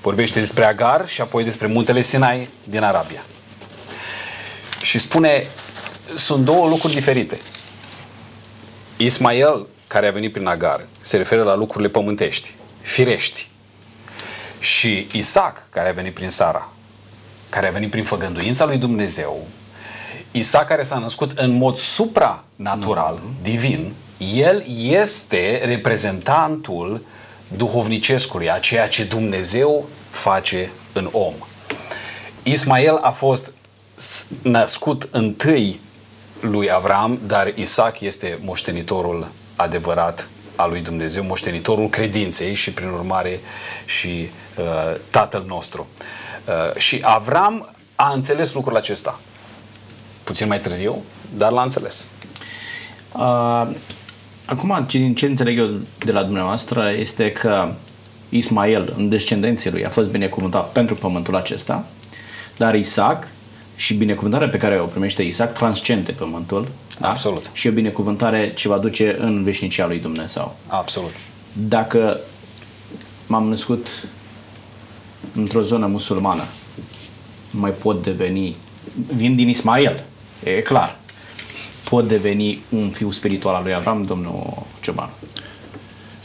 Vorbește 0.00 0.40
despre 0.40 0.64
Agar 0.64 1.08
și 1.08 1.20
apoi 1.20 1.44
despre 1.44 1.66
muntele 1.66 2.00
Sinai 2.00 2.48
din 2.64 2.82
Arabia. 2.82 3.22
Și 4.82 4.98
spune, 4.98 5.46
sunt 6.14 6.44
două 6.44 6.68
lucruri 6.68 6.94
diferite. 6.94 7.38
Ismael, 8.96 9.66
care 9.86 10.08
a 10.08 10.10
venit 10.10 10.32
prin 10.32 10.46
Agar, 10.46 10.86
se 11.00 11.16
referă 11.16 11.42
la 11.42 11.54
lucrurile 11.54 11.88
pământești, 11.88 12.54
firești. 12.80 13.48
Și 14.58 15.06
Isaac, 15.12 15.62
care 15.70 15.88
a 15.88 15.92
venit 15.92 16.14
prin 16.14 16.30
Sara, 16.30 16.68
care 17.48 17.66
a 17.66 17.70
venit 17.70 17.90
prin 17.90 18.04
făgăduința 18.04 18.64
lui 18.64 18.76
Dumnezeu, 18.78 19.46
Isaac 20.30 20.66
care 20.66 20.82
s-a 20.82 20.98
născut 20.98 21.38
în 21.38 21.50
mod 21.50 21.76
supranatural, 21.76 23.20
divin, 23.42 23.92
el 24.34 24.64
este 24.78 25.62
reprezentantul 25.64 27.04
duhovnicescului, 27.56 28.50
a 28.50 28.58
ceea 28.58 28.88
ce 28.88 29.04
Dumnezeu 29.04 29.88
face 30.10 30.70
în 30.92 31.08
om. 31.12 31.32
Ismael 32.42 32.96
a 32.96 33.10
fost 33.10 33.52
s- 33.94 34.26
născut 34.42 35.08
întâi 35.10 35.80
lui 36.40 36.70
Avram, 36.72 37.20
dar 37.26 37.52
Isaac 37.56 38.00
este 38.00 38.38
moștenitorul 38.42 39.28
adevărat 39.56 40.28
al 40.58 40.70
lui 40.70 40.80
Dumnezeu, 40.80 41.24
moștenitorul 41.24 41.88
credinței 41.88 42.54
și 42.54 42.70
prin 42.70 42.88
urmare 42.88 43.40
și 43.84 44.28
uh, 44.58 44.96
tatăl 45.10 45.44
nostru. 45.46 45.86
Uh, 46.44 46.80
și 46.80 46.98
Avram 47.02 47.74
a 47.94 48.12
înțeles 48.12 48.52
lucrul 48.52 48.76
acesta. 48.76 49.20
Puțin 50.24 50.46
mai 50.46 50.60
târziu, 50.60 51.02
dar 51.36 51.50
l-a 51.50 51.62
înțeles. 51.62 52.06
Uh, 53.12 53.68
acum, 54.44 54.84
ce, 54.86 54.98
din 54.98 55.14
ce 55.14 55.26
înțeleg 55.26 55.58
eu 55.58 55.70
de 56.04 56.12
la 56.12 56.22
dumneavoastră 56.22 56.90
este 56.96 57.32
că 57.32 57.72
Ismael, 58.28 58.94
în 58.96 59.08
descendenții 59.08 59.70
lui, 59.70 59.84
a 59.84 59.88
fost 59.88 60.08
binecuvântat 60.08 60.72
pentru 60.72 60.94
pământul 60.94 61.36
acesta, 61.36 61.84
dar 62.56 62.74
Isaac 62.74 63.28
și 63.78 63.94
binecuvântarea 63.94 64.48
pe 64.48 64.56
care 64.56 64.80
o 64.80 64.84
primește 64.84 65.22
Isaac 65.22 65.52
transcende 65.52 66.12
pământul. 66.12 66.68
Da? 67.00 67.08
Absolut. 67.08 67.50
Și 67.52 67.66
e 67.66 67.70
o 67.70 67.72
binecuvântare 67.72 68.52
ce 68.54 68.68
va 68.68 68.78
duce 68.78 69.16
în 69.18 69.44
veșnicia 69.44 69.86
lui 69.86 69.98
Dumnezeu. 69.98 70.56
Absolut. 70.66 71.10
Dacă 71.52 72.20
m-am 73.26 73.48
născut 73.48 73.86
într-o 75.34 75.62
zonă 75.62 75.86
musulmană, 75.86 76.44
mai 77.50 77.70
pot 77.70 78.02
deveni, 78.02 78.56
vin 79.14 79.36
din 79.36 79.48
Ismael, 79.48 80.04
e 80.44 80.50
clar, 80.50 80.98
pot 81.84 82.08
deveni 82.08 82.62
un 82.68 82.90
fiu 82.90 83.10
spiritual 83.10 83.54
al 83.54 83.62
lui 83.62 83.74
Avram, 83.74 84.04
domnul 84.04 84.66
Cioban. 84.80 85.10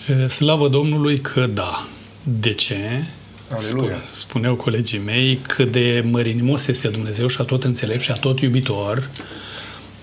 E, 0.07 0.27
Slavă 0.27 0.67
Domnului 0.67 1.21
că 1.21 1.45
da. 1.45 1.85
De 2.23 2.53
ce? 2.53 3.07
Aleluia. 3.55 3.93
Spune- 3.93 4.09
Spuneau 4.15 4.55
colegii 4.55 5.01
mei 5.05 5.35
cât 5.47 5.71
de 5.71 6.03
mărinimos 6.11 6.67
este 6.67 6.87
Dumnezeu 6.87 7.27
și 7.27 7.37
a 7.39 7.43
tot 7.43 7.63
înțelept 7.63 8.01
și 8.01 8.11
a 8.11 8.15
tot 8.15 8.39
iubitor 8.39 9.09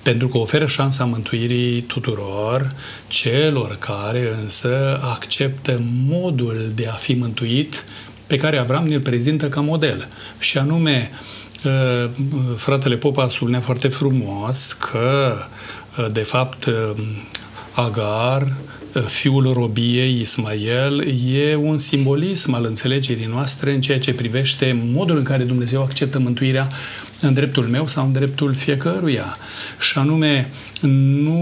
pentru 0.03 0.29
că 0.29 0.39
oferă 0.39 0.67
șansa 0.67 1.05
mântuirii 1.05 1.81
tuturor, 1.83 2.75
celor 3.09 3.77
care 3.79 4.39
însă 4.43 5.01
acceptă 5.03 5.81
modul 6.07 6.73
de 6.75 6.87
a 6.89 6.93
fi 6.95 7.15
mântuit 7.15 7.85
pe 8.27 8.37
care 8.37 8.59
Avram 8.59 8.87
ne-l 8.87 9.01
prezintă 9.01 9.49
ca 9.49 9.61
model. 9.61 10.09
Și 10.39 10.59
anume, 10.59 11.11
uh, 11.65 12.11
fratele 12.57 12.97
Popa 12.97 13.23
a 13.23 13.29
subliniat 13.29 13.65
foarte 13.65 13.89
frumos 13.89 14.73
că, 14.73 15.35
uh, 15.99 16.07
de 16.13 16.21
fapt, 16.21 16.65
uh, 16.65 16.91
Agar, 17.73 18.43
uh, 18.43 18.49
fiul 19.07 19.53
robiei 19.53 20.21
Ismael, 20.21 21.05
e 21.35 21.55
un 21.55 21.79
simbolism 21.79 22.55
al 22.55 22.65
înțelegerii 22.65 23.27
noastre 23.27 23.73
în 23.73 23.81
ceea 23.81 23.99
ce 23.99 24.15
privește 24.15 24.81
modul 24.93 25.17
în 25.17 25.23
care 25.23 25.43
Dumnezeu 25.43 25.83
acceptă 25.83 26.19
mântuirea 26.19 26.69
în 27.21 27.35
dreptul 27.35 27.65
meu 27.65 27.89
sau 27.89 28.07
în 28.07 28.13
dreptul 28.13 28.55
fiecăruia. 28.55 29.37
Și 29.79 29.99
anume, 29.99 30.51
nu 31.23 31.41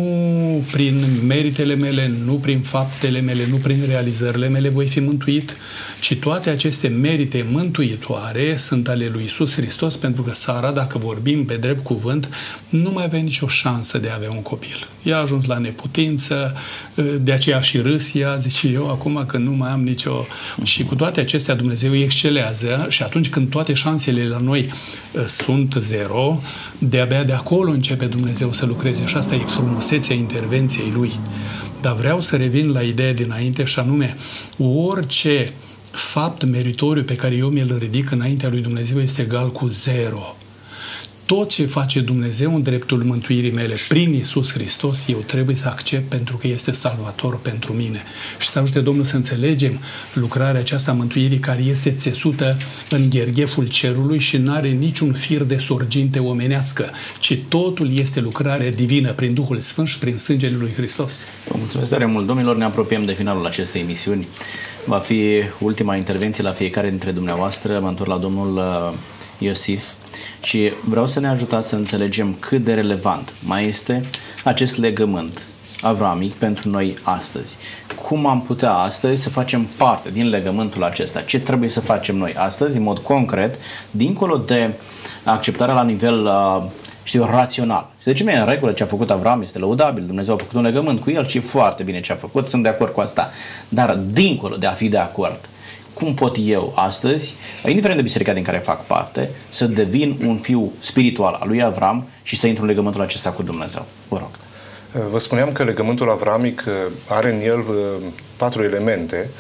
prin 0.71 1.05
meritele 1.27 1.75
mele, 1.75 2.13
nu 2.25 2.33
prin 2.33 2.61
faptele 2.61 3.21
mele, 3.21 3.47
nu 3.51 3.57
prin 3.57 3.83
realizările 3.87 4.49
mele 4.49 4.69
voi 4.69 4.87
fi 4.87 5.01
mântuit, 5.01 5.57
ci 6.01 6.15
toate 6.15 6.51
aceste 6.51 6.89
merite 6.89 7.47
mântuitoare 7.51 8.57
sunt 8.57 8.89
ale 8.89 9.11
lui 9.13 9.25
Isus 9.25 9.55
Hristos, 9.55 9.97
pentru 9.97 10.23
că 10.23 10.33
Sara, 10.33 10.71
dacă 10.71 10.99
vorbim 10.99 11.45
pe 11.45 11.55
drept 11.55 11.85
cuvânt, 11.85 12.29
nu 12.69 12.91
mai 12.91 13.05
avea 13.05 13.21
nicio 13.21 13.47
șansă 13.47 13.99
de 13.99 14.09
a 14.09 14.15
avea 14.15 14.31
un 14.31 14.43
copil. 14.43 14.89
Ea 15.03 15.17
a 15.17 15.21
ajuns 15.21 15.45
la 15.45 15.59
neputință, 15.59 16.55
de 17.21 17.33
aceea 17.33 17.61
și 17.61 17.79
râs 17.79 18.15
ea, 18.15 18.37
zice 18.37 18.69
eu, 18.69 18.91
acum 18.91 19.25
că 19.27 19.39
nu 19.39 19.53
mai 19.53 19.71
am 19.71 19.83
nicio... 19.83 20.27
Și 20.63 20.85
cu 20.85 20.95
toate 20.95 21.21
acestea 21.21 21.55
Dumnezeu 21.55 21.91
îi 21.91 22.03
excelează 22.03 22.87
și 22.89 23.03
atunci 23.03 23.29
când 23.29 23.51
toate 23.51 23.73
șansele 23.73 24.27
la 24.27 24.39
noi 24.39 24.73
uh, 25.13 25.25
sunt 25.27 25.75
zero, 25.79 26.43
de-abia 26.79 27.25
de 27.25 27.33
acolo 27.33 27.71
începe 27.71 28.07
Dumnezeu 28.07 28.53
să 28.53 28.67
lucreze 28.67 29.07
și 29.07 29.17
asta 29.17 29.35
e 29.35 29.39
frumusețea 29.39 30.15
intervenției 30.15 30.48
Lui. 30.93 31.11
Dar 31.81 31.95
vreau 31.95 32.21
să 32.21 32.37
revin 32.37 32.71
la 32.73 32.81
ideea 32.81 33.13
dinainte 33.13 33.65
și 33.65 33.79
anume, 33.79 34.17
orice 34.59 35.53
fapt 35.91 36.45
meritoriu 36.45 37.03
pe 37.03 37.17
care 37.17 37.35
eu 37.35 37.49
mi-l 37.49 37.77
ridic 37.79 38.11
înaintea 38.11 38.49
lui 38.49 38.61
Dumnezeu 38.61 39.01
este 39.01 39.23
egal 39.23 39.53
cu 39.53 39.67
zero. 39.67 40.37
Tot 41.29 41.49
ce 41.49 41.67
face 41.67 42.01
Dumnezeu 42.01 42.55
în 42.55 42.63
dreptul 42.63 43.03
mântuirii 43.03 43.51
mele 43.51 43.75
prin 43.89 44.13
Isus 44.13 44.53
Hristos, 44.53 45.09
eu 45.09 45.19
trebuie 45.19 45.57
să 45.57 45.69
accept 45.69 46.09
pentru 46.09 46.37
că 46.37 46.47
este 46.47 46.73
salvator 46.73 47.41
pentru 47.41 47.73
mine. 47.73 48.03
Și 48.39 48.49
să 48.49 48.59
ajute 48.59 48.81
Domnul 48.81 49.05
să 49.05 49.17
înțelegem 49.17 49.79
lucrarea 50.13 50.61
aceasta 50.61 50.91
a 50.91 50.95
mântuirii 50.95 51.39
care 51.39 51.63
este 51.63 51.91
țesută 51.91 52.57
în 52.91 53.11
ghergheful 53.11 53.69
cerului 53.69 54.19
și 54.19 54.37
nu 54.37 54.53
are 54.53 54.69
niciun 54.69 55.13
fir 55.13 55.43
de 55.43 55.57
sorginte 55.57 56.19
omenească, 56.19 56.91
ci 57.19 57.39
totul 57.49 57.99
este 57.99 58.21
lucrare 58.21 58.71
divină 58.71 59.13
prin 59.13 59.35
Duhul 59.35 59.59
Sfânt 59.59 59.89
și 59.89 59.99
prin 59.99 60.17
sângele 60.17 60.57
lui 60.59 60.73
Hristos. 60.77 61.23
Vă 61.49 61.55
mulțumesc 61.59 61.91
tare 61.91 62.07
mult, 62.07 62.27
domnilor, 62.27 62.57
ne 62.57 62.65
apropiem 62.65 63.05
de 63.05 63.13
finalul 63.13 63.47
acestei 63.47 63.81
emisiuni. 63.81 64.29
Va 64.85 64.99
fi 64.99 65.23
ultima 65.61 65.97
intervenție 65.97 66.43
la 66.43 66.53
fiecare 66.53 66.89
dintre 66.89 67.11
dumneavoastră. 67.11 67.81
Mă 67.81 67.89
întorc 67.89 68.09
la 68.09 68.17
domnul 68.17 68.57
uh, 68.57 68.99
Iosif 69.39 69.93
și 70.43 70.73
vreau 70.85 71.07
să 71.07 71.21
ne 71.21 71.29
ajutați 71.29 71.69
să 71.69 71.77
înțelegem 71.77 72.37
cât 72.39 72.65
de 72.65 72.75
relevant 72.75 73.33
mai 73.45 73.67
este 73.67 74.05
acest 74.45 74.77
legământ 74.77 75.43
avramic 75.81 76.33
pentru 76.33 76.69
noi 76.69 76.97
astăzi. 77.03 77.57
Cum 78.09 78.27
am 78.27 78.43
putea 78.43 78.73
astăzi 78.73 79.23
să 79.23 79.31
facem 79.31 79.69
parte 79.77 80.11
din 80.11 80.29
legământul 80.29 80.85
acesta? 80.85 81.21
Ce 81.21 81.41
trebuie 81.41 81.69
să 81.69 81.81
facem 81.81 82.17
noi 82.17 82.35
astăzi, 82.37 82.77
în 82.77 82.83
mod 82.83 82.99
concret, 82.99 83.59
dincolo 83.91 84.37
de 84.37 84.71
acceptarea 85.25 85.75
la 85.75 85.83
nivel 85.83 86.25
uh, 86.25 86.63
știu, 87.03 87.25
rațional. 87.25 87.87
Și 87.99 88.05
de 88.05 88.13
ce 88.13 88.25
mi 88.25 88.31
e 88.31 88.39
în 88.39 88.47
regulă 88.47 88.73
ce 88.73 88.83
a 88.83 88.87
făcut 88.87 89.11
Avram, 89.11 89.43
este 89.43 89.59
lăudabil, 89.59 90.07
Dumnezeu 90.07 90.35
a 90.35 90.37
făcut 90.37 90.55
un 90.55 90.63
legământ 90.63 91.01
cu 91.01 91.11
el 91.11 91.27
și 91.27 91.37
e 91.37 91.41
foarte 91.41 91.83
bine 91.83 92.01
ce 92.01 92.13
a 92.13 92.17
făcut, 92.17 92.49
sunt 92.49 92.63
de 92.63 92.69
acord 92.69 92.93
cu 92.93 93.01
asta. 93.01 93.31
Dar 93.69 93.95
dincolo 93.95 94.57
de 94.57 94.67
a 94.67 94.73
fi 94.73 94.89
de 94.89 94.99
acord, 94.99 95.39
cum 95.99 96.15
pot 96.15 96.37
eu 96.41 96.73
astăzi, 96.77 97.35
indiferent 97.67 97.97
de 97.97 98.05
biserica 98.05 98.33
din 98.33 98.43
care 98.43 98.59
fac 98.59 98.87
parte, 98.87 99.31
să 99.49 99.67
devin 99.67 100.17
un 100.27 100.37
fiu 100.37 100.73
spiritual 100.79 101.37
al 101.41 101.49
lui 101.49 101.63
Avram 101.63 102.09
și 102.23 102.37
să 102.37 102.47
intru 102.47 102.63
în 102.63 102.69
legământul 102.69 103.01
acesta 103.01 103.31
cu 103.31 103.43
Dumnezeu? 103.43 103.87
Vă 104.09 104.19
rog. 104.19 104.31
Vă 105.11 105.19
spuneam 105.19 105.53
că 105.53 105.65
legământul 105.65 106.11
avramic 106.11 106.65
uh, 106.67 106.75
are 107.09 107.33
în 107.33 107.41
el 107.41 107.59
uh, 107.59 108.07
patru 108.37 108.63
elemente 108.63 109.31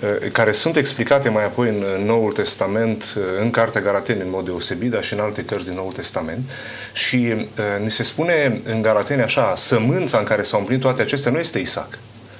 uh, 0.00 0.30
care 0.32 0.52
sunt 0.52 0.76
explicate 0.76 1.28
mai 1.28 1.44
apoi 1.44 1.68
în 1.68 2.04
Noul 2.06 2.32
Testament, 2.32 3.04
în 3.40 3.50
Cartea 3.50 3.80
Galateni 3.80 4.20
în 4.20 4.30
mod 4.30 4.44
deosebit, 4.44 4.90
dar 4.90 5.04
și 5.04 5.12
în 5.12 5.20
alte 5.20 5.44
cărți 5.44 5.66
din 5.66 5.74
Noul 5.74 5.92
Testament. 5.92 6.50
Și 6.92 7.34
ni 7.82 7.90
se 7.90 8.02
spune 8.02 8.60
în 8.64 8.82
Galateni 8.82 9.22
așa, 9.22 9.54
sămânța 9.56 10.18
în 10.18 10.24
care 10.24 10.42
s-au 10.42 10.58
împlinit 10.58 10.82
toate 10.82 11.02
acestea 11.02 11.30
nu 11.30 11.38
este 11.38 11.58
Isaac, 11.58 11.98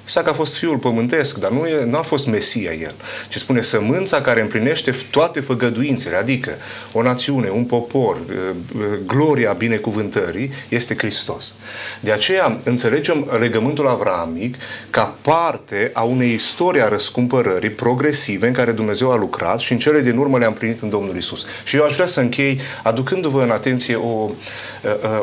Isaac 0.08 0.26
a 0.26 0.32
fost 0.32 0.56
fiul 0.56 0.76
pământesc, 0.76 1.38
dar 1.38 1.50
nu, 1.50 1.66
e, 1.66 1.84
nu 1.84 1.96
a 1.96 2.02
fost 2.02 2.26
Mesia 2.26 2.72
el, 2.72 2.94
ci 3.28 3.36
spune 3.36 3.60
sămânța 3.60 4.20
care 4.20 4.40
împlinește 4.40 4.94
toate 5.10 5.40
făgăduințele, 5.40 6.16
adică 6.16 6.50
o 6.92 7.02
națiune, 7.02 7.48
un 7.48 7.64
popor, 7.64 8.16
gloria 9.06 9.52
binecuvântării, 9.52 10.50
este 10.68 10.96
Hristos. 10.96 11.54
De 12.00 12.12
aceea 12.12 12.58
înțelegem 12.64 13.30
legământul 13.38 13.88
avramic 13.88 14.54
ca 14.90 15.16
parte 15.22 15.90
a 15.92 16.02
unei 16.02 16.32
istorii 16.32 16.82
a 16.82 16.88
răscumpărării 16.88 17.70
progresive 17.70 18.46
în 18.46 18.52
care 18.52 18.72
Dumnezeu 18.72 19.12
a 19.12 19.16
lucrat 19.16 19.58
și 19.58 19.72
în 19.72 19.78
cele 19.78 20.00
din 20.00 20.16
urmă 20.16 20.38
le-a 20.38 20.46
împlinit 20.46 20.80
în 20.80 20.88
Domnul 20.88 21.16
Isus. 21.16 21.46
Și 21.64 21.76
eu 21.76 21.84
aș 21.84 21.94
vrea 21.94 22.06
să 22.06 22.20
închei 22.20 22.60
aducându-vă 22.82 23.42
în 23.42 23.50
atenție 23.50 23.94
o, 23.94 24.30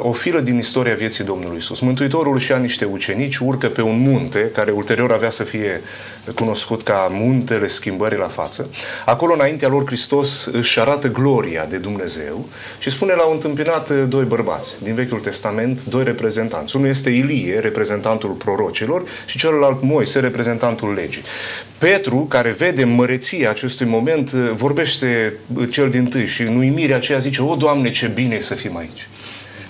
o 0.02 0.12
filă 0.12 0.40
din 0.40 0.58
istoria 0.58 0.94
vieții 0.94 1.24
Domnului 1.24 1.58
Isus. 1.58 1.80
Mântuitorul 1.80 2.40
și 2.40 2.52
a 2.52 2.58
niște 2.58 2.86
ucenici 2.86 3.38
urcă 3.38 3.68
pe 3.68 3.82
un 3.82 4.00
munte 4.00 4.50
care 4.54 4.72
ulterior 4.72 5.12
avea 5.12 5.30
să 5.30 5.44
fie 5.44 5.82
cunoscut 6.36 6.84
ca 6.84 7.08
muntele 7.12 7.68
schimbării 7.68 8.18
la 8.18 8.28
față. 8.28 8.70
Acolo, 9.06 9.34
înaintea 9.34 9.68
lor, 9.68 9.86
Hristos 9.86 10.46
își 10.52 10.80
arată 10.80 11.08
gloria 11.08 11.66
de 11.66 11.78
Dumnezeu 11.78 12.46
și 12.80 12.90
spune 12.90 13.14
la 13.14 13.24
un 13.24 13.34
întâmpinat 13.34 14.08
doi 14.08 14.24
bărbați 14.24 14.84
din 14.84 14.94
Vechiul 14.94 15.20
Testament, 15.20 15.86
doi 15.86 16.04
reprezentanți. 16.04 16.76
Unul 16.76 16.90
este 16.90 17.10
Ilie, 17.10 17.60
reprezentantul 17.60 18.30
prorocilor, 18.30 19.04
și 19.26 19.38
celălalt 19.38 19.82
Moise, 19.82 20.20
reprezentantul 20.20 20.94
legii. 20.94 21.24
Petru, 21.78 22.18
care 22.18 22.50
vede 22.50 22.84
măreția 22.84 23.50
acestui 23.50 23.86
moment, 23.86 24.32
vorbește 24.32 25.34
cel 25.70 25.90
din 25.90 26.06
tâi 26.06 26.28
și 26.28 26.42
în 26.42 26.58
uimirea 26.58 26.96
aceea 26.96 27.18
zice, 27.18 27.42
o, 27.42 27.56
Doamne, 27.56 27.92
ce 27.92 28.08
bine 28.08 28.36
e 28.36 28.42
să 28.42 28.54
fim 28.54 28.78
aici. 28.78 29.08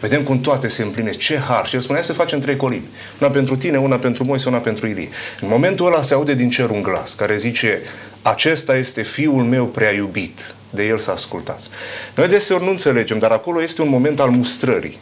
Vedem 0.05 0.23
cum 0.23 0.41
toate 0.41 0.67
se 0.67 0.81
împlinesc. 0.81 1.17
Ce 1.17 1.37
har! 1.37 1.67
Și 1.67 1.75
el 1.75 1.81
spunea 1.81 2.01
să 2.01 2.13
facem 2.13 2.39
trei 2.39 2.55
colibi. 2.55 2.85
Una 3.19 3.29
pentru 3.29 3.55
tine, 3.55 3.77
una 3.77 3.95
pentru 3.95 4.23
Moise, 4.23 4.49
una 4.49 4.57
pentru 4.57 4.87
Ilie. 4.87 5.09
În 5.41 5.47
momentul 5.47 5.85
ăla 5.85 6.01
se 6.01 6.13
aude 6.13 6.33
din 6.33 6.49
cer 6.49 6.69
un 6.69 6.81
glas 6.81 7.13
care 7.13 7.37
zice 7.37 7.81
acesta 8.21 8.75
este 8.75 9.01
fiul 9.01 9.43
meu 9.43 9.65
prea 9.65 9.91
iubit. 9.91 10.55
De 10.69 10.85
el 10.85 10.99
să 10.99 11.11
ascultați. 11.11 11.69
Noi 12.15 12.27
deseori 12.27 12.63
nu 12.63 12.69
înțelegem, 12.69 13.19
dar 13.19 13.31
acolo 13.31 13.61
este 13.61 13.81
un 13.81 13.89
moment 13.89 14.19
al 14.19 14.29
mustrării. 14.29 14.97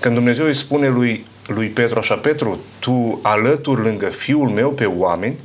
Când 0.00 0.14
Dumnezeu 0.14 0.46
îi 0.46 0.54
spune 0.54 0.88
lui, 0.88 1.24
lui 1.46 1.66
Petru 1.66 1.98
așa, 1.98 2.14
Petru, 2.14 2.58
tu 2.78 3.18
alături 3.22 3.82
lângă 3.82 4.06
fiul 4.06 4.48
meu 4.48 4.70
pe 4.70 4.84
oameni, 4.84 5.36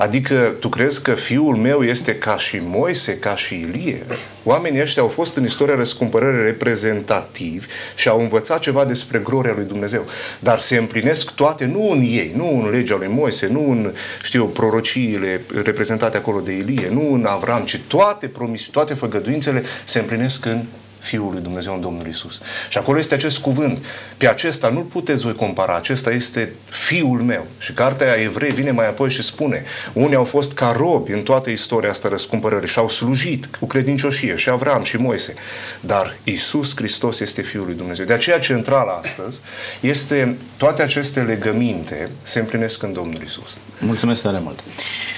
Adică 0.00 0.54
tu 0.60 0.68
crezi 0.68 1.02
că 1.02 1.14
fiul 1.14 1.56
meu 1.56 1.82
este 1.82 2.14
ca 2.14 2.36
și 2.36 2.60
Moise, 2.64 3.18
ca 3.18 3.36
și 3.36 3.54
Ilie? 3.54 4.06
Oamenii 4.44 4.80
ăștia 4.80 5.02
au 5.02 5.08
fost 5.08 5.36
în 5.36 5.44
istoria 5.44 5.74
răscumpărării 5.74 6.44
reprezentativi 6.44 7.66
și 7.94 8.08
au 8.08 8.20
învățat 8.20 8.60
ceva 8.60 8.84
despre 8.84 9.18
gloria 9.18 9.52
lui 9.54 9.64
Dumnezeu. 9.64 10.04
Dar 10.38 10.60
se 10.60 10.76
împlinesc 10.76 11.30
toate, 11.30 11.64
nu 11.64 11.90
în 11.90 12.00
ei, 12.00 12.32
nu 12.36 12.62
în 12.62 12.70
legea 12.70 12.96
lui 12.96 13.08
Moise, 13.08 13.46
nu 13.46 13.70
în, 13.70 13.92
știu, 14.22 14.44
prorociile 14.44 15.40
reprezentate 15.64 16.16
acolo 16.16 16.40
de 16.40 16.52
Ilie, 16.52 16.88
nu 16.88 17.12
în 17.12 17.24
Avram, 17.24 17.64
ci 17.64 17.80
toate 17.86 18.26
promisi, 18.26 18.70
toate 18.70 18.94
făgăduințele 18.94 19.62
se 19.84 19.98
împlinesc 19.98 20.44
în 20.44 20.62
Fiul 21.00 21.32
lui 21.32 21.42
Dumnezeu 21.42 21.74
în 21.74 21.80
Domnul 21.80 22.06
Isus. 22.06 22.40
Și 22.68 22.78
acolo 22.78 22.98
este 22.98 23.14
acest 23.14 23.38
cuvânt. 23.38 23.84
Pe 24.16 24.28
acesta 24.28 24.68
nu-l 24.68 24.82
puteți 24.82 25.22
voi 25.22 25.34
compara. 25.34 25.76
Acesta 25.76 26.10
este 26.10 26.52
Fiul 26.68 27.20
meu. 27.20 27.46
Și 27.58 27.72
cartea 27.72 28.14
Evrei 28.14 28.50
vine 28.50 28.70
mai 28.70 28.88
apoi 28.88 29.10
și 29.10 29.22
spune 29.22 29.64
unii 29.92 30.16
au 30.16 30.24
fost 30.24 30.52
ca 30.52 30.74
robi 30.76 31.12
în 31.12 31.22
toată 31.22 31.50
istoria 31.50 31.90
asta 31.90 32.08
răscumpărării 32.08 32.68
și 32.68 32.78
au 32.78 32.88
slujit 32.88 33.46
cu 33.46 33.66
credincioșie 33.66 34.36
și 34.36 34.48
Avram 34.48 34.82
și 34.82 34.96
Moise. 34.96 35.34
Dar 35.80 36.16
Isus 36.24 36.76
Hristos 36.76 37.20
este 37.20 37.42
Fiul 37.42 37.64
lui 37.64 37.74
Dumnezeu. 37.74 38.04
De 38.04 38.12
aceea 38.12 38.38
central 38.38 38.88
astăzi 39.02 39.40
este 39.80 40.36
toate 40.56 40.82
aceste 40.82 41.20
legăminte 41.20 42.10
se 42.22 42.38
împlinesc 42.38 42.82
în 42.82 42.92
Domnul 42.92 43.22
Isus. 43.22 43.56
Mulțumesc 43.78 44.22
tare 44.22 44.38
mult. 44.42 44.60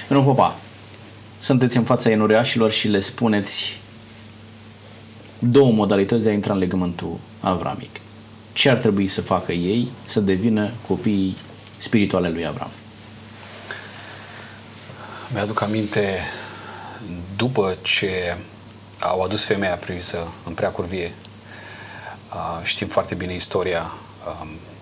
Nu, 0.07 0.23
Popa, 0.23 0.59
sunteți 1.39 1.77
în 1.77 1.83
fața 1.83 2.09
enuriașilor 2.09 2.71
și 2.71 2.87
le 2.87 2.99
spuneți 2.99 3.81
două 5.49 5.71
modalități 5.71 6.23
de 6.23 6.29
a 6.29 6.33
intra 6.33 6.53
în 6.53 6.59
legământul 6.59 7.17
avramic. 7.39 7.99
Ce 8.53 8.69
ar 8.69 8.77
trebui 8.77 9.07
să 9.07 9.21
facă 9.21 9.51
ei 9.51 9.91
să 10.05 10.19
devină 10.19 10.71
copiii 10.87 11.37
spirituale 11.77 12.29
lui 12.29 12.45
Avram? 12.45 12.71
Mi-aduc 15.33 15.61
aminte, 15.61 16.19
după 17.35 17.77
ce 17.81 18.37
au 18.99 19.21
adus 19.21 19.43
femeia 19.43 19.75
privisă 19.75 20.27
în 20.45 20.53
prea 20.53 20.69
curvie, 20.69 21.13
știm 22.63 22.87
foarte 22.87 23.15
bine 23.15 23.33
istoria, 23.33 23.91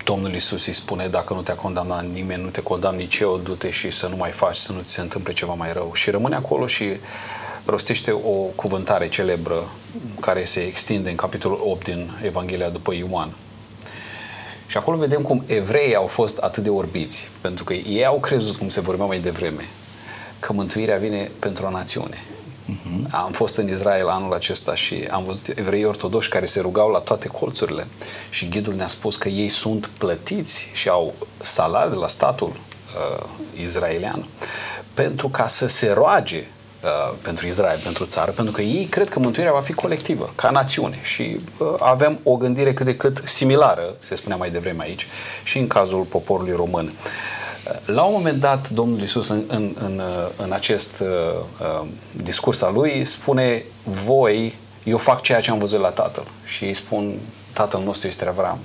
Domnul 0.04 0.34
Isus 0.34 0.66
îi 0.66 0.72
spune, 0.72 1.06
dacă 1.06 1.34
nu 1.34 1.40
te-a 1.40 1.54
condamnat 1.54 2.06
nimeni, 2.06 2.42
nu 2.42 2.48
te 2.48 2.62
condamn 2.62 2.96
nici 2.96 3.18
eu, 3.18 3.40
du-te 3.44 3.70
și 3.70 3.90
să 3.90 4.06
nu 4.06 4.16
mai 4.16 4.30
faci, 4.30 4.56
să 4.56 4.72
nu 4.72 4.80
ți 4.80 4.92
se 4.92 5.00
întâmple 5.00 5.32
ceva 5.32 5.54
mai 5.54 5.72
rău. 5.72 5.92
Și 5.94 6.10
rămâne 6.10 6.34
acolo 6.34 6.66
și 6.66 6.84
rostește 7.64 8.10
o 8.10 8.30
cuvântare 8.54 9.08
celebră 9.08 9.64
care 10.20 10.44
se 10.44 10.60
extinde 10.60 11.10
în 11.10 11.16
capitolul 11.16 11.60
8 11.64 11.84
din 11.84 12.10
Evanghelia 12.22 12.68
după 12.68 12.94
Ioan. 12.94 13.32
Și 14.66 14.76
acolo 14.76 14.96
vedem 14.96 15.22
cum 15.22 15.44
evreii 15.46 15.94
au 15.94 16.06
fost 16.06 16.38
atât 16.38 16.62
de 16.62 16.68
orbiți, 16.68 17.28
pentru 17.40 17.64
că 17.64 17.72
ei 17.72 18.06
au 18.06 18.20
crezut, 18.20 18.56
cum 18.56 18.68
se 18.68 18.80
vorbea 18.80 19.06
mai 19.06 19.18
devreme, 19.18 19.68
că 20.40 20.52
mântuirea 20.52 20.96
vine 20.96 21.30
pentru 21.38 21.66
o 21.66 21.70
națiune. 21.70 22.18
Uh-huh. 22.72 23.10
Am 23.10 23.32
fost 23.32 23.56
în 23.56 23.68
Israel 23.68 24.08
anul 24.08 24.32
acesta 24.32 24.74
și 24.74 25.08
am 25.10 25.24
văzut 25.24 25.58
evrei 25.58 25.84
ortodoși 25.84 26.28
care 26.28 26.46
se 26.46 26.60
rugau 26.60 26.90
la 26.90 26.98
toate 26.98 27.28
colțurile 27.28 27.86
și 28.30 28.48
ghidul 28.48 28.74
ne-a 28.74 28.88
spus 28.88 29.16
că 29.16 29.28
ei 29.28 29.48
sunt 29.48 29.90
plătiți 29.98 30.68
și 30.72 30.88
au 30.88 31.14
salari 31.40 31.90
de 31.90 31.96
la 31.96 32.08
statul 32.08 32.48
uh, 32.48 33.26
israelian 33.62 34.26
pentru 34.94 35.28
ca 35.28 35.46
să 35.46 35.66
se 35.66 35.92
roage 35.92 36.46
Uh, 36.84 37.14
pentru 37.22 37.46
Israel, 37.46 37.80
pentru 37.82 38.04
țară, 38.04 38.30
pentru 38.30 38.52
că 38.54 38.62
ei 38.62 38.84
cred 38.84 39.08
că 39.08 39.18
mântuirea 39.18 39.52
va 39.52 39.60
fi 39.60 39.72
colectivă, 39.72 40.32
ca 40.34 40.50
națiune 40.50 40.98
și 41.02 41.40
uh, 41.58 41.74
avem 41.78 42.18
o 42.22 42.36
gândire 42.36 42.72
cât 42.72 42.86
de 42.86 42.96
cât 42.96 43.22
similară, 43.24 43.94
se 44.06 44.14
spunea 44.14 44.36
mai 44.36 44.50
devreme 44.50 44.82
aici, 44.82 45.06
și 45.44 45.58
în 45.58 45.66
cazul 45.66 46.02
poporului 46.02 46.52
român. 46.52 46.86
Uh, 46.86 46.92
la 47.84 48.02
un 48.02 48.12
moment 48.12 48.40
dat, 48.40 48.68
Domnul 48.68 49.00
Iisus 49.00 49.28
în, 49.28 49.42
în, 49.48 49.76
în, 49.84 49.98
uh, 49.98 50.28
în 50.36 50.52
acest 50.52 51.00
uh, 51.00 51.86
discurs 52.12 52.62
al 52.62 52.72
lui 52.72 53.04
spune 53.04 53.64
voi, 53.82 54.58
eu 54.84 54.98
fac 54.98 55.22
ceea 55.22 55.40
ce 55.40 55.50
am 55.50 55.58
văzut 55.58 55.80
la 55.80 55.88
Tatăl 55.88 56.26
și 56.44 56.64
îi 56.64 56.74
spun 56.74 57.14
Tatăl 57.52 57.80
nostru 57.82 58.08
este 58.08 58.26
Avram. 58.26 58.58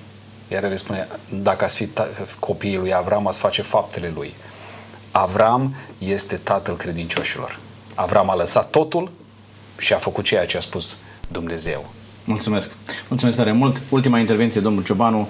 Iar 0.47 0.63
el 0.63 0.75
spune, 0.75 1.07
dacă 1.29 1.63
ați 1.63 1.75
fi 1.75 1.85
ta- 1.85 2.37
copiii 2.39 2.77
lui 2.77 2.93
Avram, 2.93 3.27
ați 3.27 3.39
face 3.39 3.61
faptele 3.61 4.11
lui. 4.15 4.33
Avram 5.11 5.75
este 5.97 6.35
tatăl 6.35 6.75
credincioșilor. 6.75 7.59
Avram 7.99 8.29
a 8.29 8.35
lăsat 8.35 8.69
totul 8.69 9.11
și 9.77 9.93
a 9.93 9.97
făcut 9.97 10.23
ceea 10.23 10.45
ce 10.45 10.57
a 10.57 10.59
spus 10.59 10.97
Dumnezeu. 11.27 11.93
Mulțumesc. 12.23 12.71
Mulțumesc 13.07 13.37
tare 13.37 13.51
mult. 13.51 13.81
Ultima 13.89 14.19
intervenție, 14.19 14.61
domnul 14.61 14.83
Ciobanu. 14.83 15.27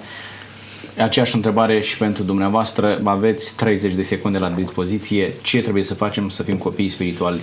Aceeași 0.98 1.34
întrebare 1.34 1.80
și 1.80 1.96
pentru 1.96 2.22
dumneavoastră. 2.22 3.00
Aveți 3.04 3.56
30 3.56 3.92
de 3.92 4.02
secunde 4.02 4.38
la 4.38 4.48
dispoziție. 4.48 5.32
Ce 5.42 5.60
trebuie 5.60 5.82
să 5.82 5.94
facem 5.94 6.28
să 6.28 6.42
fim 6.42 6.56
copii 6.56 6.88
spirituali 6.88 7.40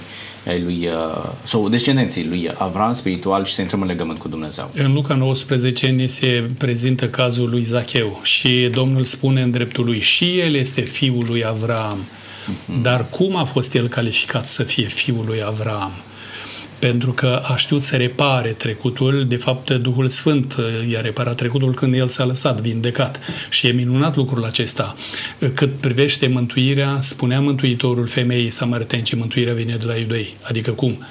ai 0.48 0.62
lui, 0.62 0.88
uh, 0.88 1.30
sau 1.44 1.70
descendenții 1.70 2.28
lui 2.28 2.50
Avram 2.58 2.94
spiritual 2.94 3.46
și 3.46 3.54
să 3.54 3.62
intrăm 3.62 3.82
în 3.82 3.88
legământ 3.88 4.20
cu 4.20 4.28
Dumnezeu? 4.28 4.72
În 4.76 4.94
Luca 4.94 5.16
19 5.16 5.88
ne 5.88 6.06
se 6.06 6.50
prezintă 6.58 7.10
cazul 7.10 7.50
lui 7.50 7.64
Zacheu 7.64 8.20
și 8.24 8.70
Domnul 8.72 9.04
spune 9.04 9.42
în 9.42 9.52
dreptul 9.52 9.86
lui 9.86 10.00
și 10.00 10.40
el 10.40 10.56
este 10.56 10.82
fiul 10.82 11.26
lui 11.28 11.46
Avram. 11.46 11.98
Uh-huh. 12.46 12.82
Dar 12.82 13.06
cum 13.10 13.36
a 13.36 13.44
fost 13.44 13.74
el 13.74 13.88
calificat 13.88 14.48
să 14.48 14.64
fie 14.64 14.86
fiul 14.86 15.26
lui 15.26 15.44
Avram? 15.44 15.92
pentru 16.80 17.12
că 17.12 17.42
a 17.44 17.56
știut 17.56 17.84
să 17.84 17.96
repare 17.96 18.50
trecutul. 18.50 19.26
De 19.28 19.36
fapt, 19.36 19.72
Duhul 19.72 20.08
Sfânt 20.08 20.56
uh, 20.56 20.66
i-a 20.92 21.02
reparat 21.02 21.36
trecutul 21.36 21.74
când 21.74 21.94
el 21.94 22.08
s-a 22.08 22.26
lăsat 22.26 22.62
vindecat. 22.62 23.20
Și 23.50 23.68
e 23.68 23.72
minunat 23.72 24.16
lucrul 24.16 24.44
acesta. 24.44 24.96
Cât 25.54 25.76
privește 25.76 26.28
mântuirea, 26.28 26.98
spunea 27.00 27.42
Mântuitorul 27.42 28.08
femeii 28.08 28.50
samaritenci, 28.50 29.16
mântuirea 29.16 29.54
vine 29.54 29.76
de 29.76 29.86
la 29.86 29.96
iudei. 29.96 30.38
Adică 30.42 30.72
cum? 30.72 31.06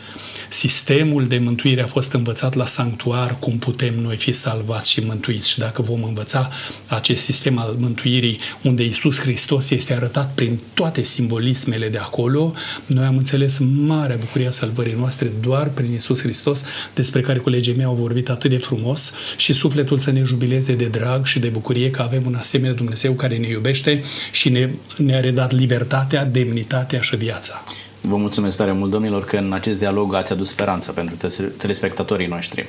Sistemul 0.55 1.25
de 1.25 1.39
mântuire 1.39 1.83
a 1.83 1.87
fost 1.87 2.13
învățat 2.13 2.55
la 2.55 2.67
sanctuar, 2.67 3.37
cum 3.39 3.59
putem 3.59 3.95
noi 4.01 4.17
fi 4.17 4.33
salvați 4.33 4.91
și 4.91 5.01
mântuiți. 5.01 5.51
Și 5.51 5.59
dacă 5.59 5.83
vom 5.83 6.03
învăța 6.03 6.51
acest 6.87 7.23
sistem 7.23 7.59
al 7.59 7.77
mântuirii, 7.79 8.39
unde 8.63 8.85
Isus 8.85 9.21
Hristos 9.21 9.71
este 9.71 9.95
arătat 9.95 10.35
prin 10.35 10.59
toate 10.75 11.03
simbolismele 11.03 11.89
de 11.89 11.99
acolo, 11.99 12.55
noi 12.87 13.05
am 13.05 13.17
înțeles 13.17 13.59
marea 13.59 14.17
bucuria 14.17 14.51
salvării 14.51 14.95
noastre 14.99 15.33
doar 15.41 15.69
prin 15.69 15.93
Isus 15.93 16.21
Hristos, 16.21 16.65
despre 16.95 17.21
care 17.21 17.39
colegii 17.39 17.75
mei 17.75 17.85
au 17.85 17.95
vorbit 17.95 18.29
atât 18.29 18.51
de 18.51 18.57
frumos 18.57 19.13
și 19.37 19.53
sufletul 19.53 19.99
să 19.99 20.11
ne 20.11 20.23
jubileze 20.23 20.75
de 20.75 20.87
drag 20.87 21.27
și 21.27 21.39
de 21.39 21.49
bucurie 21.49 21.91
că 21.91 22.03
avem 22.03 22.23
un 22.27 22.35
asemenea 22.35 22.75
Dumnezeu 22.75 23.13
care 23.13 23.37
ne 23.37 23.49
iubește 23.49 24.03
și 24.31 24.49
ne, 24.49 24.71
ne-a 24.97 25.21
redat 25.21 25.53
libertatea, 25.53 26.25
demnitatea 26.25 27.01
și 27.01 27.17
viața. 27.17 27.65
Vă 28.09 28.17
mulțumesc 28.17 28.57
tare 28.57 28.73
mult, 28.73 28.91
domnilor, 28.91 29.25
că 29.25 29.37
în 29.37 29.53
acest 29.53 29.79
dialog 29.79 30.15
ați 30.15 30.33
adus 30.33 30.49
speranță 30.49 30.93
pentru 30.93 31.29
telespectatorii 31.57 32.27
noștri. 32.27 32.69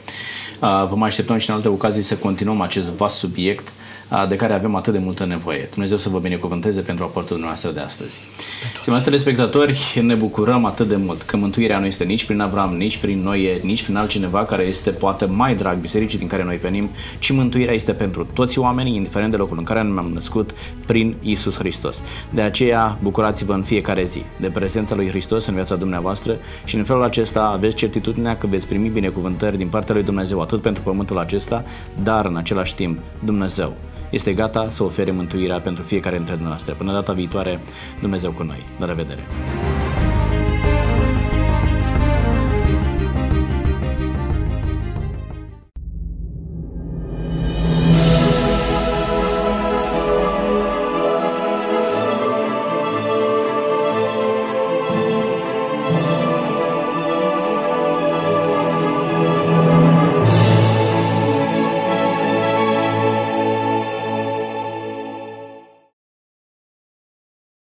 Vă 0.59 0.93
mai 0.95 1.07
așteptăm 1.07 1.37
și 1.37 1.49
în 1.49 1.55
alte 1.55 1.67
ocazii 1.67 2.01
să 2.01 2.15
continuăm 2.15 2.61
acest 2.61 2.89
vast 2.89 3.15
subiect 3.15 3.67
de 4.27 4.35
care 4.35 4.53
avem 4.53 4.75
atât 4.75 4.93
de 4.93 4.99
multă 4.99 5.25
nevoie. 5.25 5.67
Dumnezeu 5.71 5.97
să 5.97 6.09
vă 6.09 6.19
binecuvânteze 6.19 6.81
pentru 6.81 7.03
aportul 7.03 7.29
dumneavoastră 7.29 7.71
de 7.71 7.79
astăzi. 7.79 8.21
Stimați 8.81 9.03
telespectatori, 9.03 10.01
ne 10.01 10.13
bucurăm 10.13 10.65
atât 10.65 10.87
de 10.87 10.95
mult 10.95 11.21
că 11.21 11.37
mântuirea 11.37 11.79
nu 11.79 11.85
este 11.85 12.03
nici 12.03 12.25
prin 12.25 12.39
Avram, 12.39 12.75
nici 12.75 12.97
prin 12.97 13.21
noi, 13.23 13.59
nici 13.63 13.83
prin 13.83 13.95
altcineva 13.95 14.45
care 14.45 14.63
este 14.63 14.89
poate 14.89 15.25
mai 15.25 15.55
drag 15.55 15.77
bisericii 15.77 16.17
din 16.17 16.27
care 16.27 16.43
noi 16.43 16.57
venim, 16.57 16.89
ci 17.19 17.31
mântuirea 17.31 17.73
este 17.73 17.93
pentru 17.93 18.27
toți 18.33 18.59
oamenii, 18.59 18.95
indiferent 18.95 19.31
de 19.31 19.37
locul 19.37 19.57
în 19.57 19.63
care 19.63 19.81
ne-am 19.81 20.11
născut, 20.13 20.51
prin 20.85 21.15
Isus 21.21 21.57
Hristos. 21.57 22.03
De 22.29 22.41
aceea, 22.41 22.97
bucurați-vă 23.01 23.53
în 23.53 23.63
fiecare 23.63 24.03
zi 24.03 24.23
de 24.39 24.47
prezența 24.47 24.95
lui 24.95 25.07
Hristos 25.07 25.45
în 25.45 25.53
viața 25.53 25.75
dumneavoastră 25.75 26.37
și 26.65 26.75
în 26.75 26.83
felul 26.83 27.03
acesta 27.03 27.41
aveți 27.41 27.75
certitudinea 27.75 28.37
că 28.37 28.47
veți 28.47 28.67
primi 28.67 28.89
binecuvântări 28.89 29.57
din 29.57 29.67
partea 29.67 29.93
lui 29.93 30.03
Dumnezeu, 30.03 30.41
atât 30.41 30.61
pentru 30.61 30.83
pământul 30.83 31.17
acesta, 31.17 31.63
dar 32.03 32.25
în 32.25 32.35
același 32.35 32.75
timp 32.75 32.99
Dumnezeu 33.23 33.73
este 34.09 34.33
gata 34.33 34.69
să 34.69 34.83
ofere 34.83 35.11
mântuirea 35.11 35.59
pentru 35.59 35.83
fiecare 35.83 36.15
dintre 36.15 36.39
noastre. 36.41 36.73
Până 36.73 36.91
data 36.91 37.13
viitoare, 37.13 37.59
Dumnezeu 38.01 38.31
cu 38.31 38.43
noi. 38.43 38.65
La 38.79 38.85
revedere! 38.85 39.23